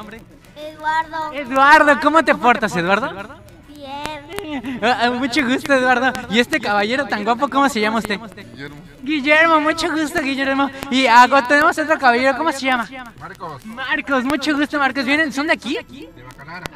Eduardo. 0.56 1.32
Eduardo, 1.34 2.00
¿cómo 2.00 2.24
te 2.24 2.34
portas, 2.34 2.74
Eduardo? 2.74 3.44
Ah, 4.82 4.98
ah, 5.02 5.10
mucho 5.10 5.44
gusto, 5.46 5.72
Eduardo. 5.72 6.12
¿Y 6.30 6.38
este 6.38 6.60
caballero 6.60 7.06
tan 7.06 7.24
guapo, 7.24 7.48
cómo 7.48 7.68
se 7.68 7.80
llama 7.80 7.98
usted? 7.98 8.18
Guillermo, 9.02 9.60
mucho 9.60 9.90
gusto, 9.92 10.20
Guillermo. 10.20 10.70
Y 10.90 11.06
hago, 11.06 11.42
tenemos 11.44 11.76
otro 11.78 11.98
caballero, 11.98 12.36
¿cómo 12.36 12.52
se 12.52 12.60
llama? 12.66 12.88
Marcos, 13.20 13.64
Marcos, 13.66 14.24
mucho 14.24 14.56
gusto, 14.56 14.78
Marcos. 14.78 15.04
¿Vienen? 15.04 15.32
¿Son 15.32 15.46
de 15.46 15.52
aquí? 15.52 15.78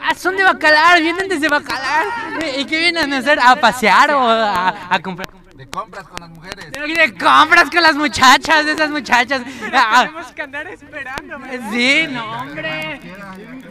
Ah, 0.02 0.14
son 0.14 0.36
de 0.36 0.44
Bacalar, 0.44 1.00
vienen 1.00 1.28
desde 1.28 1.48
Bacalar. 1.48 2.04
¿Y 2.58 2.64
qué 2.64 2.78
vienen 2.78 3.12
a 3.12 3.18
hacer? 3.18 3.38
¿A 3.40 3.56
pasear 3.56 4.10
o 4.12 4.28
a, 4.28 4.74
a 4.90 4.98
comprar? 5.00 5.28
De 5.58 5.68
compras 5.68 6.06
con 6.06 6.20
las 6.20 6.30
mujeres. 6.30 6.70
De 6.70 7.14
compras 7.18 7.68
con 7.68 7.82
las 7.82 7.96
muchachas, 7.96 8.64
de 8.64 8.72
esas 8.72 8.90
muchachas. 8.90 9.42
Ah, 9.72 10.04
Tenemos 10.06 10.32
que 10.32 10.42
andar 10.42 10.66
esperando, 10.68 11.38
¿verdad? 11.40 11.70
Sí, 11.72 12.06
no, 12.08 12.40
hombre. 12.40 13.00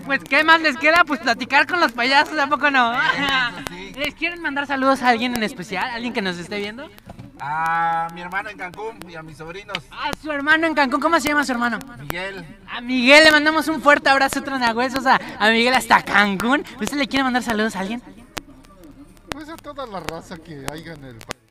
Pues, 0.06 0.22
¿qué 0.26 0.44
más 0.44 0.60
les 0.60 0.76
queda? 0.76 1.06
Pues 1.06 1.22
platicar 1.22 1.66
con 1.66 1.80
los 1.80 1.94
payasos, 1.94 2.38
¿a 2.38 2.48
poco 2.48 2.70
no? 2.70 2.94
¿Les 3.96 4.14
quieren 4.16 4.42
mandar 4.42 4.68
saludos 4.68 5.02
a 5.02 5.08
alguien 5.08 5.34
en 5.36 5.44
especial? 5.44 5.90
¿Alguien 5.90 6.12
que 6.14 6.22
nos 6.22 6.38
esté 6.38 6.60
viendo? 6.60 6.90
A 7.40 8.10
mi 8.14 8.20
hermano 8.20 8.50
en 8.50 8.58
Cancún 8.58 9.00
y 9.08 9.16
a 9.16 9.24
mis 9.24 9.38
sobrinos. 9.38 9.78
A 9.92 10.12
su 10.22 10.30
hermano 10.30 10.68
en 10.68 10.74
Cancún, 10.74 11.00
¿cómo 11.00 11.22
se 11.22 11.30
llama 11.30 11.46
su 11.46 11.54
hermano? 11.54 11.80
Miguel. 12.02 12.46
A 12.70 12.82
Miguel 12.82 13.24
le 13.24 13.32
mandamos 13.32 13.66
un 13.70 13.82
fuerte 13.82 14.10
abrazo 14.10 14.44
tronagüesos 14.44 15.06
a, 15.06 15.22
a 15.40 15.50
Miguel 15.52 15.74
hasta 15.74 16.04
Cancún. 16.04 16.66
¿Usted 16.82 16.98
le 16.98 17.08
quiere 17.08 17.24
mandar 17.24 17.44
saludos 17.44 17.78
a 17.78 17.80
alguien? 17.80 18.02
Pues 19.30 19.48
a 19.48 19.56
toda 19.56 19.86
la 19.86 20.02
raza 20.02 20.36
que 20.38 20.66
haya 20.70 20.94
en 20.94 21.06
el 21.06 21.16
país. 21.16 21.47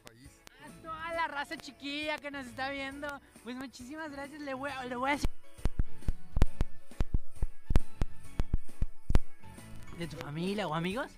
Raza 1.36 1.54
chiquilla 1.58 2.16
que 2.16 2.30
nos 2.30 2.46
está 2.46 2.70
viendo. 2.70 3.06
Pues 3.44 3.56
muchísimas 3.56 4.10
gracias, 4.10 4.40
le 4.40 4.54
voy, 4.54 4.70
a- 4.70 4.86
le 4.86 4.96
voy 4.96 5.10
a 5.10 5.12
decir. 5.12 5.28
¿De 9.98 10.06
tu 10.06 10.16
familia 10.16 10.66
o 10.66 10.74
amigos? 10.74 11.08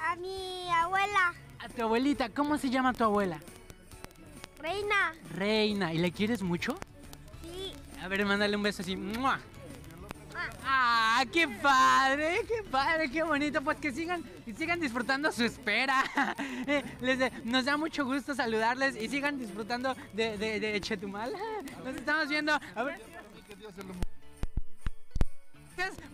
A 0.00 0.14
mi 0.14 0.68
abuela, 0.70 1.34
A 1.58 1.68
tu 1.68 1.82
abuelita, 1.82 2.28
¿cómo 2.28 2.58
se 2.58 2.70
llama 2.70 2.92
tu 2.92 3.02
abuela? 3.02 3.40
Reina. 4.60 5.12
Reina, 5.34 5.92
¿y 5.92 5.98
le 5.98 6.12
quieres 6.12 6.42
mucho? 6.42 6.78
Sí. 7.42 7.72
A 8.00 8.06
ver, 8.06 8.24
mándale 8.24 8.54
un 8.56 8.62
beso 8.62 8.82
así. 8.82 8.94
¡Mua! 8.96 9.40
¡Ah, 10.64 11.24
qué 11.32 11.48
padre! 11.48 12.40
¡Qué 12.46 12.62
padre! 12.70 13.10
¡Qué 13.10 13.22
bonito! 13.22 13.62
Pues 13.62 13.78
que 13.78 13.92
sigan 13.92 14.24
sigan 14.56 14.80
disfrutando 14.80 15.32
su 15.32 15.44
espera. 15.44 16.04
Eh, 16.68 16.82
les 17.00 17.44
nos 17.44 17.64
da 17.64 17.76
mucho 17.76 18.04
gusto 18.04 18.34
saludarles 18.34 18.96
y 18.96 19.08
sigan 19.08 19.38
disfrutando 19.38 19.94
de, 20.12 20.36
de, 20.36 20.58
de 20.58 20.80
Chetumal. 20.80 21.32
Nos 21.84 21.94
estamos 21.94 22.28
viendo. 22.28 22.58
A 22.74 22.82
ver. 22.82 23.00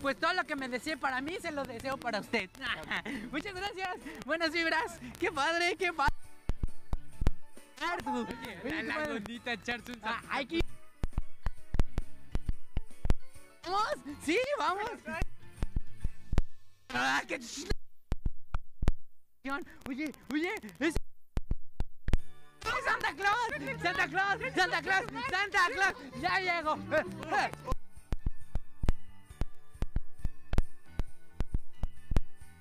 Pues 0.01 0.19
todo 0.19 0.33
lo 0.33 0.43
que 0.43 0.55
me 0.55 0.67
desee 0.69 0.97
para 0.97 1.21
mí 1.21 1.37
se 1.41 1.51
lo 1.51 1.63
deseo 1.63 1.97
para 1.97 2.19
usted. 2.19 2.49
Muchas 3.31 3.55
gracias. 3.55 3.95
Buenas 4.25 4.51
vibras. 4.51 4.99
¡Qué 5.19 5.31
padre! 5.31 5.75
¡Qué 5.77 5.91
padre! 5.91 6.13
La 8.83 8.95
Ah, 10.03 10.21
hay 10.29 10.45
que 10.45 10.59
¿Vamos? 13.63 13.95
Sí, 14.23 14.37
vamos. 14.59 14.91
Ah, 16.89 17.21
qué 17.27 17.39
Oye, 19.89 20.11
oye, 20.31 20.53
es 20.79 20.95
¡Ay, 22.65 22.81
Santa 22.85 23.13
Claus! 23.13 23.81
¡Santa 23.81 24.07
Claus! 24.07 24.39
¡Santa 24.55 24.81
Claus! 24.81 25.05
¡Santa 25.29 25.67
Claus! 25.73 25.93
¡Ya 26.21 26.41
eh. 26.41 27.51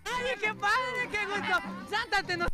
¡Ay, 0.05 0.39
qué 0.41 0.55
padre! 0.55 1.09
¡Qué 1.11 1.27
gusto! 1.27 1.61
¡Santa, 1.89 2.23
te 2.23 2.37
nos... 2.37 2.52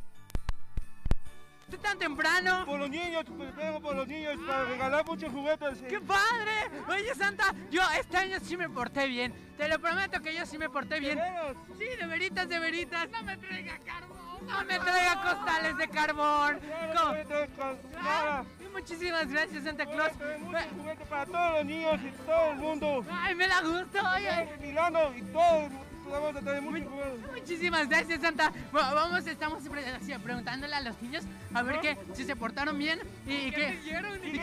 tan 1.76 1.98
temprano! 1.98 2.64
Por 2.64 2.78
los 2.78 2.88
niños, 2.88 3.24
pues, 3.36 3.54
vengo 3.54 3.80
por 3.80 3.94
los 3.94 4.08
niños 4.08 4.36
para 4.46 4.64
regalar 4.64 5.04
muchos 5.04 5.30
juguetes. 5.30 5.82
¡Qué 5.88 6.00
padre! 6.00 6.52
Oye, 6.88 7.14
Santa, 7.14 7.54
yo 7.70 7.82
este 7.98 8.16
año 8.16 8.38
sí 8.42 8.56
me 8.56 8.70
porté 8.70 9.06
bien. 9.06 9.34
Te 9.58 9.68
lo 9.68 9.78
prometo 9.78 10.22
que 10.22 10.34
yo 10.34 10.46
sí 10.46 10.56
me 10.56 10.70
porté 10.70 11.00
bien. 11.00 11.20
Sí, 11.76 11.84
de 11.84 12.06
veritas, 12.06 12.48
de 12.48 12.58
veritas. 12.58 13.08
No 13.10 13.22
me 13.24 13.36
traiga 13.36 13.78
carbón. 13.84 14.18
No 14.46 14.64
me 14.64 14.78
traiga 14.78 15.20
costales 15.20 15.76
de 15.76 15.88
carbón. 15.88 16.60
Ah, 18.00 18.44
muchísimas 18.72 19.28
gracias, 19.28 19.64
Santa 19.64 19.84
Claus. 19.84 20.12
Muchos 20.40 20.72
juguetes 20.76 21.06
para 21.08 21.26
todos 21.26 21.52
los 21.54 21.64
niños 21.66 22.00
y 22.02 22.10
todo 22.24 22.50
el 22.52 22.56
mundo. 22.56 23.04
Ay, 23.10 23.34
me 23.34 23.48
da 23.48 23.60
gusto, 23.60 23.98
oye. 24.16 24.56
Milano 24.60 25.14
y 25.14 25.22
todo. 25.22 25.87
Vamos 26.10 26.34
a. 26.36 26.60
Muchísimas 27.32 27.88
gracias, 27.88 28.20
Santa. 28.20 28.52
Bueno, 28.72 28.94
vamos, 28.94 29.26
estamos 29.26 29.62
preguntándole 30.22 30.74
a 30.74 30.80
los 30.80 31.00
niños 31.02 31.24
a 31.54 31.62
ver 31.62 31.80
qué, 31.80 31.96
si 32.14 32.24
se 32.24 32.36
portaron 32.36 32.78
bien 32.78 33.00
y, 33.26 33.50
pidieron? 33.50 34.18
y 34.24 34.30
y 34.30 34.38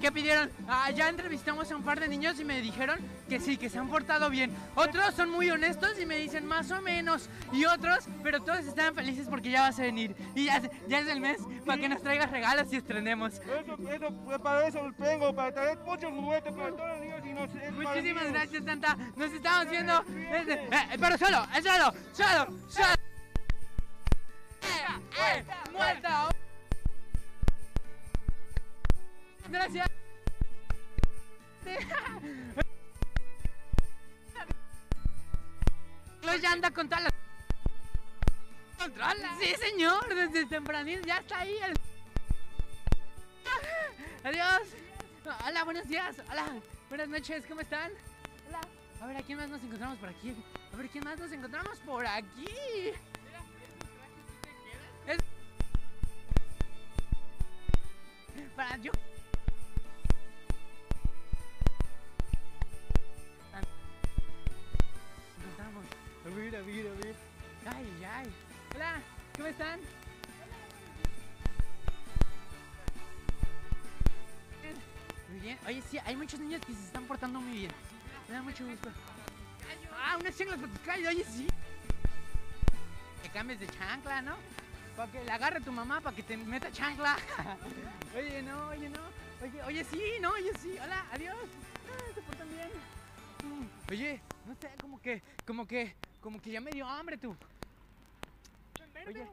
qué 0.00 0.12
pidieron. 0.12 0.50
Ah, 0.68 0.90
ya 0.90 1.08
entrevistamos 1.08 1.70
a 1.70 1.76
un 1.76 1.82
par 1.82 2.00
de 2.00 2.08
niños 2.08 2.38
y 2.40 2.44
me 2.44 2.60
dijeron 2.60 2.98
que 3.28 3.40
sí, 3.40 3.56
que 3.56 3.68
se 3.68 3.78
han 3.78 3.88
portado 3.88 4.30
bien. 4.30 4.50
Otros 4.74 5.14
son 5.14 5.30
muy 5.30 5.50
honestos 5.50 5.92
y 6.00 6.06
me 6.06 6.16
dicen 6.16 6.46
más 6.46 6.70
o 6.70 6.80
menos. 6.82 7.28
Y 7.52 7.64
otros, 7.64 8.06
pero 8.22 8.40
todos 8.40 8.60
están 8.60 8.94
felices 8.94 9.26
porque 9.28 9.50
ya 9.50 9.62
vas 9.62 9.78
a 9.78 9.82
venir. 9.82 10.14
Y 10.34 10.46
ya, 10.46 10.62
ya 10.88 11.00
es 11.00 11.08
el 11.08 11.20
mes 11.20 11.38
para 11.64 11.80
que 11.80 11.88
nos 11.88 12.02
traigas 12.02 12.30
regalos 12.30 12.72
y 12.72 12.76
estrenemos. 12.76 13.34
Eso, 13.34 13.78
eso, 13.90 14.10
pues, 14.24 14.38
para 14.38 14.66
eso 14.68 14.90
vengo, 14.98 15.34
para 15.34 15.52
traer 15.52 15.78
muchos 15.78 16.10
juguetes 16.12 16.52
para 16.52 16.70
todos 16.70 16.88
los 16.88 17.00
niños 17.00 17.20
y 17.24 17.32
no 17.32 17.46
sé. 17.46 17.58
para 17.58 17.70
Muchísimas 17.72 18.24
niños. 18.24 18.32
gracias, 18.32 18.64
Santa. 18.64 18.96
Nos 19.16 19.32
estamos 19.32 19.70
viendo. 19.70 20.04
Eh, 20.16 20.68
eh, 20.72 20.96
pero 21.00 21.18
solo, 21.18 21.46
eh, 21.56 21.62
solo, 21.62 21.92
solo, 22.12 22.58
solo. 22.68 22.94
Eh, 24.62 25.38
eh, 25.38 25.44
muerta. 25.72 26.28
Gracias. 29.50 29.86
Los 36.22 36.40
ya 36.40 36.52
anda 36.52 36.70
con 36.70 36.88
todas 36.88 37.04
las. 37.04 37.12
Controla. 38.78 39.36
Sí, 39.40 39.54
señor, 39.58 40.14
desde 40.14 40.46
tempranito 40.46 41.06
ya 41.06 41.18
está 41.18 41.38
ahí. 41.40 41.56
el- 41.58 41.74
Adiós. 44.24 44.62
Hola, 45.46 45.64
buenos 45.64 45.88
días. 45.88 46.16
Hola, 46.30 46.46
buenas 46.88 47.08
noches, 47.08 47.44
¿cómo 47.48 47.60
están? 47.60 47.90
Hola. 48.48 48.60
A 49.00 49.06
ver, 49.06 49.16
¿a 49.18 49.22
quién 49.22 49.38
más 49.38 49.48
nos 49.48 49.62
encontramos 49.62 49.98
por 49.98 50.08
aquí? 50.08 50.34
A 50.72 50.76
ver, 50.76 50.88
¿quién 50.88 51.04
más 51.04 51.18
nos 51.18 51.30
encontramos 51.32 51.78
por 51.80 52.06
aquí? 52.06 52.46
Es- 55.06 55.18
Para 58.56 58.76
yo. 58.78 58.90
Ay, 66.56 68.04
ay. 68.10 68.32
Hola, 68.74 69.02
¿cómo 69.34 69.46
están? 69.46 69.78
Muy 75.28 75.40
bien. 75.40 75.58
Oye, 75.66 75.82
sí, 75.90 75.98
hay 76.04 76.16
muchos 76.16 76.40
niños 76.40 76.62
que 76.64 76.72
se 76.72 76.80
están 76.80 77.04
portando 77.04 77.40
muy 77.42 77.58
bien. 77.58 77.72
Me 78.28 78.34
da 78.34 78.42
mucho 78.42 78.66
gusto. 78.66 78.88
Ah, 80.02 80.16
unas 80.18 80.34
chanclas 80.34 80.58
para 80.58 80.72
tus 80.72 80.80
callos, 80.80 81.08
oye, 81.08 81.24
sí. 81.24 81.46
Que 83.22 83.28
cambies 83.28 83.60
de 83.60 83.66
chancla, 83.66 84.22
¿no? 84.22 84.36
para 84.96 85.12
que 85.12 85.22
le 85.22 85.30
agarre 85.30 85.60
tu 85.60 85.70
mamá, 85.70 86.00
para 86.00 86.16
que 86.16 86.22
te 86.22 86.38
meta 86.38 86.72
chancla. 86.72 87.18
oye, 88.16 88.42
no, 88.42 88.68
oye, 88.68 88.88
no. 88.88 89.00
Oye, 89.42 89.62
oye, 89.64 89.84
sí, 89.84 90.00
no, 90.22 90.30
oye, 90.30 90.52
sí. 90.62 90.78
Hola, 90.82 91.04
adiós. 91.12 91.36
Ah, 91.86 92.12
se 92.14 92.22
portan 92.22 92.48
bien. 92.48 92.70
Mm, 93.44 93.90
Oye, 93.90 94.22
no 94.46 94.54
sé, 94.54 94.70
como 94.80 94.98
que, 95.02 95.22
como 95.46 95.66
que, 95.66 95.94
como 96.26 96.42
que 96.42 96.50
ya 96.50 96.60
me 96.60 96.72
dio 96.72 96.84
hambre 96.88 97.16
tú. 97.16 97.36
Oye, 99.06 99.24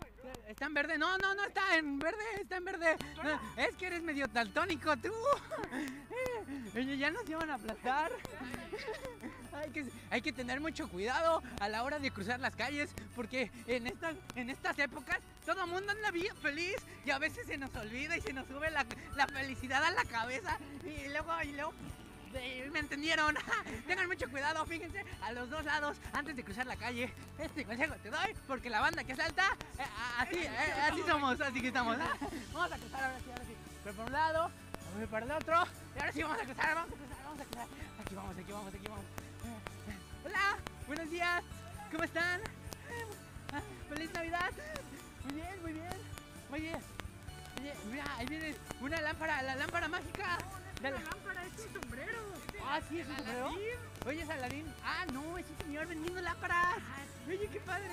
está 0.47 0.67
en 0.67 0.75
verde. 0.75 0.99
No, 0.99 1.17
no, 1.17 1.33
no 1.33 1.43
está 1.43 1.75
en 1.75 1.97
verde, 1.97 2.23
está 2.39 2.57
en 2.57 2.65
verde. 2.65 2.97
No, 3.23 3.63
es 3.63 3.75
que 3.77 3.87
eres 3.87 4.03
medio 4.03 4.27
daltónico 4.27 4.95
tú. 4.97 5.11
Oye, 6.75 6.95
ya 6.99 7.09
nos 7.09 7.27
iban 7.27 7.49
a 7.49 7.55
aplastar. 7.55 8.11
Hay 9.53 9.69
que, 9.69 9.85
hay 10.09 10.21
que 10.21 10.33
tener 10.33 10.59
mucho 10.59 10.89
cuidado 10.89 11.41
a 11.61 11.69
la 11.69 11.83
hora 11.83 11.97
de 11.99 12.11
cruzar 12.11 12.39
las 12.39 12.55
calles 12.55 12.89
porque 13.15 13.49
en 13.67 13.85
estas, 13.87 14.15
en 14.35 14.49
estas 14.49 14.77
épocas 14.79 15.19
todo 15.45 15.63
el 15.63 15.69
mundo 15.69 15.91
anda 15.91 16.11
bien 16.11 16.35
feliz 16.37 16.75
y 17.05 17.11
a 17.11 17.19
veces 17.19 17.45
se 17.45 17.57
nos 17.57 17.73
olvida 17.75 18.17
y 18.17 18.21
se 18.21 18.33
nos 18.33 18.47
sube 18.47 18.71
la, 18.71 18.85
la 19.15 19.27
felicidad 19.27 19.83
a 19.83 19.91
la 19.91 20.03
cabeza 20.05 20.57
y 20.83 21.07
luego, 21.07 21.31
y 21.43 21.53
luego 21.53 21.71
eh, 21.71 22.02
me 22.33 22.79
entendieron. 22.79 23.35
Tengan 23.87 24.07
mucho 24.07 24.29
cuidado, 24.29 24.65
fíjense 24.65 25.03
a 25.21 25.31
los 25.31 25.49
dos 25.49 25.63
lados 25.65 25.97
antes 26.13 26.35
de 26.35 26.43
cruzar 26.43 26.65
la 26.65 26.75
calle. 26.75 27.13
Este 27.37 27.65
consejo 27.65 27.95
te 28.01 28.09
doy 28.09 28.35
porque 28.47 28.69
la 28.69 28.79
banda 28.81 29.03
que 29.03 29.15
salta, 29.15 29.55
eh, 29.77 29.83
a- 29.83 30.21
así, 30.23 30.37
eh, 30.37 30.49
así 30.91 31.01
somos, 31.07 31.39
así 31.39 31.61
que 31.61 31.67
estamos. 31.67 31.97
Vamos 32.53 32.71
a 32.71 32.77
cruzar 32.77 33.03
ahora 33.03 33.19
sí, 33.19 33.29
ahora 33.31 33.43
sí. 33.45 33.55
Pero 33.83 33.95
por 33.95 34.05
un 34.05 34.13
lado, 34.13 34.51
voy 34.97 35.07
para 35.07 35.25
el 35.25 35.31
otro. 35.31 35.63
Y 35.95 35.99
ahora 35.99 36.11
sí 36.11 36.23
vamos 36.23 36.37
a 36.39 36.45
cruzar, 36.45 36.75
vamos 36.75 36.91
a 36.93 36.95
cruzar, 36.95 37.23
vamos 37.23 37.41
a 37.41 37.45
cruzar. 37.45 37.67
Aquí 38.05 38.15
vamos, 38.15 38.37
aquí 38.37 38.51
vamos, 38.51 38.73
aquí 38.73 38.87
vamos. 38.87 39.05
Hola, 40.25 40.57
buenos 40.87 41.09
días. 41.09 41.43
¿Cómo 41.91 42.03
están? 42.03 42.41
¡Feliz 43.89 44.11
Navidad! 44.13 44.51
Muy 45.25 45.33
bien, 45.35 45.61
muy 45.61 45.73
bien. 45.73 45.93
Oye, 46.51 46.75
oye, 47.59 47.73
mira, 47.91 48.05
ahí 48.17 48.25
viene 48.27 48.55
una 48.81 49.01
lámpara, 49.01 49.41
la 49.43 49.55
lámpara 49.55 49.87
mágica. 49.87 50.37
La 50.81 50.89
lámpara 50.91 51.45
es 51.45 51.65
un 51.65 51.81
sombrero. 51.81 52.22
Ah, 52.67 52.79
sí, 52.89 52.99
es 52.99 53.07
un 53.07 53.15
sombrero. 53.17 53.51
Oye, 54.05 54.21
es 54.21 54.29
Aladín. 54.29 54.65
Ah, 54.83 55.05
no, 55.13 55.37
es 55.37 55.45
un 55.49 55.57
señor 55.65 55.87
vendiendo 55.87 56.21
lámparas. 56.21 56.77
Oye, 57.27 57.47
qué 57.51 57.59
padre. 57.59 57.87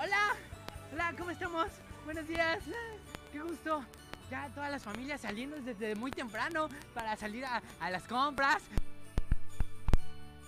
Hola, 0.00 0.34
hola, 0.92 1.14
¿cómo 1.18 1.30
estamos? 1.30 1.68
Buenos 2.04 2.26
días. 2.26 2.60
Qué 3.32 3.40
gusto. 3.40 3.84
Ya 4.30 4.48
todas 4.50 4.70
las 4.70 4.82
familias 4.82 5.20
saliendo 5.20 5.56
desde 5.60 5.94
muy 5.94 6.10
temprano 6.10 6.68
para 6.94 7.16
salir 7.16 7.44
a, 7.44 7.62
a 7.80 7.90
las 7.90 8.04
compras. 8.04 8.62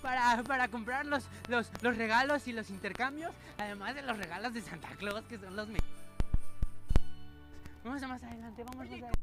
Para, 0.03 0.43
para 0.45 0.69
comprar 0.69 1.05
los, 1.05 1.25
los, 1.49 1.71
los 1.83 1.97
regalos 1.97 2.49
y 2.49 2.53
los 2.53 2.71
intercambios. 2.71 3.35
Además 3.59 3.95
de 3.95 4.03
los 4.03 4.17
regalos 4.17 4.55
de 4.55 4.63
Santa 4.63 4.89
Claus, 4.97 5.25
que 5.27 5.39
son 5.39 5.55
los 5.57 5.69
mejores. 5.69 5.91
Vamos 7.85 8.03
a 8.03 8.09
más 8.09 8.23
adelante, 8.23 8.63
vamos 8.65 8.77
más 8.77 8.89
adelante. 8.89 9.19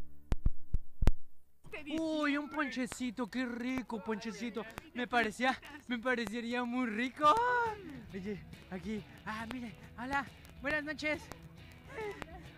Uy, 2.00 2.38
un 2.38 2.50
ponchecito, 2.50 3.28
qué 3.28 3.46
rico 3.46 4.04
ponchecito. 4.04 4.66
Me 4.94 5.08
parecía, 5.08 5.60
me 5.88 5.98
parecería 6.00 6.64
muy 6.64 6.88
rico. 6.88 7.34
Oye, 8.14 8.40
aquí, 8.72 9.04
ah, 9.26 9.46
mire, 9.54 9.74
hola, 9.98 10.26
buenas 10.62 10.84
noches. 10.84 11.22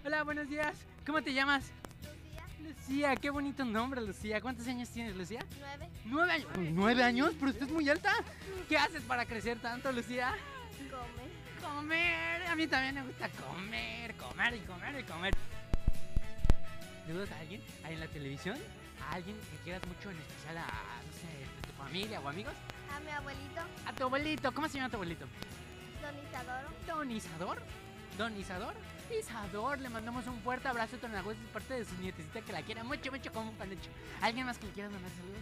Hola, 0.05 0.24
buenos 0.24 0.49
días. 0.49 0.76
¿Cómo 1.05 1.22
te 1.22 1.34
llamas? 1.34 1.72
Lucía, 2.62 3.16
qué 3.16 3.30
bonito 3.30 3.66
nombre, 3.66 4.01
Lucía. 4.01 4.41
¿Cuántos 4.41 4.68
años 4.68 4.89
tienes, 4.89 5.16
Lucía? 5.16 5.45
Nueve. 5.60 5.89
¿Nueve 6.05 6.32
años? 6.32 6.72
¿Nueve 6.72 7.03
años? 7.03 7.32
Pero 7.39 7.51
usted 7.51 7.66
es 7.66 7.72
muy 7.72 7.89
alta. 7.89 8.14
¿Qué 8.68 8.78
haces 8.78 9.01
para 9.03 9.26
crecer 9.26 9.60
tanto, 9.60 9.91
Lucía? 9.91 10.36
Come. 10.89 11.30
Comer. 11.62 12.47
A 12.47 12.55
mí 12.55 12.68
también 12.68 12.95
me 12.95 13.03
gusta 13.03 13.30
comer, 13.30 14.16
comer 14.16 14.55
y 14.55 14.60
comer 14.60 14.99
y 14.99 15.03
comer. 15.03 15.34
¿Le 17.07 17.14
gustas 17.14 17.38
a 17.38 17.41
alguien 17.41 17.62
ahí 17.84 17.93
en 17.93 17.99
la 17.99 18.07
televisión? 18.07 18.57
¿A 19.10 19.14
alguien 19.16 19.36
que 19.38 19.57
quieras 19.64 19.82
mucho, 19.88 20.12
en 20.12 20.18
especial 20.18 20.57
a, 20.57 20.62
no 20.66 21.14
sé, 21.14 21.68
tu 21.68 21.74
familia 21.84 22.20
o 22.22 22.28
amigos? 22.30 22.53
A 22.95 22.99
mi 22.99 23.10
abuelito, 23.12 23.62
A 23.86 23.93
tu 23.93 24.03
abuelito. 24.03 24.51
¿Cómo 24.53 24.68
se 24.68 24.78
llama 24.78 24.89
tu 24.89 24.95
abuelito? 24.97 25.26
Don 26.01 26.16
Isadoro. 26.28 26.70
Don 26.88 27.12
Isador. 27.12 27.62
Don 28.18 28.38
Isador. 28.39 28.74
Isador, 29.20 29.80
le 29.80 29.89
mandamos 29.89 30.28
un 30.28 30.39
fuerte 30.41 30.68
abrazo 30.68 30.95
a 30.97 30.99
Tonaguas 30.99 31.36
de 31.39 31.47
parte 31.47 31.74
de 31.74 31.86
su 31.86 31.95
nietecita 31.95 32.41
que 32.41 32.51
la 32.53 32.62
quiere 32.62 32.84
mucho, 32.84 33.12
mucho 33.12 33.32
como 33.32 33.49
un 33.49 33.55
panecho. 33.55 33.89
¿Alguien 34.22 34.45
más 34.45 34.57
que 34.60 34.68
le 34.68 34.74
quieras 34.74 34.91
mandar 34.91 35.12
saludos? 35.12 35.41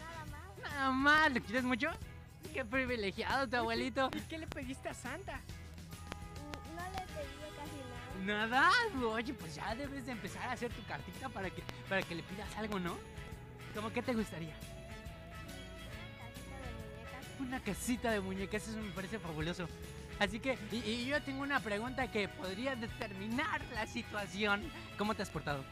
Nada 0.00 0.24
más. 0.26 0.72
Nada 0.74 0.90
más, 0.90 1.32
¿le 1.32 1.40
quieres 1.40 1.62
mucho? 1.62 1.90
Qué 2.52 2.64
privilegiado 2.64 3.46
tu 3.48 3.56
abuelito. 3.56 4.10
¿Y 4.16 4.20
qué 4.22 4.38
le 4.38 4.46
pediste 4.48 4.88
a 4.88 4.94
Santa? 4.94 5.36
Mm, 5.36 6.76
No 6.76 6.82
le 6.90 7.06
pedí 7.06 7.47
nada. 8.28 8.70
Oye, 9.12 9.34
pues 9.34 9.54
ya 9.54 9.74
debes 9.74 10.06
de 10.06 10.12
empezar 10.12 10.48
a 10.48 10.52
hacer 10.52 10.72
tu 10.72 10.84
cartita 10.84 11.28
para 11.28 11.50
que, 11.50 11.62
para 11.88 12.02
que 12.02 12.14
le 12.14 12.22
pidas 12.22 12.54
algo, 12.56 12.78
¿no? 12.78 12.96
¿Cómo 13.74 13.92
que 13.92 14.02
te 14.02 14.14
gustaría? 14.14 14.54
Una 17.40 17.60
casita 17.60 18.10
de 18.10 18.20
muñecas, 18.20 18.66
eso 18.68 18.78
me 18.78 18.90
parece 18.90 19.18
fabuloso. 19.18 19.68
Así 20.18 20.40
que, 20.40 20.58
y, 20.72 20.76
y 20.76 21.06
yo 21.06 21.22
tengo 21.22 21.42
una 21.42 21.60
pregunta 21.60 22.10
que 22.10 22.28
podría 22.28 22.74
determinar 22.74 23.60
la 23.74 23.86
situación. 23.86 24.62
¿Cómo 24.96 25.14
te 25.14 25.22
has 25.22 25.30
portado? 25.30 25.64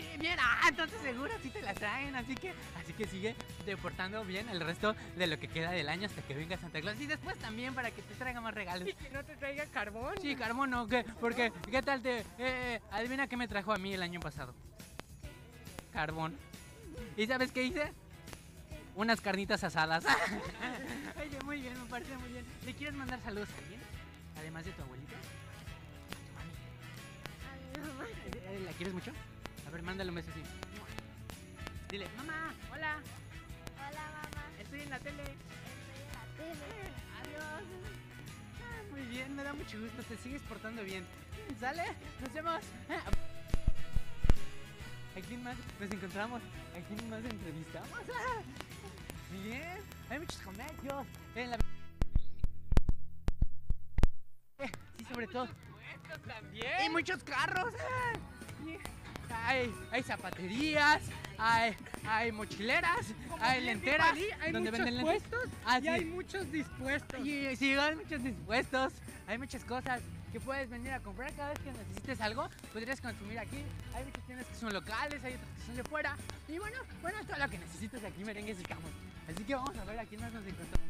Bien. 0.00 0.12
Sí, 0.12 0.18
bien, 0.18 0.38
ah, 0.40 0.66
entonces 0.68 1.00
seguro 1.02 1.32
sí 1.42 1.50
te 1.50 1.62
la 1.62 1.74
traen, 1.74 2.14
así 2.16 2.34
que, 2.34 2.52
así 2.80 2.92
que 2.92 3.06
sigue 3.06 3.36
deportando 3.66 4.24
bien 4.24 4.48
el 4.48 4.60
resto 4.60 4.94
de 5.16 5.26
lo 5.26 5.38
que 5.38 5.48
queda 5.48 5.70
del 5.70 5.88
año 5.88 6.06
hasta 6.06 6.22
que 6.22 6.34
venga 6.34 6.56
Santa 6.56 6.80
Claus 6.80 7.00
y 7.00 7.06
después 7.06 7.36
también 7.38 7.74
para 7.74 7.90
que 7.90 8.02
te 8.02 8.14
traiga 8.14 8.40
más 8.40 8.54
regalos. 8.54 8.88
¿Y 8.88 8.94
que 8.94 9.10
no 9.10 9.24
te 9.24 9.36
traiga 9.36 9.64
carbón? 9.66 10.14
Sí, 10.20 10.34
carbón, 10.36 10.70
¿no? 10.70 10.86
¿Qué? 10.86 11.04
Porque, 11.20 11.52
¿qué 11.70 11.82
tal 11.82 12.02
te...? 12.02 12.24
eh, 12.38 12.80
adivina 12.90 13.26
qué 13.28 13.36
me 13.36 13.46
trajo 13.48 13.72
a 13.72 13.78
mí 13.78 13.92
el 13.94 14.02
año 14.02 14.20
pasado. 14.20 14.54
Carbón. 15.92 16.36
¿Y 17.16 17.26
sabes 17.26 17.52
qué 17.52 17.64
hice? 17.64 17.92
Unas 18.94 19.20
carnitas 19.20 19.62
asadas. 19.64 20.04
Oye, 21.16 21.38
muy 21.44 21.60
bien, 21.60 21.78
me 21.78 21.88
parece 21.88 22.16
muy 22.16 22.30
bien. 22.30 22.44
¿Le 22.64 22.74
quieres 22.74 22.94
mandar 22.94 23.20
saludos 23.22 23.48
a 23.54 23.58
alguien? 23.58 23.80
Además 24.38 24.64
de 24.64 24.72
tu 24.72 24.82
abuelita. 24.82 25.14
A 27.46 27.74
tu 27.74 27.80
mami. 27.94 28.10
Eh, 28.10 28.30
eh, 28.34 28.62
¿La 28.64 28.72
quieres 28.72 28.94
mucho? 28.94 29.12
A 29.70 29.72
ver, 29.72 29.82
mándale 29.84 30.10
un 30.10 30.16
beso 30.16 30.30
así. 30.32 30.42
Dile, 31.90 32.08
mamá, 32.16 32.52
hola, 32.72 32.98
Hola, 33.78 34.02
mamá. 34.12 34.44
estoy 34.58 34.80
en 34.80 34.90
la 34.90 34.98
tele. 34.98 35.22
Estoy 35.22 36.50
en 36.50 36.58
la 36.58 36.66
tele. 36.66 36.90
Adiós. 37.20 37.62
Ah, 38.60 38.82
muy 38.90 39.02
bien, 39.02 39.36
me 39.36 39.44
da 39.44 39.52
mucho 39.52 39.80
gusto, 39.80 40.02
te 40.02 40.16
sigues 40.16 40.42
portando 40.42 40.82
bien. 40.82 41.06
¿Sale? 41.60 41.84
Nos 42.20 42.32
vemos. 42.32 42.60
¿A 45.16 45.20
quién 45.28 45.42
más 45.44 45.56
nos 45.78 45.90
encontramos? 45.92 46.42
¿A 46.42 46.80
quién 46.88 47.10
más 47.10 47.24
entrevistamos? 47.24 47.98
Bien, 49.44 49.78
hay 50.08 50.18
muchos 50.18 50.38
comercios 50.38 51.06
en 51.36 51.50
la... 51.50 51.58
Sí, 54.58 54.66
sobre 55.12 55.26
todo. 55.28 55.48
también. 56.26 56.72
Hay 56.78 56.88
muchos 56.90 57.22
carros. 57.22 57.72
Ah. 59.30 59.48
Hay, 59.48 59.74
hay 59.90 60.02
zapaterías, 60.02 61.02
hay, 61.38 61.74
hay 62.06 62.32
mochileras, 62.32 63.06
hay 63.40 63.60
lenteras. 63.62 64.16
hay 64.40 64.52
donde 64.52 64.70
muchos 64.70 64.84
venden 64.84 65.04
puestos 65.04 65.48
Ah, 65.64 65.78
y 65.78 65.82
sí. 65.82 65.88
hay 65.88 66.04
muchos 66.04 66.52
dispuestos. 66.52 67.26
Y 67.26 67.56
sí, 67.56 67.74
hay 67.74 67.96
muchos 67.96 68.22
dispuestos, 68.22 68.92
hay 69.26 69.38
muchas 69.38 69.64
cosas 69.64 70.00
que 70.32 70.38
puedes 70.40 70.70
venir 70.70 70.92
a 70.92 71.00
comprar 71.00 71.32
cada 71.32 71.48
vez 71.50 71.58
que 71.58 71.72
necesites 71.72 72.20
algo, 72.20 72.48
podrías 72.72 73.00
consumir 73.00 73.38
aquí. 73.38 73.64
Hay 73.94 74.04
muchas 74.04 74.24
tiendas 74.26 74.46
que 74.46 74.54
son 74.54 74.72
locales, 74.72 75.24
hay 75.24 75.34
otras 75.34 75.50
que 75.56 75.66
son 75.66 75.76
de 75.76 75.84
fuera. 75.84 76.16
Y 76.48 76.58
bueno, 76.58 76.78
bueno, 77.02 77.18
todo 77.26 77.38
lo 77.38 77.48
que 77.48 77.58
necesites 77.58 78.04
aquí 78.04 78.24
merengues 78.24 78.60
y 78.60 78.62
camos. 78.62 78.90
Así 79.28 79.42
que 79.44 79.54
vamos 79.54 79.76
a 79.76 79.84
ver 79.84 79.98
a 79.98 80.04
quién 80.04 80.20
más 80.20 80.32
nos 80.32 80.46
encontramos. 80.46 80.88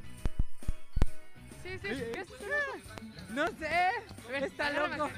Sí, 1.63 1.71
sí, 1.73 1.89
¿qué 1.89 2.21
es 2.21 3.31
No 3.31 3.47
sé, 3.49 3.91
está 4.45 4.71
loco. 4.71 5.11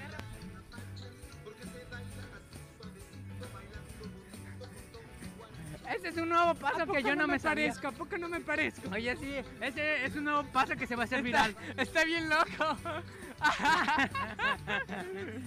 Ese 5.96 6.08
es 6.08 6.16
un 6.16 6.28
nuevo 6.28 6.54
paso 6.54 6.86
que 6.86 7.02
yo 7.02 7.14
no 7.14 7.26
me 7.26 7.38
sabía. 7.38 7.66
parezco? 7.66 7.88
¿A 7.88 7.92
poco 7.92 8.18
no 8.18 8.28
me 8.28 8.40
parezco? 8.40 8.88
Oye, 8.90 9.16
sí, 9.16 9.34
ese 9.60 10.04
es 10.04 10.16
un 10.16 10.24
nuevo 10.24 10.42
paso 10.44 10.74
que 10.76 10.86
se 10.86 10.96
va 10.96 11.02
a 11.02 11.04
hacer 11.04 11.22
viral. 11.22 11.54
Está 11.76 12.04
bien 12.04 12.28
loco. 12.28 12.44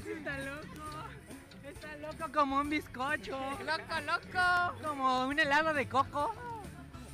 Está 0.06 0.38
loco. 0.40 0.86
Está 1.64 1.96
loco 1.98 2.32
como 2.34 2.60
un 2.60 2.70
bizcocho. 2.70 3.38
Loco, 3.66 4.02
loco. 4.06 4.78
Como 4.84 5.28
un 5.28 5.40
helado 5.40 5.74
de 5.74 5.88
coco. 5.88 6.34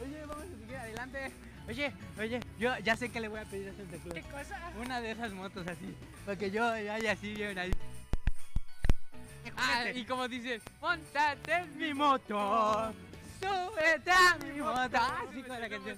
Oye, 0.03 0.25
vamos 0.25 0.43
a 0.43 0.59
seguir 0.59 0.75
adelante. 0.75 1.31
Oye, 1.67 1.93
oye, 2.19 2.39
yo 2.59 2.77
ya 2.79 2.97
sé 2.97 3.09
que 3.09 3.21
le 3.21 3.27
voy 3.27 3.39
a 3.39 3.45
pedir 3.45 3.69
a 3.69 3.73
Santa 3.73 3.97
Claus. 3.97 4.13
¿Qué 4.13 4.21
cosa? 4.23 4.71
Una 4.81 4.99
de 4.99 5.11
esas 5.11 5.31
motos 5.31 5.65
así. 5.67 5.95
Para 6.25 6.37
que 6.37 6.51
yo 6.51 6.63
vaya 6.63 7.11
así 7.11 7.33
bien 7.33 7.57
ahí. 7.57 7.71
Ah, 9.57 9.85
y 9.93 10.05
como 10.05 10.27
dice, 10.27 10.61
montate 10.81 11.53
en 11.53 11.77
mi 11.77 11.93
moto. 11.93 12.93
Súbete 13.41 14.11
a 14.11 14.37
mi 14.37 14.61
moto. 14.61 14.97
Ah, 14.97 15.21
sí, 15.33 15.41
con 15.43 15.59
la 15.59 15.69
canción. 15.69 15.97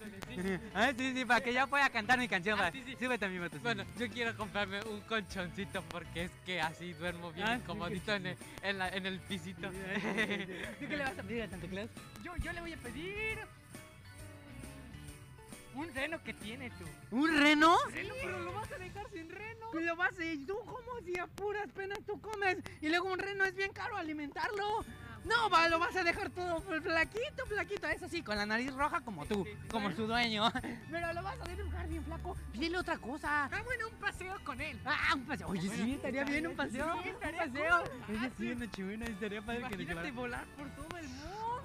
Ah, 0.73 0.91
sí, 0.97 1.13
sí, 1.13 1.25
para 1.25 1.41
que 1.41 1.53
yo 1.53 1.67
pueda 1.67 1.89
cantar 1.89 2.17
mi 2.17 2.27
canción. 2.27 2.59
va. 2.59 2.71
Súbete 2.99 3.25
a 3.25 3.29
mi 3.29 3.39
moto. 3.39 3.57
sí. 3.57 3.61
Bueno, 3.63 3.83
yo 3.97 4.09
quiero 4.09 4.35
comprarme 4.37 4.81
un 4.83 5.01
colchoncito 5.01 5.81
porque 5.89 6.23
es 6.25 6.31
que 6.45 6.61
así 6.61 6.93
duermo 6.93 7.31
bien 7.31 7.47
Ah, 7.47 7.57
sí, 7.57 7.63
comodito 7.65 8.13
en 8.15 8.27
el, 8.27 8.37
en, 8.63 8.77
la- 8.77 8.89
en 8.89 9.05
el 9.05 9.19
pisito. 9.19 9.69
¿Tú 9.69 10.87
qué 10.87 10.97
le 10.97 11.03
vas 11.03 11.17
a 11.19 11.23
pedir 11.23 11.43
a 11.43 11.47
Santa 11.49 11.67
Claus? 11.67 11.89
Yo, 12.23 12.35
yo 12.37 12.51
le 12.53 12.61
voy 12.61 12.73
a 12.73 12.77
pedir. 12.77 13.39
Un 15.75 15.93
reno 15.93 16.21
que 16.23 16.33
tiene 16.33 16.69
tú. 16.71 16.85
¿Un 17.11 17.35
reno? 17.37 17.75
Reno, 17.91 18.13
pero 18.21 18.39
lo 18.39 18.53
vas 18.53 18.71
a 18.71 18.77
dejar 18.77 19.09
sin 19.11 19.29
reno. 19.29 19.67
Lo 19.73 19.95
vas 19.95 20.17
a 20.19 20.25
¿y 20.25 20.37
tú 20.45 20.55
cómo 20.65 20.99
si 21.05 21.17
a 21.17 21.27
puras 21.27 21.67
penas 21.71 21.99
tú 22.05 22.19
comes? 22.21 22.57
Y 22.81 22.89
luego 22.89 23.11
un 23.11 23.19
reno 23.19 23.43
es 23.45 23.55
bien 23.55 23.71
caro 23.73 23.97
alimentarlo. 23.97 24.85
No, 25.25 25.49
va, 25.49 25.69
lo 25.69 25.79
vas 25.79 25.95
a 25.95 26.03
dejar 26.03 26.29
todo 26.31 26.59
flaquito, 26.61 27.45
flaquito. 27.47 27.87
Eso 27.87 28.09
sí, 28.09 28.21
con 28.21 28.35
la 28.35 28.45
nariz 28.45 28.73
roja 28.73 28.99
como 29.01 29.25
tú, 29.25 29.47
como 29.71 29.89
su 29.93 30.05
dueño. 30.05 30.51
Pero 30.91 31.13
lo 31.13 31.23
vas 31.23 31.39
a 31.39 31.45
dejar 31.45 31.87
bien 31.87 32.03
flaco. 32.03 32.35
Pídele 32.51 32.77
otra 32.77 32.97
cosa. 32.97 33.45
Ah, 33.45 33.61
bueno, 33.63 33.87
un 33.87 33.95
paseo 33.95 34.35
con 34.43 34.59
él. 34.59 34.77
Ah, 34.85 35.13
un 35.15 35.25
paseo. 35.25 35.47
Oye, 35.47 35.69
sí, 35.69 35.93
estaría 35.93 36.25
bien 36.25 36.47
un 36.47 36.55
paseo. 36.57 36.93
Sí, 37.01 37.09
un 37.09 37.15
estaría 37.15 37.39
paseo. 37.45 37.83
cool. 38.05 38.15
Oye, 38.17 38.31
sí, 38.37 38.51
una 38.51 38.71
chivena 38.71 39.05
estaría 39.05 39.41
padre 39.41 39.59
que 39.59 39.65
Imagínate 39.75 39.87
llevara. 39.87 40.11
volar 40.11 40.45
por 40.57 40.69
todo 40.71 40.97
el 40.97 41.07
mundo. 41.07 41.62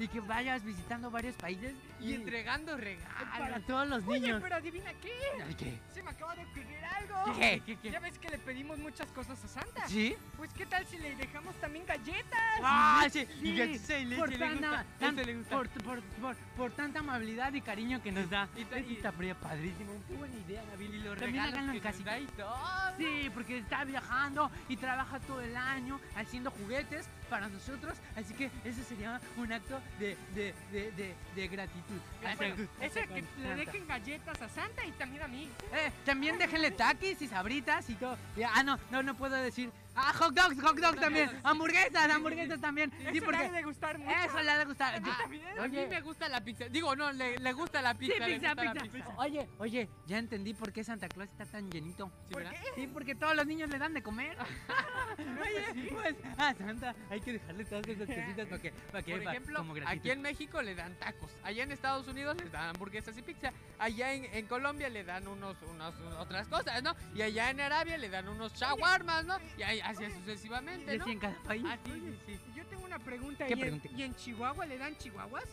Y 0.00 0.06
que 0.06 0.20
vayas 0.20 0.62
visitando 0.64 1.10
varios 1.10 1.34
países 1.34 1.74
Y 2.00 2.14
entregando 2.14 2.76
regalos. 2.76 3.28
para 3.36 3.58
todos 3.60 3.88
los 3.88 4.06
Oye, 4.06 4.20
niños. 4.20 4.40
pero 4.40 4.54
adivina 4.54 4.92
qué. 5.02 5.12
¿Qué? 5.58 5.76
Se 5.92 6.04
me 6.04 6.10
acaba 6.10 6.36
de 6.36 6.44
ocurrir 6.44 6.78
algo. 6.84 7.34
¿Qué? 7.36 7.60
¿Qué, 7.66 7.76
qué? 7.78 7.90
Ya 7.90 7.98
ves 7.98 8.16
que 8.16 8.28
le 8.28 8.38
pedimos 8.38 8.78
muchas 8.78 9.08
cosas 9.10 9.42
a 9.44 9.48
Santa. 9.48 9.88
¿Sí? 9.88 10.14
Pues 10.36 10.52
qué 10.52 10.66
tal 10.66 10.86
si 10.86 10.98
le 10.98 11.16
dejamos 11.16 11.52
también 11.56 11.84
galletas. 11.84 12.60
¡Ah, 12.62 13.08
sí! 13.10 13.26
Y 13.42 13.56
que 13.56 13.76
se 13.78 14.04
le- 14.04 14.16
por, 14.16 14.30
tanta, 14.38 14.84
gusta. 15.00 15.56
Por, 15.56 15.68
por, 15.68 16.00
por, 16.02 16.36
por 16.56 16.70
tanta 16.72 17.00
amabilidad 17.00 17.52
y 17.54 17.60
cariño 17.60 18.00
que 18.00 18.12
nos 18.12 18.30
da. 18.30 18.48
Y 18.56 18.60
y- 18.60 18.94
está 18.94 19.10
pre- 19.10 19.34
padrísimo. 19.34 19.92
Qué 20.06 20.14
buena 20.14 20.36
idea, 20.36 20.62
Nabil. 20.70 20.94
Y 20.94 20.98
los 21.00 21.18
También 21.18 21.44
regalos 21.44 21.72
que 21.82 22.04
da 22.04 22.18
y 22.20 22.26
todo. 22.26 22.56
Sí, 22.98 23.30
porque 23.34 23.58
está 23.58 23.82
viajando 23.84 24.48
y 24.68 24.76
trabaja 24.76 25.18
todo 25.20 25.40
el 25.40 25.56
año 25.56 26.00
haciendo 26.14 26.52
juguetes 26.52 27.08
para 27.28 27.48
nosotros. 27.48 27.98
Así 28.16 28.32
que 28.34 28.50
eso 28.64 28.82
sería 28.88 29.20
un 29.36 29.47
acto 29.52 29.80
de, 29.98 30.16
de, 30.34 30.54
de, 30.72 30.92
de, 30.92 31.14
de 31.34 31.48
gratitud. 31.48 32.00
Bueno, 32.36 32.68
ese 32.80 33.06
que 33.06 33.24
le 33.40 33.54
dejen 33.54 33.86
galletas 33.86 34.42
a 34.42 34.48
Santa 34.48 34.84
y 34.84 34.92
también 34.92 35.22
a 35.22 35.28
mí. 35.28 35.50
Eh, 35.72 35.90
también 36.04 36.38
déjenle 36.38 36.70
taquis 36.70 37.20
y 37.22 37.28
sabritas 37.28 37.88
y 37.90 37.94
todo. 37.94 38.16
Ah, 38.54 38.62
no, 38.62 38.78
no, 38.90 39.02
no 39.02 39.14
puedo 39.14 39.34
decir. 39.36 39.70
Ah, 40.00 40.12
hot 40.16 40.32
dogs, 40.32 40.60
hot 40.62 40.76
dogs 40.78 41.00
también. 41.00 41.28
Hamburguesas, 41.42 42.10
hamburguesas 42.10 42.60
también. 42.60 42.90
Sí, 42.92 43.02
Eso 43.02 43.12
le 43.14 43.20
porque 43.22 43.38
ha 43.38 43.50
de 43.52 43.62
gustar 43.64 43.98
mucho. 43.98 44.10
eso 44.24 44.40
le 44.42 44.50
ha 44.50 44.58
de 44.58 44.64
gustar. 44.64 44.94
A 44.94 45.00
mí 45.00 45.10
también. 45.18 45.58
A 45.58 45.66
mí 45.66 45.86
me 45.88 46.00
gusta 46.02 46.28
la 46.28 46.40
pizza. 46.40 46.68
Digo, 46.68 46.94
no, 46.94 47.10
le, 47.10 47.36
le 47.38 47.52
gusta 47.52 47.82
la 47.82 47.92
Sí, 47.92 47.98
pizza. 47.98 48.26
le 48.28 48.34
pizza, 48.38 48.54
pizza. 48.92 49.14
Oye, 49.16 49.48
oye, 49.58 49.88
ya 50.06 50.18
entendí 50.18 50.54
por 50.54 50.72
qué 50.72 50.84
Santa 50.84 51.08
Claus 51.08 51.28
está 51.30 51.46
tan 51.46 51.68
llenito. 51.68 52.12
¿Sí, 52.28 52.34
¿Por 52.34 52.44
qué? 52.48 52.56
Sí, 52.76 52.86
porque 52.86 53.16
todos 53.16 53.34
los 53.34 53.44
niños 53.46 53.68
le 53.70 53.78
dan 53.78 53.92
de 53.92 54.02
comer. 54.02 54.36
Oye, 55.18 55.90
pues 55.90 56.14
a 56.36 56.54
Santa 56.54 56.94
hay 57.10 57.20
que 57.20 57.32
dejarle 57.32 57.64
todas 57.64 57.86
esas 57.88 58.06
cositas 58.06 58.46
para 58.46 58.62
que, 58.62 58.70
para 58.70 59.02
que 59.02 59.12
Por 59.16 59.22
ejemplo, 59.22 59.58
como 59.58 59.74
aquí 59.86 60.10
en 60.10 60.22
México 60.22 60.62
le 60.62 60.74
dan 60.74 60.94
tacos. 60.96 61.30
Allá 61.42 61.64
en 61.64 61.72
Estados 61.72 62.06
Unidos 62.06 62.36
les 62.40 62.52
dan 62.52 62.68
hamburguesas 62.70 63.16
y 63.18 63.22
pizza. 63.22 63.52
Allá 63.78 64.12
en, 64.12 64.24
en 64.26 64.46
Colombia 64.46 64.88
le 64.88 65.02
dan 65.04 65.26
unos, 65.26 65.56
unos, 65.62 65.94
otras 66.18 66.46
cosas, 66.48 66.82
¿no? 66.82 66.94
Y 67.14 67.22
allá 67.22 67.50
en 67.50 67.60
Arabia 67.60 67.98
le 67.98 68.08
dan 68.08 68.28
unos 68.28 68.52
shawarmas, 68.54 69.24
¿no? 69.26 69.38
Y 69.56 69.62
ahí, 69.62 69.80
así 69.88 70.10
sucesivamente, 70.12 70.96
¿no? 70.96 71.04
así 71.04 71.12
en 71.12 71.18
cada 71.18 71.38
país. 71.42 71.64
Ah, 71.66 71.78
sí, 71.84 71.92
sí, 71.92 72.18
sí. 72.26 72.40
Yo 72.54 72.64
tengo 72.66 72.84
una 72.84 72.98
pregunta. 72.98 73.46
¿Qué 73.46 73.50
¿y, 73.50 73.52
en, 73.54 73.60
pregunta? 73.60 73.88
¿Y 73.96 74.02
en 74.02 74.14
Chihuahua 74.14 74.66
le 74.66 74.78
dan 74.78 74.96
chihuahuas? 74.96 75.44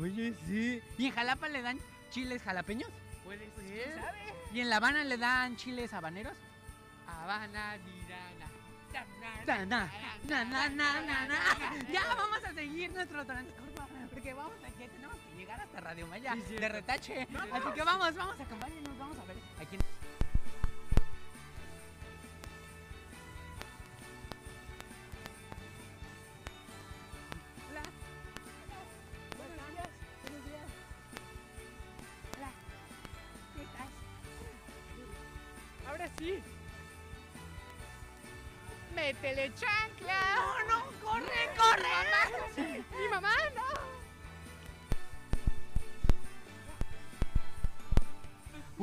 Oye, 0.00 0.34
sí. 0.46 0.82
¿Y 0.98 1.06
en 1.06 1.12
Jalapa 1.12 1.48
le 1.48 1.62
dan 1.62 1.78
chiles 2.10 2.42
jalapeños? 2.42 2.90
Puede 3.24 3.48
¿Quién 3.56 3.68
ser. 3.68 3.94
sabe? 4.00 4.18
¿Y 4.52 4.60
en 4.60 4.70
La 4.70 4.76
Habana 4.76 5.04
le 5.04 5.16
dan 5.16 5.56
chiles 5.56 5.92
habaneros? 5.92 6.36
Habana, 7.06 7.78
Dirana. 7.78 8.46
Na, 9.46 9.64
na, 9.66 9.90
na, 10.24 10.44
na, 10.44 10.68
na, 10.70 11.00
na, 11.02 11.26
na. 11.26 11.38
Ya 11.92 12.02
vamos 12.14 12.44
a 12.44 12.52
seguir 12.54 12.90
nuestro 12.92 13.24
transcurso 13.26 13.86
porque 14.10 14.32
vamos 14.32 14.54
a 14.64 14.70
que 14.78 14.88
tenemos 14.88 15.16
que 15.18 15.36
llegar 15.36 15.60
hasta 15.60 15.80
Radio 15.80 16.06
Maya 16.06 16.34
de 16.34 16.68
retache. 16.68 17.22
Así 17.52 17.70
que 17.74 17.82
vamos, 17.82 18.14
vamos, 18.14 18.40
acompáñenos, 18.40 18.98
vamos 18.98 19.18
a 19.18 19.24
ver 19.24 19.36
aquí. 19.60 19.76
Ahora 36.16 36.32
sí. 36.32 36.42
¡Métele 38.94 39.52
chancla! 39.54 40.36
¡No, 40.36 40.68
no! 40.68 40.84
¡Corre, 41.02 41.50
corre! 41.56 42.82
¡Mi 42.98 43.08
mamá, 43.08 43.34
no! 43.54 43.66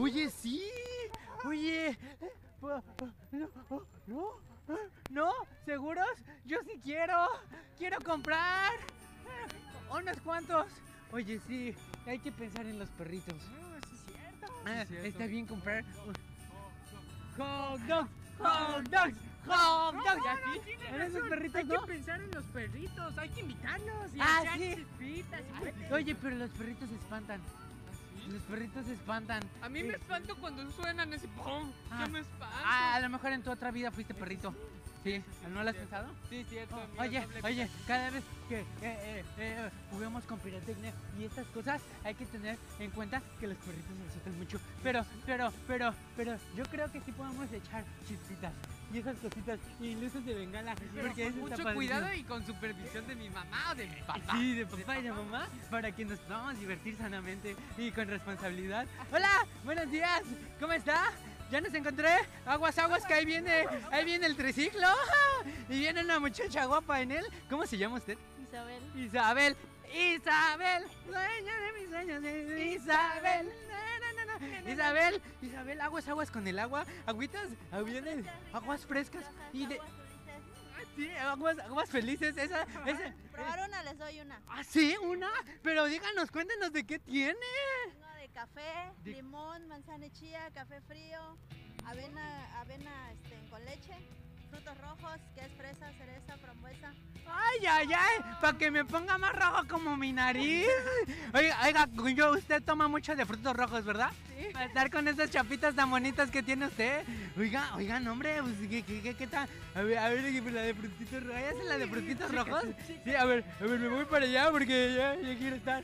Oye, 0.02 0.30
sí. 0.30 0.64
Oye. 1.46 1.98
No, 2.62 2.84
no, 4.68 4.78
no, 5.10 5.32
¿seguros? 5.66 6.08
Yo 6.46 6.60
sí 6.64 6.80
quiero. 6.84 7.28
Quiero 7.78 8.00
comprar. 8.02 8.74
Unos 9.92 10.20
cuantos. 10.22 10.68
Oye, 11.12 11.40
sí. 11.48 11.76
Hay 12.06 12.20
que 12.20 12.32
pensar 12.32 12.66
en 12.66 12.80
los 12.80 12.90
perritos. 12.90 13.36
sí, 13.90 13.96
es 13.96 14.02
cierto. 14.06 14.48
Ah, 14.66 14.86
cierto. 14.86 15.08
está 15.08 15.26
bien 15.26 15.46
comprar. 15.46 15.84
Hot 17.38 17.80
dogs, 17.88 18.10
hot 18.40 18.84
dogs, 18.90 18.90
hot 18.90 18.92
dogs. 18.92 19.18
No, 19.46 19.92
no, 19.92 20.56
¿Y 20.56 20.60
tiene 20.60 20.88
¿En 20.90 21.02
esos 21.02 21.28
perritos 21.28 21.56
Hay 21.56 21.66
no? 21.66 21.82
que 21.82 21.88
pensar 21.88 22.22
en 22.22 22.32
los 22.32 22.46
perritos, 22.46 23.18
hay 23.18 23.30
que 23.30 23.40
invitarlos 23.42 24.16
y 24.16 24.20
Ah, 24.22 24.44
sí. 24.56 24.86
y. 25.02 25.94
Oye, 25.94 26.16
pero 26.16 26.36
los 26.36 26.50
perritos 26.52 26.90
se 26.90 26.96
espantan. 26.96 27.42
Los 28.30 28.42
perritos 28.44 28.86
se 28.86 28.94
espantan. 28.94 29.42
A 29.62 29.68
mí 29.70 29.84
me 29.84 29.96
espanto 29.96 30.36
cuando 30.38 30.70
suenan 30.72 31.12
ese 31.12 31.28
pum. 31.28 31.72
Ah. 31.92 32.04
Yo 32.06 32.12
me 32.12 32.20
espanto. 32.20 32.56
Ah, 32.64 32.96
a 32.96 33.00
lo 33.02 33.10
mejor 33.10 33.34
en 33.34 33.44
tu 33.44 33.52
otra 33.52 33.72
vida 33.72 33.92
fuiste 33.92 34.14
perrito. 34.14 34.54
Sí, 35.04 35.22
¿no 35.54 35.64
lo 35.64 35.70
has 35.70 35.76
pensado? 35.76 36.08
Sí, 36.30 36.46
cierto. 36.50 36.76
amigo, 36.76 37.02
Oye, 37.02 37.28
oye, 37.44 37.70
cada 37.86 38.10
vez 38.10 38.24
que 38.48 38.60
eh, 38.60 38.66
eh, 38.82 39.26
eh, 39.38 39.70
juguemos 39.92 40.24
con 40.24 40.40
pirotecnia 40.40 40.94
y 41.20 41.26
estas 41.26 41.46
cosas, 41.48 41.82
hay 42.06 42.16
que 42.16 42.26
tener 42.26 42.58
en 42.80 42.90
cuenta 42.92 43.22
que 43.38 43.48
los 43.48 43.58
perritos 43.58 43.98
se 43.98 44.10
asustan 44.12 44.38
mucho. 44.38 44.60
Pero, 44.82 45.06
pero, 45.26 45.52
pero, 45.68 45.94
pero, 46.16 46.38
yo 46.56 46.64
creo 46.66 46.90
que 46.90 47.02
sí 47.02 47.12
podemos 47.12 47.52
echar 47.52 47.84
chispitas 48.08 48.54
y 48.94 49.00
esas 49.00 49.18
cositas 49.18 49.60
y 49.82 49.96
luces 49.96 50.26
de 50.26 50.36
bengala. 50.36 50.74
Pero 50.76 51.08
porque 51.08 51.32
con 51.32 51.40
mucho 51.40 51.64
cuidado 51.74 52.14
y 52.14 52.24
con 52.24 52.46
supervisión 52.46 53.06
de 53.06 53.16
mi 53.16 53.30
mamá 53.30 53.72
o 53.72 53.76
de 53.76 53.88
mi 53.88 54.02
papá. 54.04 54.38
Sí, 54.38 54.56
de 54.56 54.66
papá 54.66 55.00
y 55.00 55.04
de 55.04 55.12
mamá, 55.12 55.48
para 55.70 55.92
que 55.92 56.06
nos 56.06 56.20
podamos 56.20 56.58
divertir 56.60 56.96
sanamente 56.96 57.58
y 57.78 57.92
con 57.92 58.08
responsabilidad. 58.08 58.88
Hola, 59.12 59.46
buenos 59.66 59.92
días, 59.92 60.22
¿cómo 60.60 60.72
está? 60.72 61.12
Ya 61.54 61.62
nos 61.62 61.74
encontré, 61.76 62.10
aguas, 62.48 62.76
aguas, 62.80 63.06
que 63.06 63.14
ahí 63.14 63.26
viene, 63.26 63.68
ahí 63.92 64.04
viene 64.06 64.26
el 64.26 64.36
triciclo 64.36 64.88
y 65.70 65.78
viene 65.82 66.02
una 66.02 66.20
muchacha 66.20 66.66
guapa 66.66 67.00
en 67.00 67.12
él. 67.12 67.24
¿Cómo 67.48 67.68
se 67.68 67.78
llama 67.78 67.98
usted? 67.98 68.18
Isabel. 68.50 68.84
Isabel, 68.96 69.56
Isabel, 69.94 70.84
dueña 71.06 71.60
de 71.60 71.74
mis 71.80 71.90
sueños, 71.92 72.24
Isabel. 72.82 73.54
Isabel, 74.68 75.22
Isabel, 75.44 75.82
aguas, 75.82 76.08
aguas 76.08 76.32
con 76.32 76.48
el 76.48 76.58
agua, 76.58 76.88
agüitas, 77.06 77.48
ah, 77.72 77.82
vienen 77.82 78.26
aguas 78.52 78.84
frescas 78.88 79.24
y 79.54 79.68
de... 79.68 79.80
Sí, 80.96 81.12
aguas, 81.18 81.60
aguas 81.60 81.88
felices, 81.88 82.36
esa, 82.36 82.64
esa, 82.88 83.14
Probar 83.32 83.60
una, 83.68 83.84
les 83.84 83.98
doy 84.00 84.22
una. 84.22 84.42
¿Ah, 84.48 84.64
sí? 84.64 84.96
¿Una? 85.04 85.30
Pero 85.62 85.86
díganos, 85.86 86.32
cuéntenos 86.32 86.74
de 86.74 86.84
qué 86.84 86.98
tiene. 86.98 87.38
Café, 88.34 88.92
limón, 89.06 89.68
manzana 89.68 90.08
y 90.08 90.10
chía, 90.10 90.50
café 90.56 90.82
frío, 90.82 91.38
avena, 91.86 92.60
avena 92.60 93.12
este, 93.12 93.38
con 93.52 93.64
leche, 93.64 93.94
frutos 94.50 94.76
rojos, 94.80 95.20
que 95.36 95.42
es 95.42 95.52
fresa, 95.52 95.92
cereza, 96.00 96.38
frambuesa. 96.38 96.94
Ay, 97.28 97.66
ay, 97.70 97.88
ay, 97.96 98.36
para 98.42 98.58
que 98.58 98.72
me 98.72 98.86
ponga 98.86 99.20
más 99.20 99.34
rojo 99.34 99.68
como 99.70 99.96
mi 99.96 100.12
nariz. 100.12 100.66
Oiga, 101.34 101.60
oiga, 101.64 101.88
yo, 102.16 102.32
usted 102.32 102.64
toma 102.64 102.88
mucho 102.88 103.16
de 103.16 103.24
frutos 103.26 103.56
rojos, 103.56 103.86
¿verdad? 103.86 104.10
Sí. 104.36 104.52
Para 104.52 104.66
estar 104.66 104.90
con 104.90 105.08
esas 105.08 105.30
chapitas 105.30 105.76
tan 105.76 105.92
bonitas 105.92 106.32
que 106.32 106.42
tiene 106.42 106.66
usted. 106.66 107.06
Oiga, 107.38 107.76
oiga, 107.76 108.00
no, 108.00 108.14
hombre, 108.14 108.42
pues, 108.42 108.56
¿qué, 108.68 108.82
qué, 108.82 109.02
qué, 109.02 109.14
qué 109.14 109.28
tal? 109.28 109.48
A 109.76 109.84
ver, 109.84 110.00
a 110.00 110.10
ver, 110.10 110.24
la 110.52 110.62
de 110.64 110.74
frutitos 110.74 111.24
rojos. 111.24 111.42
¿Es 111.42 111.66
la 111.66 111.78
de 111.78 111.88
frutitos 111.88 112.32
rojos? 112.32 112.64
Sí, 112.88 113.16
a 113.16 113.26
ver, 113.26 113.46
a 113.60 113.64
ver, 113.64 113.80
me 113.80 113.90
voy 113.90 114.06
para 114.06 114.26
allá 114.26 114.50
porque 114.52 114.96
ya, 114.98 115.16
ya 115.16 115.38
quiero 115.38 115.56
estar. 115.56 115.84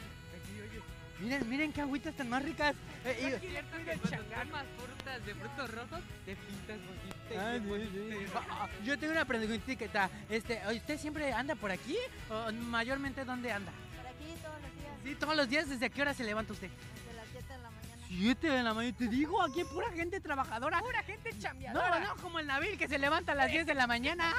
Miren, 1.19 1.49
miren 1.49 1.73
qué 1.73 1.81
agüitas 1.81 2.13
tan 2.15 2.29
más 2.29 2.41
ricas. 2.43 2.75
Eh, 3.05 3.17
Es 3.35 3.43
y- 3.43 3.47
cierto 3.47 3.77
que 3.77 3.97
cuando 3.97 4.23
tomas 4.25 4.65
frutas 4.77 5.25
de 5.25 5.35
frutos 5.35 5.71
rojos, 5.71 5.99
te 6.25 6.35
pintas 6.35 6.77
bonito. 6.77 7.15
Ah, 7.37 7.57
sí, 7.57 7.89
sí. 7.93 8.31
Ah, 8.49 8.67
Yo 8.85 8.97
tengo 8.97 9.11
una 9.13 9.25
preguntita. 9.25 10.09
Este, 10.29 10.61
¿usted 10.75 10.97
siempre 10.97 11.33
anda 11.33 11.55
por 11.55 11.71
aquí? 11.71 11.97
¿O 12.29 12.51
mayormente 12.53 13.25
dónde 13.25 13.51
anda? 13.51 13.71
Por 13.97 14.07
aquí 14.07 14.33
todos 14.41 14.61
los 14.61 14.71
días. 14.73 14.93
Sí, 15.03 15.15
todos 15.15 15.35
los 15.35 15.49
días. 15.49 15.69
¿Desde 15.69 15.89
qué 15.89 16.01
hora 16.01 16.13
se 16.13 16.23
levanta 16.23 16.53
usted? 16.53 16.69
Desde 16.69 17.13
las 17.13 17.25
7 17.31 17.53
de 17.53 17.59
la 17.59 17.69
mañana. 17.69 18.05
7 18.07 18.49
de 18.49 18.63
la 18.63 18.73
mañana. 18.73 18.97
Te 18.97 19.07
digo, 19.07 19.41
aquí 19.43 19.59
hay 19.59 19.65
pura 19.65 19.91
gente 19.91 20.19
trabajadora. 20.21 20.79
Pura 20.79 21.03
gente 21.03 21.31
No, 21.33 21.39
chambeadora. 21.39 21.99
no, 21.99 22.15
como 22.17 22.39
el 22.39 22.47
Nabil 22.47 22.77
que 22.77 22.87
se 22.87 22.97
levanta 22.97 23.33
a 23.33 23.35
las 23.35 23.51
10 23.51 23.65
de 23.65 23.75
la 23.75 23.87
mañana. 23.87 24.33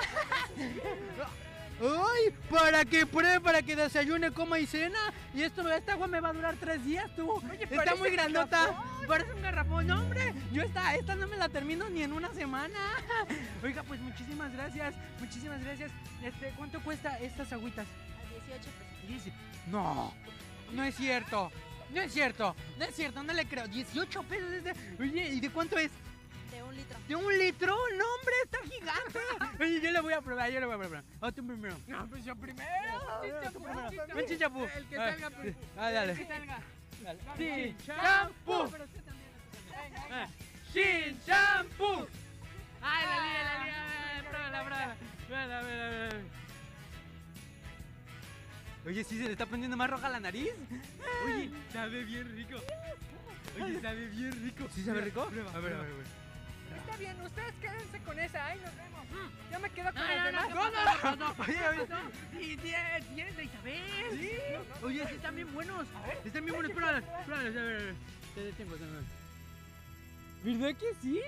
¡Ay! 1.81 2.35
Para 2.51 2.85
que 2.85 3.07
pruebe, 3.07 3.41
para 3.41 3.63
que 3.63 3.75
desayune, 3.75 4.31
coma 4.33 4.59
y 4.59 4.67
cena. 4.67 4.99
Y 5.35 5.43
esto, 5.43 5.69
esta 5.71 5.93
agua 5.93 6.07
me 6.07 6.21
va 6.21 6.29
a 6.29 6.33
durar 6.33 6.57
tres 6.57 6.85
días, 6.85 7.11
tú. 7.17 7.43
Está 7.59 7.77
parece 7.77 7.97
muy 7.97 8.11
grandota. 8.11 8.59
garrafón. 8.59 9.07
Parece 9.07 9.33
un 9.33 9.43
garrafón. 9.43 9.87
No, 9.87 10.01
hombre, 10.01 10.35
yo 10.53 10.63
esta, 10.63 10.95
esta 10.95 11.15
no 11.15 11.27
me 11.27 11.37
la 11.37 11.49
termino 11.49 11.89
ni 11.89 12.03
en 12.03 12.13
una 12.13 12.33
semana. 12.35 12.79
Oiga, 13.63 13.83
pues 13.85 14.01
muchísimas 14.01 14.53
gracias. 14.53 14.95
Muchísimas 15.19 15.63
gracias. 15.63 15.91
Este, 16.23 16.53
¿cuánto 16.57 16.81
cuesta 16.83 17.19
estas 17.19 17.53
agüitas? 17.53 17.87
A 17.87 18.29
18 18.29 18.71
pesos. 19.09 19.33
No, 19.67 20.13
no 20.73 20.85
es 20.85 20.95
cierto. 20.95 21.51
No 21.95 22.01
es 22.01 22.13
cierto, 22.13 22.55
no 22.79 22.85
es 22.85 22.95
cierto, 22.95 23.23
no 23.23 23.33
le 23.33 23.47
creo. 23.47 23.67
18 23.67 24.23
pesos. 24.23 24.49
Oye, 25.01 25.29
¿y 25.31 25.41
de 25.41 25.51
cuánto 25.51 25.77
es? 25.77 25.91
De 26.81 26.81
un 26.81 26.81
litro. 26.81 26.99
¿De 27.09 27.17
un 27.17 27.39
litro? 27.39 27.77
No, 27.97 28.05
hombre, 28.15 28.35
está 28.45 28.59
gigante. 28.63 29.19
Oye, 29.65 29.81
yo 29.81 29.91
le 29.91 30.01
voy 30.01 30.13
a 30.13 30.21
probar, 30.21 30.51
yo 30.51 30.61
le 30.61 30.67
voy 30.67 30.75
a 30.77 30.79
probar. 30.79 31.05
Oh, 31.21 31.33
tú 31.33 31.47
primero. 31.47 31.77
No, 31.87 32.07
pues 32.09 32.25
yo 32.25 32.35
primero. 32.37 32.71
Un 34.15 34.27
chichapú. 34.27 34.65
El 34.65 34.87
que 34.87 34.97
Ah, 34.97 35.11
salga 35.11 35.31
primero. 35.31 35.59
Ah, 35.77 35.91
dale. 35.91 36.13
El 36.13 36.19
que 36.19 36.27
salga. 36.27 36.59
Sin 37.37 37.79
champú. 37.79 38.69
Pero 38.71 38.85
usted 38.85 39.03
también. 39.05 39.31
Ah. 40.11 40.29
Ay, 42.83 43.07
la 43.07 43.17
liga, 43.27 43.45
la 43.45 43.65
liga. 43.65 44.31
Pruébala, 44.31 44.65
pruébala. 44.65 44.97
Pruébala. 45.27 46.11
Oye, 48.87 49.05
sí 49.05 49.19
se 49.19 49.25
le 49.25 49.33
está 49.33 49.47
poniendo 49.47 49.77
más 49.77 49.91
roja 49.91 50.09
la 50.09 50.21
nariz. 50.21 50.51
Oye, 51.27 51.51
sabe 51.73 52.05
bien 52.05 52.35
rico. 52.35 52.57
Oye, 53.63 53.81
sabe 53.81 54.07
bien 54.07 54.33
rico. 54.43 54.67
¿Sí 54.75 54.83
sabe 54.85 55.03
rico? 55.03 55.23
a 55.23 55.29
ver, 55.31 55.47
a 55.47 55.61
ver, 55.61 55.73
a 55.75 55.79
ver. 55.83 56.20
Está 56.91 57.03
bien, 57.03 57.21
ustedes 57.23 57.55
quédense 57.61 58.01
con 58.01 58.19
esa. 58.19 58.47
Ahí 58.47 58.61
nos 58.65 58.77
vemos. 58.77 59.07
Yo 59.53 59.61
me 59.61 59.71
quedo 59.71 59.93
con 59.93 60.03
no, 60.03 60.25
demás. 60.25 60.49
no, 60.49 60.55
no, 60.55 60.71
no, 60.71 61.17
no. 61.17 61.35
Oye, 61.39 61.69
oye, 61.69 61.87
tienes, 63.15 63.45
Isabel. 63.45 64.19
Sí. 64.19 64.31
Oye, 64.83 65.07
sí 65.09 65.15
están 65.15 65.37
bien 65.37 65.55
buenos. 65.55 65.87
Están 66.25 66.45
bien 66.45 66.57
buenos. 66.57 66.73
Pruébalos, 66.73 67.05
pruébalos. 67.27 67.57
A 67.57 67.63
ver, 67.63 67.95
te 68.35 68.43
detengo. 68.43 68.77
¿Verdad 70.43 70.81
que 70.81 70.95
sí? 71.01 71.23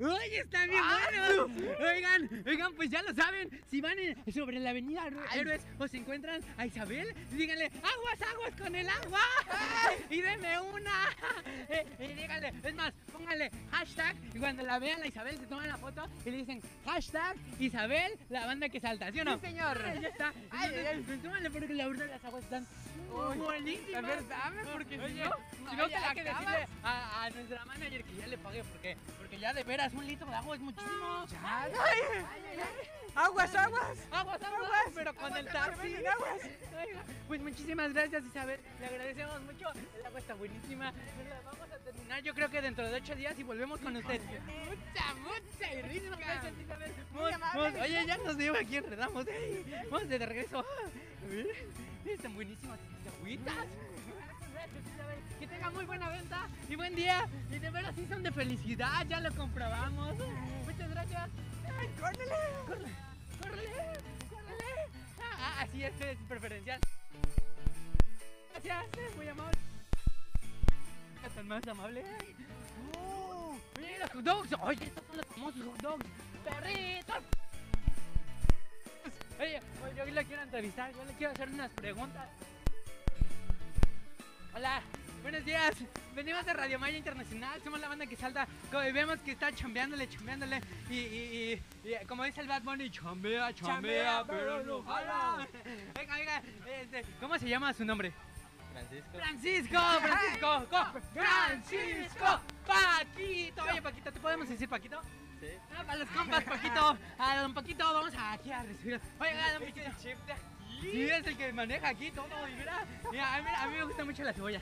¡Oye, 0.00 0.40
están 0.40 0.68
bien 0.68 0.82
buenos! 0.82 1.50
Oigan, 1.80 2.28
oigan, 2.46 2.74
pues 2.74 2.90
ya 2.90 3.00
lo 3.02 3.14
saben. 3.14 3.48
Si 3.70 3.80
van 3.80 3.96
en- 3.98 4.32
sobre 4.34 4.58
la 4.58 4.70
avenida 4.70 5.06
Héro- 5.06 5.22
Héroes 5.34 5.62
o 5.78 5.86
se 5.86 5.98
encuentran 5.98 6.40
a 6.56 6.66
Isabel, 6.66 7.14
díganle, 7.30 7.66
aguas, 7.66 8.22
aguas 8.32 8.52
con 8.60 8.74
el 8.74 8.88
agua. 8.88 9.20
Y 10.10 10.20
denme 10.20 10.60
una. 10.60 10.92
Eh, 11.68 11.86
Y 11.98 12.12
díganle, 12.20 12.52
es 12.62 12.74
más, 12.74 12.92
pónganle 13.12 13.50
hashtag. 13.70 14.16
Y 14.34 14.38
cuando 14.38 14.62
la 14.64 14.78
vean 14.78 15.00
a 15.02 15.06
Isabel, 15.06 15.38
se 15.38 15.46
toman 15.46 15.68
la 15.68 15.78
foto 15.78 16.06
y 16.26 16.30
le 16.30 16.36
dicen 16.38 16.60
hashtag 16.84 17.36
Isabel, 17.58 18.12
la 18.28 18.46
banda 18.46 18.68
que 18.68 18.80
salta, 18.80 19.10
¿sí 19.12 19.20
o 19.20 19.24
no? 19.24 19.34
Sí, 19.36 19.46
señor. 19.46 19.80
Ah, 19.84 19.94
Ya 19.94 20.08
está. 20.08 20.32
Ay, 20.50 20.70
ay, 20.74 20.86
ay. 20.86 20.96
Entonces, 20.98 21.22
tómale 21.22 21.50
porque 21.50 21.72
la 21.74 21.88
verdad 21.88 22.06
las 22.10 22.24
aguas 22.24 22.42
están 22.44 22.66
buenísimas. 23.10 24.04
A 24.04 24.06
ver, 24.06 24.28
dame, 24.28 24.64
porque 24.72 24.96
si 24.96 25.04
Oye, 25.04 25.24
no, 25.24 25.30
si 25.70 25.76
no 25.76 25.88
te 25.88 25.96
hay 25.96 26.14
que 26.14 26.24
decirle 26.24 26.68
a, 26.82 27.24
a 27.24 27.30
nuestra 27.30 27.64
manager 27.64 28.04
que 28.04 28.14
ya 28.16 28.26
le 28.26 28.38
pagué 28.38 28.64
porque, 28.64 28.96
porque 29.18 29.38
ya 29.38 29.52
de 29.52 29.62
veras 29.64 29.92
un 29.94 30.06
litro 30.06 30.26
de 30.26 30.34
agua 30.34 30.56
es 30.56 30.62
muchísimo. 30.62 31.26
Ay, 31.42 31.72
Aguas, 33.16 33.54
aguas. 33.54 33.98
Aguas, 34.10 34.42
aguas, 34.42 34.70
pero 34.94 35.14
con 35.14 35.36
el 35.36 35.46
taxi. 35.46 35.94
Oiga, 35.94 36.14
Pues 37.28 37.40
muchísimas 37.40 37.92
gracias 37.92 38.24
Isabel, 38.24 38.60
le 38.80 38.86
agradecemos 38.86 39.40
mucho. 39.42 39.68
El 39.96 40.06
agua 40.06 40.18
está 40.20 40.34
buenísima. 40.34 40.92
La 40.92 41.40
vamos 41.44 41.70
a 41.72 41.78
terminar 41.78 42.22
yo 42.22 42.34
creo 42.34 42.50
que 42.50 42.60
dentro 42.60 42.88
de 42.88 42.94
ocho 42.94 43.14
días 43.14 43.38
y 43.38 43.42
volvemos 43.44 43.80
con 43.80 43.96
usted. 43.96 44.20
Mucha, 44.20 45.14
mucha 45.14 45.74
y 45.74 45.82
rica. 45.82 46.16
Gracias 46.16 46.52
Isabel. 46.60 46.92
Vamos, 47.12 47.30
vamos. 47.40 47.74
Oye, 47.82 48.06
ya 48.06 48.16
nos 48.18 48.36
dio 48.36 48.56
aquí 48.58 48.76
enredamos. 48.78 49.26
Vamos 49.90 50.08
de 50.08 50.18
regreso. 50.18 50.64
Están 52.04 52.34
buenísimas 52.34 52.78
estas 52.80 53.14
agüitas. 53.14 53.54
Que 55.38 55.48
tenga 55.48 55.68
muy 55.70 55.84
buena 55.84 56.08
venta 56.08 56.48
y 56.70 56.76
buen 56.76 56.94
día. 56.94 57.28
Y 57.50 57.58
de 57.58 57.70
veras 57.70 57.94
sí 57.96 58.06
son 58.08 58.22
de 58.22 58.30
felicidad, 58.30 59.04
ya 59.06 59.20
lo 59.20 59.30
comprobamos. 59.34 60.14
Muchas 60.64 60.90
gracias. 60.90 61.30
Ay, 61.78 61.88
córrele, 62.00 62.34
córrele, 62.66 62.92
córrele, 63.42 63.70
córrele. 64.30 64.64
Ah, 65.20 65.36
ah, 65.38 65.62
así 65.62 65.82
es, 65.82 65.92
preferencial. 66.28 66.80
Gracias, 68.52 68.84
eh, 68.96 69.10
muy 69.16 69.28
amable. 69.28 69.58
Tan 71.34 71.48
más 71.48 71.66
amable. 71.66 72.04
Oh, 72.96 73.58
mira 73.80 73.98
los 73.98 74.10
hot 74.12 74.24
dogs. 74.24 74.54
Oye, 74.62 74.84
estos 74.84 75.04
son 75.04 75.16
los 75.16 75.26
famosos 75.26 75.62
hot 75.66 75.82
dogs. 75.82 76.06
Perritos. 76.44 77.43
Oye, 79.40 79.60
oye, 79.84 79.94
yo 79.96 80.04
le 80.04 80.24
quiero 80.24 80.42
entrevistar, 80.42 80.92
yo 80.92 81.04
le 81.04 81.12
quiero 81.14 81.32
hacer 81.32 81.48
unas 81.48 81.70
preguntas. 81.72 82.28
Hola, 84.54 84.80
buenos 85.22 85.44
días. 85.44 85.74
Venimos 86.14 86.46
de 86.46 86.52
Radio 86.52 86.78
Maya 86.78 86.96
Internacional, 86.96 87.60
somos 87.62 87.80
la 87.80 87.88
banda 87.88 88.06
que 88.06 88.14
salta. 88.16 88.46
Como 88.70 88.82
vemos 88.92 89.18
que 89.20 89.32
está 89.32 89.52
chambeándole, 89.52 90.08
chambeándole. 90.08 90.60
Y, 90.88 90.94
y, 90.94 91.62
y, 91.84 91.88
y 91.94 92.06
como 92.06 92.22
dice 92.24 92.40
el 92.40 92.46
Bad 92.48 92.62
Bunny, 92.62 92.88
chambea, 92.90 93.52
chambea, 93.54 94.24
pero 94.26 94.62
no 94.62 94.82
jala. 94.84 95.48
Venga, 95.94 96.16
venga, 96.16 96.42
este, 96.80 97.04
¿cómo 97.20 97.36
se 97.38 97.48
llama 97.48 97.72
su 97.74 97.84
nombre? 97.84 98.12
Francisco. 98.72 99.10
Francisco, 99.18 99.78
Francisco, 100.00 100.66
co- 100.70 101.00
Francisco, 101.14 102.40
Paquito. 102.66 103.62
Oye, 103.64 103.82
Paquito, 103.82 104.12
¿te 104.12 104.20
podemos 104.20 104.48
decir 104.48 104.68
Paquito? 104.68 105.00
Ah, 105.76 105.84
para 105.84 105.98
los 105.98 106.08
compas, 106.10 106.44
Paquito. 106.44 106.98
A 107.18 107.40
don 107.40 107.54
Paquito, 107.54 107.84
vamos 107.92 108.14
aquí 108.16 108.52
a 108.52 108.62
recibir. 108.62 109.00
Oiga, 109.20 109.52
don 109.52 109.62
Paquito. 109.62 109.90
Sí, 110.92 111.02
es 111.10 111.26
el 111.26 111.36
que 111.36 111.52
maneja 111.52 111.88
aquí 111.88 112.10
todo. 112.10 112.26
Y 112.48 112.54
mira, 112.56 112.84
mira, 113.10 113.34
a, 113.36 113.42
mí, 113.42 113.48
a 113.56 113.66
mí 113.68 113.74
me 113.76 113.84
gusta 113.84 114.04
mucho 114.04 114.22
la 114.22 114.32
cebolla. 114.32 114.60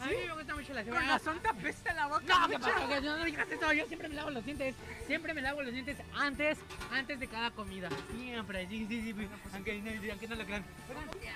A 0.00 0.06
mí 0.06 0.12
me 0.26 0.34
gusta 0.34 0.54
mucho 0.54 0.72
la 0.74 0.84
cebolla. 0.84 1.00
Con 1.00 1.08
razón 1.08 1.40
te 1.40 1.48
apesta 1.48 1.94
la 1.94 2.06
boca. 2.06 2.20
No. 2.26 2.48
Que 2.48 3.00
No, 3.00 3.16
no 3.18 3.24
digas 3.24 3.50
eso. 3.50 3.72
Yo 3.72 3.86
siempre 3.86 4.08
me 4.08 4.14
lavo 4.14 4.30
los 4.30 4.44
dientes. 4.44 4.74
Siempre 5.06 5.34
me 5.34 5.42
lavo 5.42 5.62
los 5.62 5.72
dientes 5.72 5.96
antes, 6.16 6.58
antes 6.92 7.20
de 7.20 7.26
cada 7.28 7.50
comida. 7.50 7.88
Siempre. 8.18 8.66
Sí, 8.68 8.86
sí, 8.88 9.02
sí. 9.02 9.28
Aunque, 9.54 9.80
no- 9.80 10.10
aunque 10.12 10.28
no 10.28 10.34
lo 10.36 10.44
crean. 10.44 10.64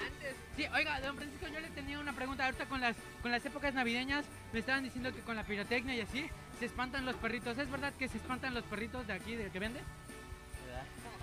antes. 0.06 0.36
Sí, 0.56 0.66
oiga, 0.74 1.00
don 1.00 1.16
Francisco, 1.16 1.46
yo 1.48 1.60
le 1.60 1.68
tenía 1.70 1.98
una 1.98 2.12
pregunta. 2.12 2.44
Ahorita 2.44 2.66
con 2.66 2.80
las, 2.80 2.96
con 3.22 3.30
las 3.30 3.44
épocas 3.44 3.74
navideñas 3.74 4.24
me 4.52 4.60
estaban 4.60 4.84
diciendo 4.84 5.12
que 5.14 5.20
con 5.20 5.36
la 5.36 5.44
pirotecnia 5.44 5.94
y 5.94 6.00
así 6.00 6.28
se 6.58 6.66
espantan 6.66 7.04
los 7.06 7.16
perritos. 7.16 7.56
¿Es 7.58 7.70
verdad 7.70 7.92
que 7.98 8.08
se 8.08 8.18
espantan 8.18 8.54
los 8.54 8.64
perritos 8.64 9.06
de 9.06 9.12
aquí, 9.14 9.34
de 9.34 9.50
que 9.50 9.58
vende? 9.58 9.80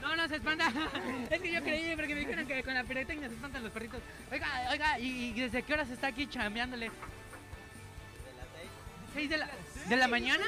No, 0.02 0.16
no 0.16 0.28
se 0.28 0.36
espanta. 0.36 0.72
es 1.30 1.42
que 1.42 1.52
yo 1.52 1.62
creí 1.62 1.96
porque 1.96 2.14
me 2.14 2.22
dijeron 2.22 2.48
que 2.48 2.64
con 2.64 2.74
la 2.74 2.84
pirotecnia 2.84 3.30
se 3.30 3.36
espantan 3.36 3.64
los 3.64 3.72
perritos. 3.72 4.02
Oiga, 4.32 4.48
oiga, 4.72 5.00
¿y, 5.00 5.30
y 5.30 5.42
desde 5.42 5.64
qué 5.64 5.74
hora 5.74 5.86
se 5.86 5.94
está 5.94 6.08
aquí 6.08 6.28
chambeándole? 6.28 6.86
De 6.86 6.92
las 6.92 8.48
seis. 8.56 8.70
¿Seis 9.14 9.30
de 9.30 9.38
la, 9.38 9.50
de 9.88 9.96
la 9.96 10.08
mañana? 10.08 10.46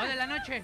¿O 0.00 0.04
de 0.04 0.14
la 0.14 0.26
noche? 0.26 0.62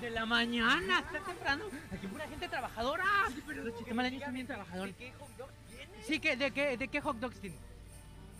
De 0.00 0.10
la 0.10 0.26
mañana, 0.26 1.00
está 1.00 1.20
temprano. 1.20 1.64
Aquí 1.92 2.06
pura 2.06 2.26
gente 2.26 2.48
trabajadora. 2.48 3.04
Los 3.46 3.78
chiquimaleños 3.78 4.22
son 4.24 4.34
bien 4.34 4.46
trabajadores. 4.46 4.96
¿Qué 4.96 5.12
hot 5.12 5.36
dog 5.36 5.50
tiene? 5.68 6.02
Sí, 6.02 6.18
que, 6.18 6.36
¿de 6.36 6.50
qué, 6.50 6.76
de 6.76 6.88
qué 6.88 7.00
hot 7.00 7.16
dogs 7.18 7.38
tiene? 7.38 7.56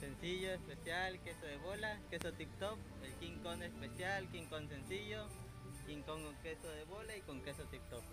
Sencillo, 0.01 0.53
especial, 0.55 1.21
queso 1.21 1.45
de 1.45 1.59
bola, 1.59 1.99
queso 2.09 2.33
TikTok, 2.33 2.79
el 3.05 3.13
King 3.15 3.39
Kong 3.43 3.63
especial, 3.63 4.27
King 4.29 4.47
Kong 4.49 4.67
sencillo, 4.69 5.27
King 5.91 6.03
Kong 6.03 6.23
con 6.23 6.37
queso 6.37 6.69
de 6.69 6.85
bola 6.85 7.17
y 7.17 7.21
con 7.23 7.43
queso 7.43 7.65
TikTok. 7.65 8.05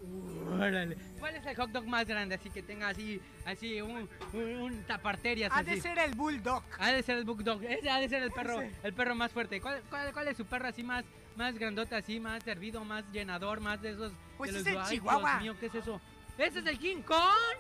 Órale. 0.60 0.98
¿Cuál 1.20 1.36
es 1.36 1.46
el 1.46 1.56
hot 1.56 1.70
dog 1.70 1.86
más 1.86 2.08
grande? 2.08 2.34
Así 2.34 2.50
que 2.50 2.64
tenga 2.64 2.88
así, 2.88 3.22
así 3.46 3.80
un, 3.82 4.10
un, 4.34 4.44
un 4.62 4.84
taparterias. 4.86 5.52
Ha 5.52 5.60
así. 5.60 5.76
de 5.76 5.82
ser 5.82 6.00
el 6.00 6.16
bulldog. 6.16 6.64
Ha 6.80 6.92
de 6.92 7.04
ser 7.04 7.20
el 7.20 7.26
bulldog, 7.26 7.64
ese 7.70 7.88
ha 7.92 8.00
de 8.00 8.10
ser 8.10 8.24
el 8.24 8.32
perro, 8.32 8.64
el 8.82 8.94
perro 8.94 9.14
más 9.14 9.32
fuerte. 9.32 9.62
¿Cuál, 9.62 9.84
cuál, 9.92 10.12
cuál 10.12 10.28
es 10.28 10.38
su 10.38 10.46
perro 10.48 10.68
así 10.70 10.82
más, 10.82 11.06
más 11.36 11.54
grandote, 11.54 11.96
así 11.96 12.20
más 12.20 12.42
servido, 12.42 12.84
más 12.84 13.06
llenador, 13.12 13.60
más 13.60 13.80
de 13.80 13.92
esos? 13.92 14.12
Pues 14.40 14.54
de 14.54 14.60
es 14.62 14.66
los- 14.66 14.74
el 14.74 14.82
Ay, 14.82 14.96
Chihuahua. 14.96 15.30
Dios 15.34 15.42
mío, 15.44 15.56
¿qué 15.60 15.66
es 15.68 15.76
eso? 15.76 16.02
¿Ese 16.40 16.60
es 16.60 16.66
el 16.66 16.80
King 16.80 17.04
Kong? 17.04 17.58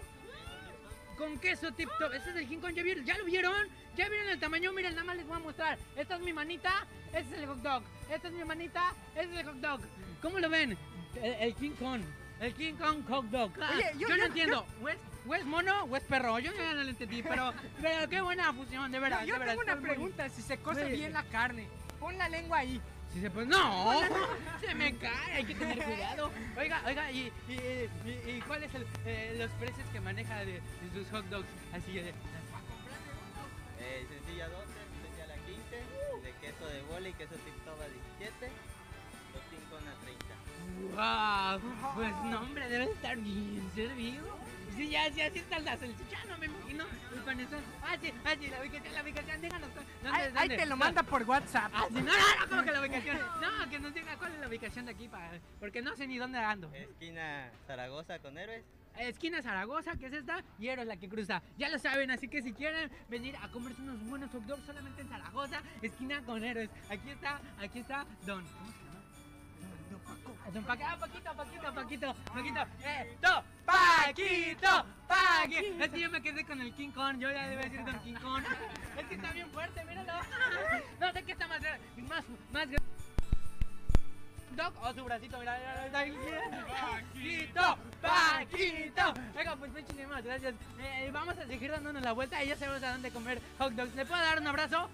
Con 1.15 1.37
queso 1.39 1.71
tip 1.73 1.89
top. 1.99 2.13
Ese 2.13 2.31
es 2.31 2.35
el 2.37 2.47
King 2.47 2.59
Kong. 2.59 2.73
¿Ya 2.73 2.83
vieron? 2.83 3.05
¿Ya 3.05 3.17
lo 3.17 3.25
vieron? 3.25 3.67
¿Ya 3.95 4.09
vieron 4.09 4.29
el 4.29 4.39
tamaño? 4.39 4.71
Miren, 4.73 4.93
nada 4.93 5.03
más 5.05 5.17
les 5.17 5.27
voy 5.27 5.35
a 5.35 5.39
mostrar. 5.39 5.77
Esta 5.95 6.15
es 6.15 6.21
mi 6.21 6.33
manita. 6.33 6.85
Este 7.13 7.35
es 7.35 7.41
el 7.41 7.47
hot 7.47 7.57
dog. 7.59 7.83
Esta 8.11 8.27
es 8.27 8.33
mi 8.33 8.43
manita. 8.43 8.93
Este 9.15 9.33
es 9.33 9.39
el 9.39 9.45
hot 9.47 9.55
dog. 9.55 9.81
¿Cómo 10.21 10.39
lo 10.39 10.49
ven? 10.49 10.77
El, 11.15 11.33
el 11.33 11.55
King 11.55 11.71
Kong. 11.79 12.01
El 12.39 12.53
King 12.53 12.73
Kong 12.75 13.03
hot 13.09 13.25
dog. 13.25 13.51
Ah, 13.61 13.71
Oye, 13.75 13.91
yo- 13.97 14.07
yo, 14.09 14.17
no 14.17 14.25
entiendo. 14.25 14.65
¿O 14.81 14.89
es, 14.89 14.97
o 15.27 15.35
es 15.35 15.45
mono 15.45 15.83
o 15.85 15.95
es 15.95 16.03
perro? 16.03 16.37
Yo 16.39 16.51
ya 16.53 16.73
no 16.73 16.83
lo 16.83 16.89
entendí. 16.89 17.23
Pero, 17.23 17.53
pero 17.81 18.07
qué 18.09 18.21
buena 18.21 18.53
fusión, 18.53 18.91
de 18.91 18.99
verdad. 18.99 19.21
Yo, 19.21 19.27
yo 19.27 19.33
de 19.33 19.39
verdad, 19.39 19.53
tengo 19.55 19.63
una 19.73 19.81
pregunta, 19.81 20.29
si 20.29 20.41
se 20.41 20.57
cose 20.57 20.85
bien 20.85 21.13
la 21.13 21.23
carne, 21.23 21.67
pon 21.99 22.17
la 22.17 22.29
lengua 22.29 22.59
ahí. 22.59 22.79
Si 23.13 23.21
se 23.21 23.31
puede. 23.31 23.47
¡No! 23.47 24.01
Se 24.61 24.75
me 24.75 24.95
cae, 24.97 25.33
hay 25.35 25.45
que 25.45 25.55
tener 25.55 25.77
cuidado. 25.83 26.29
Oiga, 26.57 26.83
oiga, 26.85 27.11
¿y, 27.11 27.31
y, 27.47 27.53
y, 28.05 28.31
y 28.37 28.43
cuáles 28.45 28.69
son 28.71 28.81
los 29.37 29.51
precios 29.53 29.87
que 29.93 30.01
maneja 30.01 30.39
de, 30.39 30.45
de 30.53 30.61
sus 30.93 31.09
hot 31.11 31.25
dogs? 31.27 31.47
Así 31.73 31.93
de. 31.93 32.09
Eh, 33.79 34.05
sencilla 34.09 34.49
12, 34.49 34.63
especial 34.67 35.31
a 35.31 35.35
15, 35.45 36.21
de 36.21 36.31
queso 36.41 36.65
de 36.67 36.81
bola 36.83 37.07
y 37.09 37.13
queso 37.13 37.35
TikTok 37.35 37.79
a 37.81 37.87
17, 38.19 38.51
¡Wow! 40.95 41.61
Pues 41.95 42.11
no, 42.25 42.41
hombre, 42.41 42.69
debe 42.69 42.85
estar 42.85 43.17
bien 43.17 43.69
servido. 43.75 44.37
Sí, 44.75 44.89
ya, 44.89 45.11
sí, 45.11 45.21
así 45.21 45.39
está 45.39 45.57
la 45.59 45.75
salchicha, 45.75 46.23
no 46.29 46.37
me 46.37 46.45
imagino. 46.45 46.85
Y 47.15 47.19
con 47.25 47.39
eso. 47.39 47.57
Ah, 47.81 47.97
sí, 47.99 48.13
ah, 48.23 48.35
sí, 48.39 48.47
la 48.47 48.59
ubicación, 48.61 48.93
la 48.93 49.01
ubicación, 49.01 49.41
déjanos. 49.41 49.69
¿dónde, 49.73 50.09
Ahí, 50.17 50.23
ahí 50.23 50.31
dónde? 50.33 50.57
te 50.57 50.65
lo 50.67 50.77
manda 50.77 51.01
por 51.03 51.23
WhatsApp. 51.23 51.71
Ah, 51.73 51.85
sí, 51.87 51.95
no, 51.95 52.03
no, 52.03 52.11
no, 52.11 52.49
como 52.49 52.63
que 52.63 52.71
la 52.71 52.81
ubicación. 52.81 53.17
No, 53.17 53.69
que 53.71 53.79
nos 53.79 53.93
diga 53.93 54.15
cuál 54.17 54.33
es 54.33 54.39
la 54.39 54.47
ubicación 54.47 54.85
de 54.85 54.91
aquí, 54.91 55.07
para, 55.07 55.31
porque 55.59 55.81
no 55.81 55.95
sé 55.95 56.05
ni 56.05 56.19
dónde 56.19 56.37
ando. 56.37 56.71
Esquina 56.73 57.49
Zaragoza 57.65 58.19
con 58.19 58.37
héroes. 58.37 58.63
Esquina 58.99 59.41
Zaragoza, 59.41 59.95
que 59.95 60.07
es 60.07 60.13
esta, 60.13 60.43
y 60.59 60.67
Eros 60.67 60.85
la 60.85 60.97
que 60.97 61.07
cruza. 61.09 61.41
Ya 61.57 61.69
lo 61.69 61.77
saben, 61.79 62.09
así 62.11 62.27
que 62.27 62.41
si 62.41 62.53
quieren 62.53 62.91
venir 63.09 63.35
a 63.37 63.47
comerse 63.49 63.81
unos 63.81 63.99
buenos 64.05 64.31
hot 64.31 64.43
dogs 64.43 64.65
solamente 64.65 65.01
en 65.01 65.09
Zaragoza, 65.09 65.61
esquina 65.81 66.21
con 66.23 66.43
héroes. 66.43 66.69
Aquí 66.89 67.09
está, 67.09 67.39
aquí 67.59 67.79
está 67.79 68.05
Don. 68.25 68.43
¿Cómo 68.43 68.71
Paco. 70.53 70.83
Ah, 70.85 70.97
Paquito, 70.99 71.33
Paquito, 71.33 71.73
Paquito, 71.73 72.15
Paquito. 72.33 72.61
Eh, 72.83 73.17
to, 73.21 73.43
Paquito, 73.65 74.85
Paquito. 75.07 75.83
Es 75.83 75.89
que 75.91 75.99
yo 75.99 76.09
me 76.09 76.21
quedé 76.21 76.45
con 76.45 76.61
el 76.61 76.73
King 76.73 76.91
Kong, 76.91 77.19
yo 77.19 77.29
ya 77.29 77.47
debo 77.47 77.61
decir 77.63 77.83
Don 77.83 77.99
King 77.99 78.15
Kong. 78.15 78.43
Es 78.97 79.05
que 79.05 79.15
está 79.15 79.31
bien 79.31 79.49
fuerte, 79.51 79.83
míralo. 79.85 80.13
No 80.99 81.11
sé 81.11 81.23
qué 81.23 81.31
está 81.33 81.47
más, 81.47 81.59
más, 82.07 82.23
más 82.51 82.67
grande. 82.67 82.77
Doc 84.51 84.73
o 84.81 84.93
su 84.93 85.03
bracito, 85.03 85.37
mira, 85.37 85.55
mira, 85.59 86.05
mira, 86.05 86.61
Paquito, 86.67 87.77
Paquito. 88.01 89.13
Venga, 89.35 89.55
pues 89.57 89.71
muchísimas 89.71 90.23
gracias. 90.23 90.55
Eh, 90.79 91.09
vamos 91.13 91.37
a 91.37 91.45
seguir 91.45 91.71
dándonos 91.71 92.01
la 92.01 92.13
vuelta 92.13 92.43
y 92.43 92.47
ya 92.47 92.55
sabemos 92.55 92.81
a 92.83 92.93
dónde 92.93 93.11
comer 93.11 93.41
hot 93.59 93.73
dogs. 93.73 93.93
¿Le 93.95 94.05
puedo 94.05 94.21
dar 94.21 94.39
un 94.39 94.47
abrazo? 94.47 94.89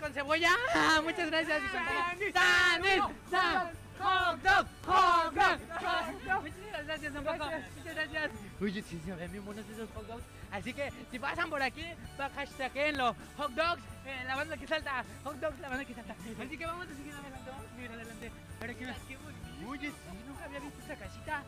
¿Con 0.00 0.12
cebolla? 0.12 0.50
Ah, 0.74 1.00
muchas 1.02 1.30
gracias. 1.30 1.62
Y 1.62 1.68
con 1.68 1.84
todo. 1.86 3.10
¡Sándwich! 3.30 3.85
¡Sándwich! 3.98 4.00
¡Hot 4.00 4.42
dog! 4.42 4.66
¡Hot 4.86 5.34
dog! 5.34 5.58
¡Hot 5.70 6.22
dog! 6.24 6.42
Muchísimas 6.42 6.84
gracias, 6.86 7.14
don 7.14 7.24
Paco. 7.24 7.44
Muchas 7.76 7.94
gracias. 7.94 8.30
Oye, 8.60 8.82
sí, 8.82 9.00
se 9.04 9.12
ven 9.14 9.32
bien 9.32 9.44
buenos 9.44 9.68
esos 9.68 9.88
hot 9.94 10.06
dogs. 10.06 10.24
Así 10.52 10.72
que 10.72 10.92
si 11.10 11.18
pasan 11.18 11.50
por 11.50 11.62
aquí, 11.62 11.84
pa- 12.16 12.30
hashtaggenlo. 12.30 13.14
Hot 13.36 13.50
dogs, 13.52 13.82
eh, 14.06 14.24
la 14.26 14.36
banda 14.36 14.56
que 14.56 14.66
salta. 14.66 15.04
Hot 15.24 15.36
dogs, 15.36 15.58
la 15.60 15.68
banda 15.68 15.84
que 15.84 15.94
salta. 15.94 16.14
Así 16.42 16.56
que 16.58 16.66
vamos 16.66 16.86
a 16.86 16.94
seguir 16.94 17.12
adelante, 17.12 17.50
vamos 17.50 17.66
a 17.66 17.74
seguir 17.76 17.90
adelante. 17.90 18.32
Pero 18.60 18.72
que 18.72 18.78
qué 19.08 19.16
bonito. 19.16 19.68
Oye, 19.68 19.88
sí, 19.90 20.18
nunca 20.28 20.44
había 20.44 20.60
visto 20.60 20.80
esta 20.80 20.96
casita. 20.96 21.42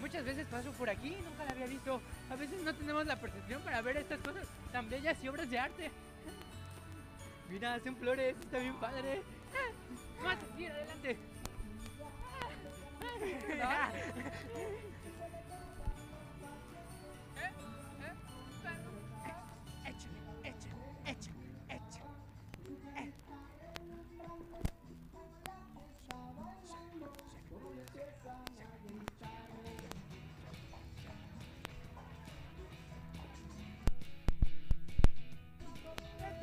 Muchas 0.00 0.24
veces 0.24 0.46
paso 0.48 0.72
por 0.72 0.90
aquí, 0.90 1.16
nunca 1.24 1.44
la 1.44 1.50
había 1.52 1.66
visto. 1.66 2.00
A 2.30 2.36
veces 2.36 2.60
no 2.62 2.74
tenemos 2.74 3.06
la 3.06 3.16
percepción 3.16 3.62
para 3.62 3.80
ver 3.82 3.96
estas 3.98 4.18
cosas 4.20 4.46
tan 4.72 4.88
bellas 4.90 5.16
y 5.22 5.28
obras 5.28 5.48
de 5.50 5.58
arte. 5.58 5.90
Mira, 7.48 7.74
hacen 7.74 7.96
flores, 7.96 8.34
está 8.40 8.58
bien 8.58 8.74
padre. 8.76 9.22
Vamos 10.22 10.32
a 10.42 10.52
seguir 10.52 10.70
adelante. 10.72 11.18
Échale, 19.84 20.16
échale, 20.44 20.80
échale, 21.06 21.34
échale. 21.68 22.14
Eh. 22.96 23.12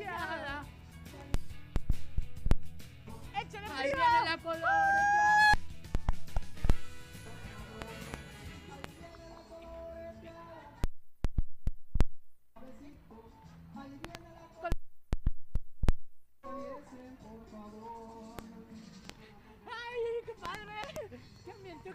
Nada. 0.05 0.66
¡Échale 3.39 3.66
Ahí 3.78 3.91
viene 3.93 4.30
la 4.30 4.38
color. 4.38 4.90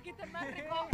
¡Qué 0.02 0.10
ambiente, 0.10 0.12
qué 0.12 0.12
tan 0.14 0.32
más 0.32 0.46
rico! 0.54 0.88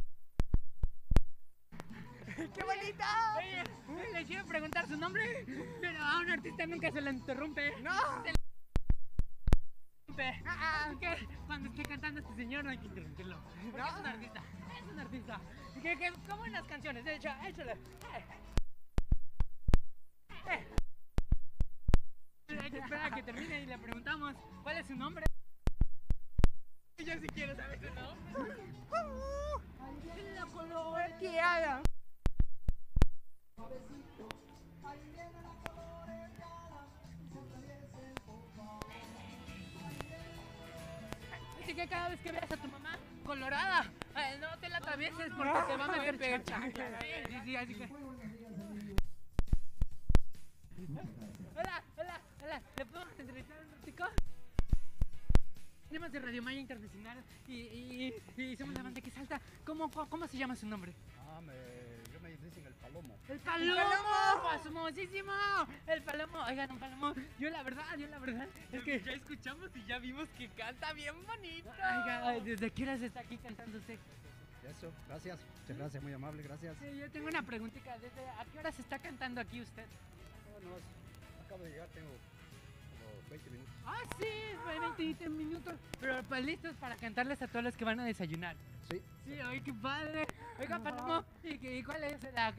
¡Qué 2.55 2.64
bonita! 2.64 3.36
Oye, 3.38 3.64
uy, 3.88 4.03
les 4.12 4.38
a 4.38 4.44
preguntar 4.44 4.86
su 4.86 4.96
nombre, 4.96 5.44
pero 5.80 6.03
a 6.03 6.20
un 6.20 6.30
artista 6.30 6.66
nunca 6.66 6.90
se 6.90 7.00
le 7.00 7.11
interrumpe. 7.11 7.70
¡No! 7.82 7.92
Se 8.22 8.32
le 8.32 8.34
interrumpe. 10.09 10.42
Así 10.46 10.96
que 10.96 11.28
cuando 11.46 11.68
esté 11.70 11.82
cantando 11.82 12.20
este 12.20 12.34
señor 12.34 12.64
no 12.64 12.70
hay 12.70 12.78
que 12.78 12.86
interrumpirlo. 12.86 13.42
Porque 13.70 13.88
es 13.88 13.96
un 13.96 14.07
artista, 14.07 14.42
es 14.76 14.82
un 14.92 14.98
artista. 14.98 15.40
Que, 15.74 15.96
que, 15.96 16.12
qué 16.26 16.34
buenas 16.34 16.66
canciones, 16.66 17.05
de 17.05 17.16
hecho, 17.16 17.28
échale. 17.44 17.72
Eh. 17.72 17.76
Eh. 20.48 20.66
Hay 22.61 22.70
que 22.70 22.78
esperar 22.78 23.12
a 23.12 23.14
que 23.14 23.22
termine 23.22 23.62
y 23.62 23.66
le 23.66 23.78
preguntamos 23.78 24.36
cuál 24.62 24.76
es 24.76 24.86
su 24.86 24.94
nombre. 24.94 25.24
Yo 27.05 27.14
sí 27.20 27.26
quiero 27.34 27.57
saber 27.57 27.80
su 27.80 27.94
nombre. 27.94 28.57
La 30.34 30.46
coloreteada. 30.46 31.82
Así 41.61 41.74
que 41.74 41.88
cada 41.88 42.09
vez 42.09 42.20
que 42.20 42.30
veas 42.30 42.53
a 42.53 42.57
tu 42.57 42.68
mamá 42.68 42.96
colorada, 43.26 43.90
eh, 44.16 44.38
no 44.40 44.59
te 44.61 44.68
la 44.68 44.76
atravieses 44.76 45.30
porque 45.36 45.59
te 45.66 45.76
va 45.76 45.84
a 45.84 45.88
meter 45.88 46.44
chancla. 46.44 47.00
Sí, 47.00 47.40
sí, 47.44 47.57
así 47.57 47.74
que. 47.74 47.88
Hola, 51.57 51.82
hola, 51.96 52.20
hola. 52.44 52.62
¿Le 52.76 52.86
podemos 52.86 53.18
entrevistar 53.18 53.59
un 53.61 53.70
ratico? 53.72 54.05
Tenemos 55.93 56.11
de 56.11 56.20
Radio 56.20 56.43
Maya 56.43 56.59
Internacional 56.59 57.22
y, 57.47 57.53
y, 57.53 58.14
y 58.38 58.57
somos 58.57 58.74
la 58.74 58.82
banda 58.82 59.03
que 59.03 59.11
salta. 59.11 59.38
¿Cómo, 59.62 59.90
cómo, 59.90 60.26
se 60.26 60.38
llama 60.38 60.57
su 60.57 60.64
nombre? 60.64 60.95
Ah, 61.18 61.38
me, 61.43 61.53
yo 62.11 62.18
me 62.20 62.30
dicen 62.30 62.64
el 62.66 62.72
palomo. 62.72 63.14
¡El 63.28 63.38
palomo! 63.40 64.43
¡Pasmosísimo! 64.43 65.32
¡El 65.86 66.03
palomo! 66.03 66.38
Oigan, 66.47 66.70
un 66.70 66.78
palomo. 66.78 67.12
Yo 67.38 67.51
la 67.51 67.62
verdad, 67.62 67.84
yo 67.99 68.07
la 68.07 68.18
verdad 68.20 68.49
es 68.72 68.82
que 68.84 69.03
ya 69.03 69.12
escuchamos 69.12 69.68
y 69.76 69.84
ya 69.84 69.99
vimos 69.99 70.30
que 70.30 70.49
canta 70.49 70.95
bien 70.95 71.26
bonito. 71.26 71.68
Oiga, 71.68 72.40
¿desde 72.40 72.70
qué 72.70 72.84
horas 72.84 73.03
está 73.03 73.20
aquí 73.20 73.36
cantando 73.36 73.76
usted? 73.76 73.99
Eso, 74.70 74.90
gracias. 75.09 75.40
Muchas 75.61 75.76
gracias, 75.76 76.03
muy 76.03 76.14
amable, 76.14 76.43
gracias. 76.43 76.74
Sí, 76.78 77.01
yo 77.01 77.11
tengo 77.11 77.28
una 77.28 77.43
preguntita. 77.43 77.99
¿Desde 77.99 78.30
a 78.30 78.47
qué 78.51 78.59
horas 78.61 78.78
está 78.78 78.99
cantando 78.99 79.43
aquí 79.43 79.61
usted? 79.61 79.84
Bueno, 80.53 80.74
acabo 81.45 81.64
de 81.64 81.70
llegar, 81.70 81.88
tengo 81.88 82.09
20 83.33 83.51
minutos. 83.51 83.74
Ah, 83.87 83.97
sí, 84.18 84.26
20 84.99 85.28
minutos. 85.30 85.74
Pero 86.01 86.22
pues 86.24 86.45
listos 86.45 86.74
para 86.76 86.97
cantarles 86.97 87.41
a 87.43 87.49
todos 87.49 87.64
los 87.64 87.76
que 87.76 87.85
van 87.85 87.99
a 88.01 88.05
desayunar. 88.05 88.57
Sí. 88.91 89.01
Sí, 89.24 89.33
ay, 89.43 89.61
qué 89.62 89.72
padre. 89.72 90.26
Oiga, 90.59 90.78
Palomo, 90.78 91.24
¿y, 91.43 91.59
qué- 91.59 91.78
y 91.78 91.83
cuál 91.83 92.05
es 92.05 92.22
la, 92.35 92.53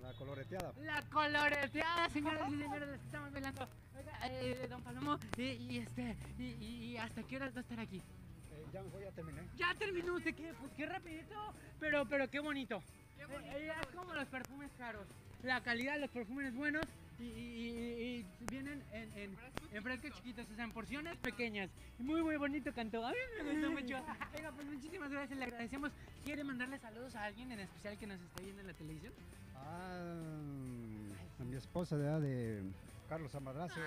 La 0.00 0.12
coloreteada. 0.18 0.72
la 0.82 1.02
coloreteada, 1.10 2.08
señoras 2.10 2.48
y 2.52 2.58
señores? 2.58 2.88
les 2.88 3.00
Estamos 3.00 3.32
bailando. 3.32 3.68
Oiga, 3.96 4.12
eh, 4.24 4.66
don 4.68 4.82
Palomo, 4.82 5.18
y, 5.36 5.42
y 5.42 5.78
este, 5.78 6.16
y, 6.38 6.42
y- 6.44 6.96
hasta 6.98 7.22
qué 7.22 7.36
horas 7.36 7.54
va 7.54 7.58
a 7.58 7.62
estar 7.62 7.80
aquí? 7.80 7.98
Eh, 7.98 8.66
ya 8.72 8.82
me 8.82 8.88
voy 8.90 9.04
a 9.04 9.10
terminar. 9.12 9.44
Ya 9.56 9.74
terminó 9.76 10.14
usted, 10.14 10.34
¿qué? 10.34 10.52
Pues 10.60 10.72
qué 10.76 10.86
rapidito, 10.86 11.54
pero, 11.80 12.04
pero 12.06 12.28
qué 12.28 12.40
bonito. 12.40 12.82
Eh, 13.18 13.72
es 13.80 13.86
como 13.96 14.12
los 14.12 14.26
perfumes 14.28 14.70
caros. 14.76 15.06
La 15.42 15.60
calidad 15.62 15.94
de 15.94 16.00
los 16.00 16.10
perfumes 16.10 16.54
buenos 16.54 16.84
y, 17.22 17.26
y- 17.26 18.02
y- 18.18 18.26
y 18.40 18.44
vienen 18.50 18.82
en, 18.92 19.12
en, 19.18 19.36
en 19.72 19.82
frascos 19.82 20.10
chiquitos, 20.12 20.46
o 20.50 20.54
sea, 20.54 20.64
en 20.64 20.72
porciones 20.72 21.16
pequeñas. 21.18 21.70
Muy, 21.98 22.22
muy 22.22 22.36
bonito 22.36 22.72
cantó. 22.74 23.04
A 23.06 23.10
mí 23.10 23.16
me 23.42 23.52
gustó 23.52 23.70
mucho. 23.70 24.04
Venga, 24.36 24.52
pues 24.52 24.66
muchísimas 24.66 25.10
gracias, 25.10 25.38
le 25.38 25.44
agradecemos. 25.44 25.90
¿Quiere 26.24 26.44
mandarle 26.44 26.78
saludos 26.78 27.14
a 27.16 27.24
alguien 27.24 27.50
en 27.52 27.60
especial 27.60 27.96
que 27.98 28.06
nos 28.06 28.20
esté 28.20 28.42
viendo 28.44 28.60
en 28.62 28.66
la 28.68 28.74
televisión? 28.74 29.12
Ah, 29.56 31.40
a 31.40 31.44
mi 31.44 31.56
esposa 31.56 31.96
de, 31.96 32.04
edad 32.04 32.20
de 32.20 32.62
Carlos 33.08 33.34
Amadrazo. 33.34 33.80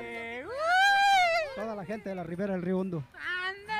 Eh, 0.00 0.44
Toda 1.54 1.74
la 1.74 1.84
gente 1.84 2.08
de 2.10 2.14
la 2.14 2.22
Ribera 2.24 2.52
del 2.52 2.62
Río 2.62 2.78
Hondo. 2.78 2.98
Oiga, 2.98 3.77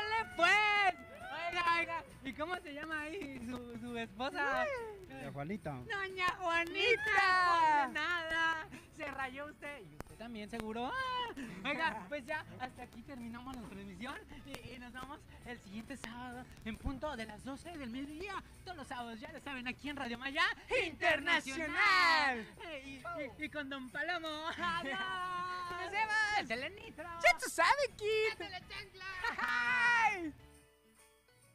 ¿y 2.25 2.33
cómo 2.33 2.57
se 2.57 2.75
llama 2.75 3.01
ahí 3.01 3.39
su, 3.49 3.79
su 3.81 3.97
esposa? 3.97 4.64
De 5.09 5.31
Juanita. 5.31 5.73
¡Doña 5.73 6.29
Juanita! 6.39 7.89
nada! 7.93 8.66
Se 8.97 9.05
rayó 9.07 9.47
usted. 9.47 9.81
Y 9.83 9.95
usted 9.97 10.16
también, 10.16 10.51
seguro. 10.51 10.91
¡Ah! 10.93 11.33
Oiga, 11.64 12.05
pues 12.09 12.25
ya 12.27 12.45
hasta 12.61 12.83
aquí 12.83 13.03
terminamos 13.03 13.55
la 13.57 13.62
transmisión 13.69 14.14
y, 14.47 14.75
y 14.75 14.79
nos 14.79 14.93
vemos 14.93 15.21
el 15.47 15.59
siguiente 15.61 15.97
sábado 15.97 16.45
en 16.64 16.77
punto 16.77 17.16
de 17.16 17.27
las 17.27 17.43
12 17.45 17.79
del 17.79 17.91
mediodía. 17.91 18.35
Todos 18.64 18.77
los 18.77 18.87
sábados, 18.89 19.19
ya 19.21 19.33
lo 19.33 19.41
saben, 19.41 19.66
aquí 19.69 19.89
en 19.89 19.97
Radio 19.97 20.19
Maya 20.19 20.43
Internacional. 20.87 22.47
Eh, 22.66 22.83
Y, 22.87 23.43
y- 23.43 23.45
y 23.45 23.49
con 23.51 23.69
Don 23.71 23.89
Palomo. 23.91 24.49
¡Adiós! 24.59 24.99
¡Nos 25.71 25.91
vemos! 25.93 26.51
¡El 26.51 26.75
nitro! 26.77 27.05
¡Ya 27.05 27.39
tú 27.39 27.49
sabes, 27.51 27.91
Kid! 27.97 28.45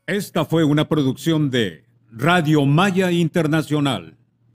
Esta 0.07 0.43
fue 0.43 0.65
una 0.65 0.89
producción 0.89 1.49
de 1.49 1.85
Radio 2.11 2.65
Maya 2.65 3.09
Internacional. 3.09 4.17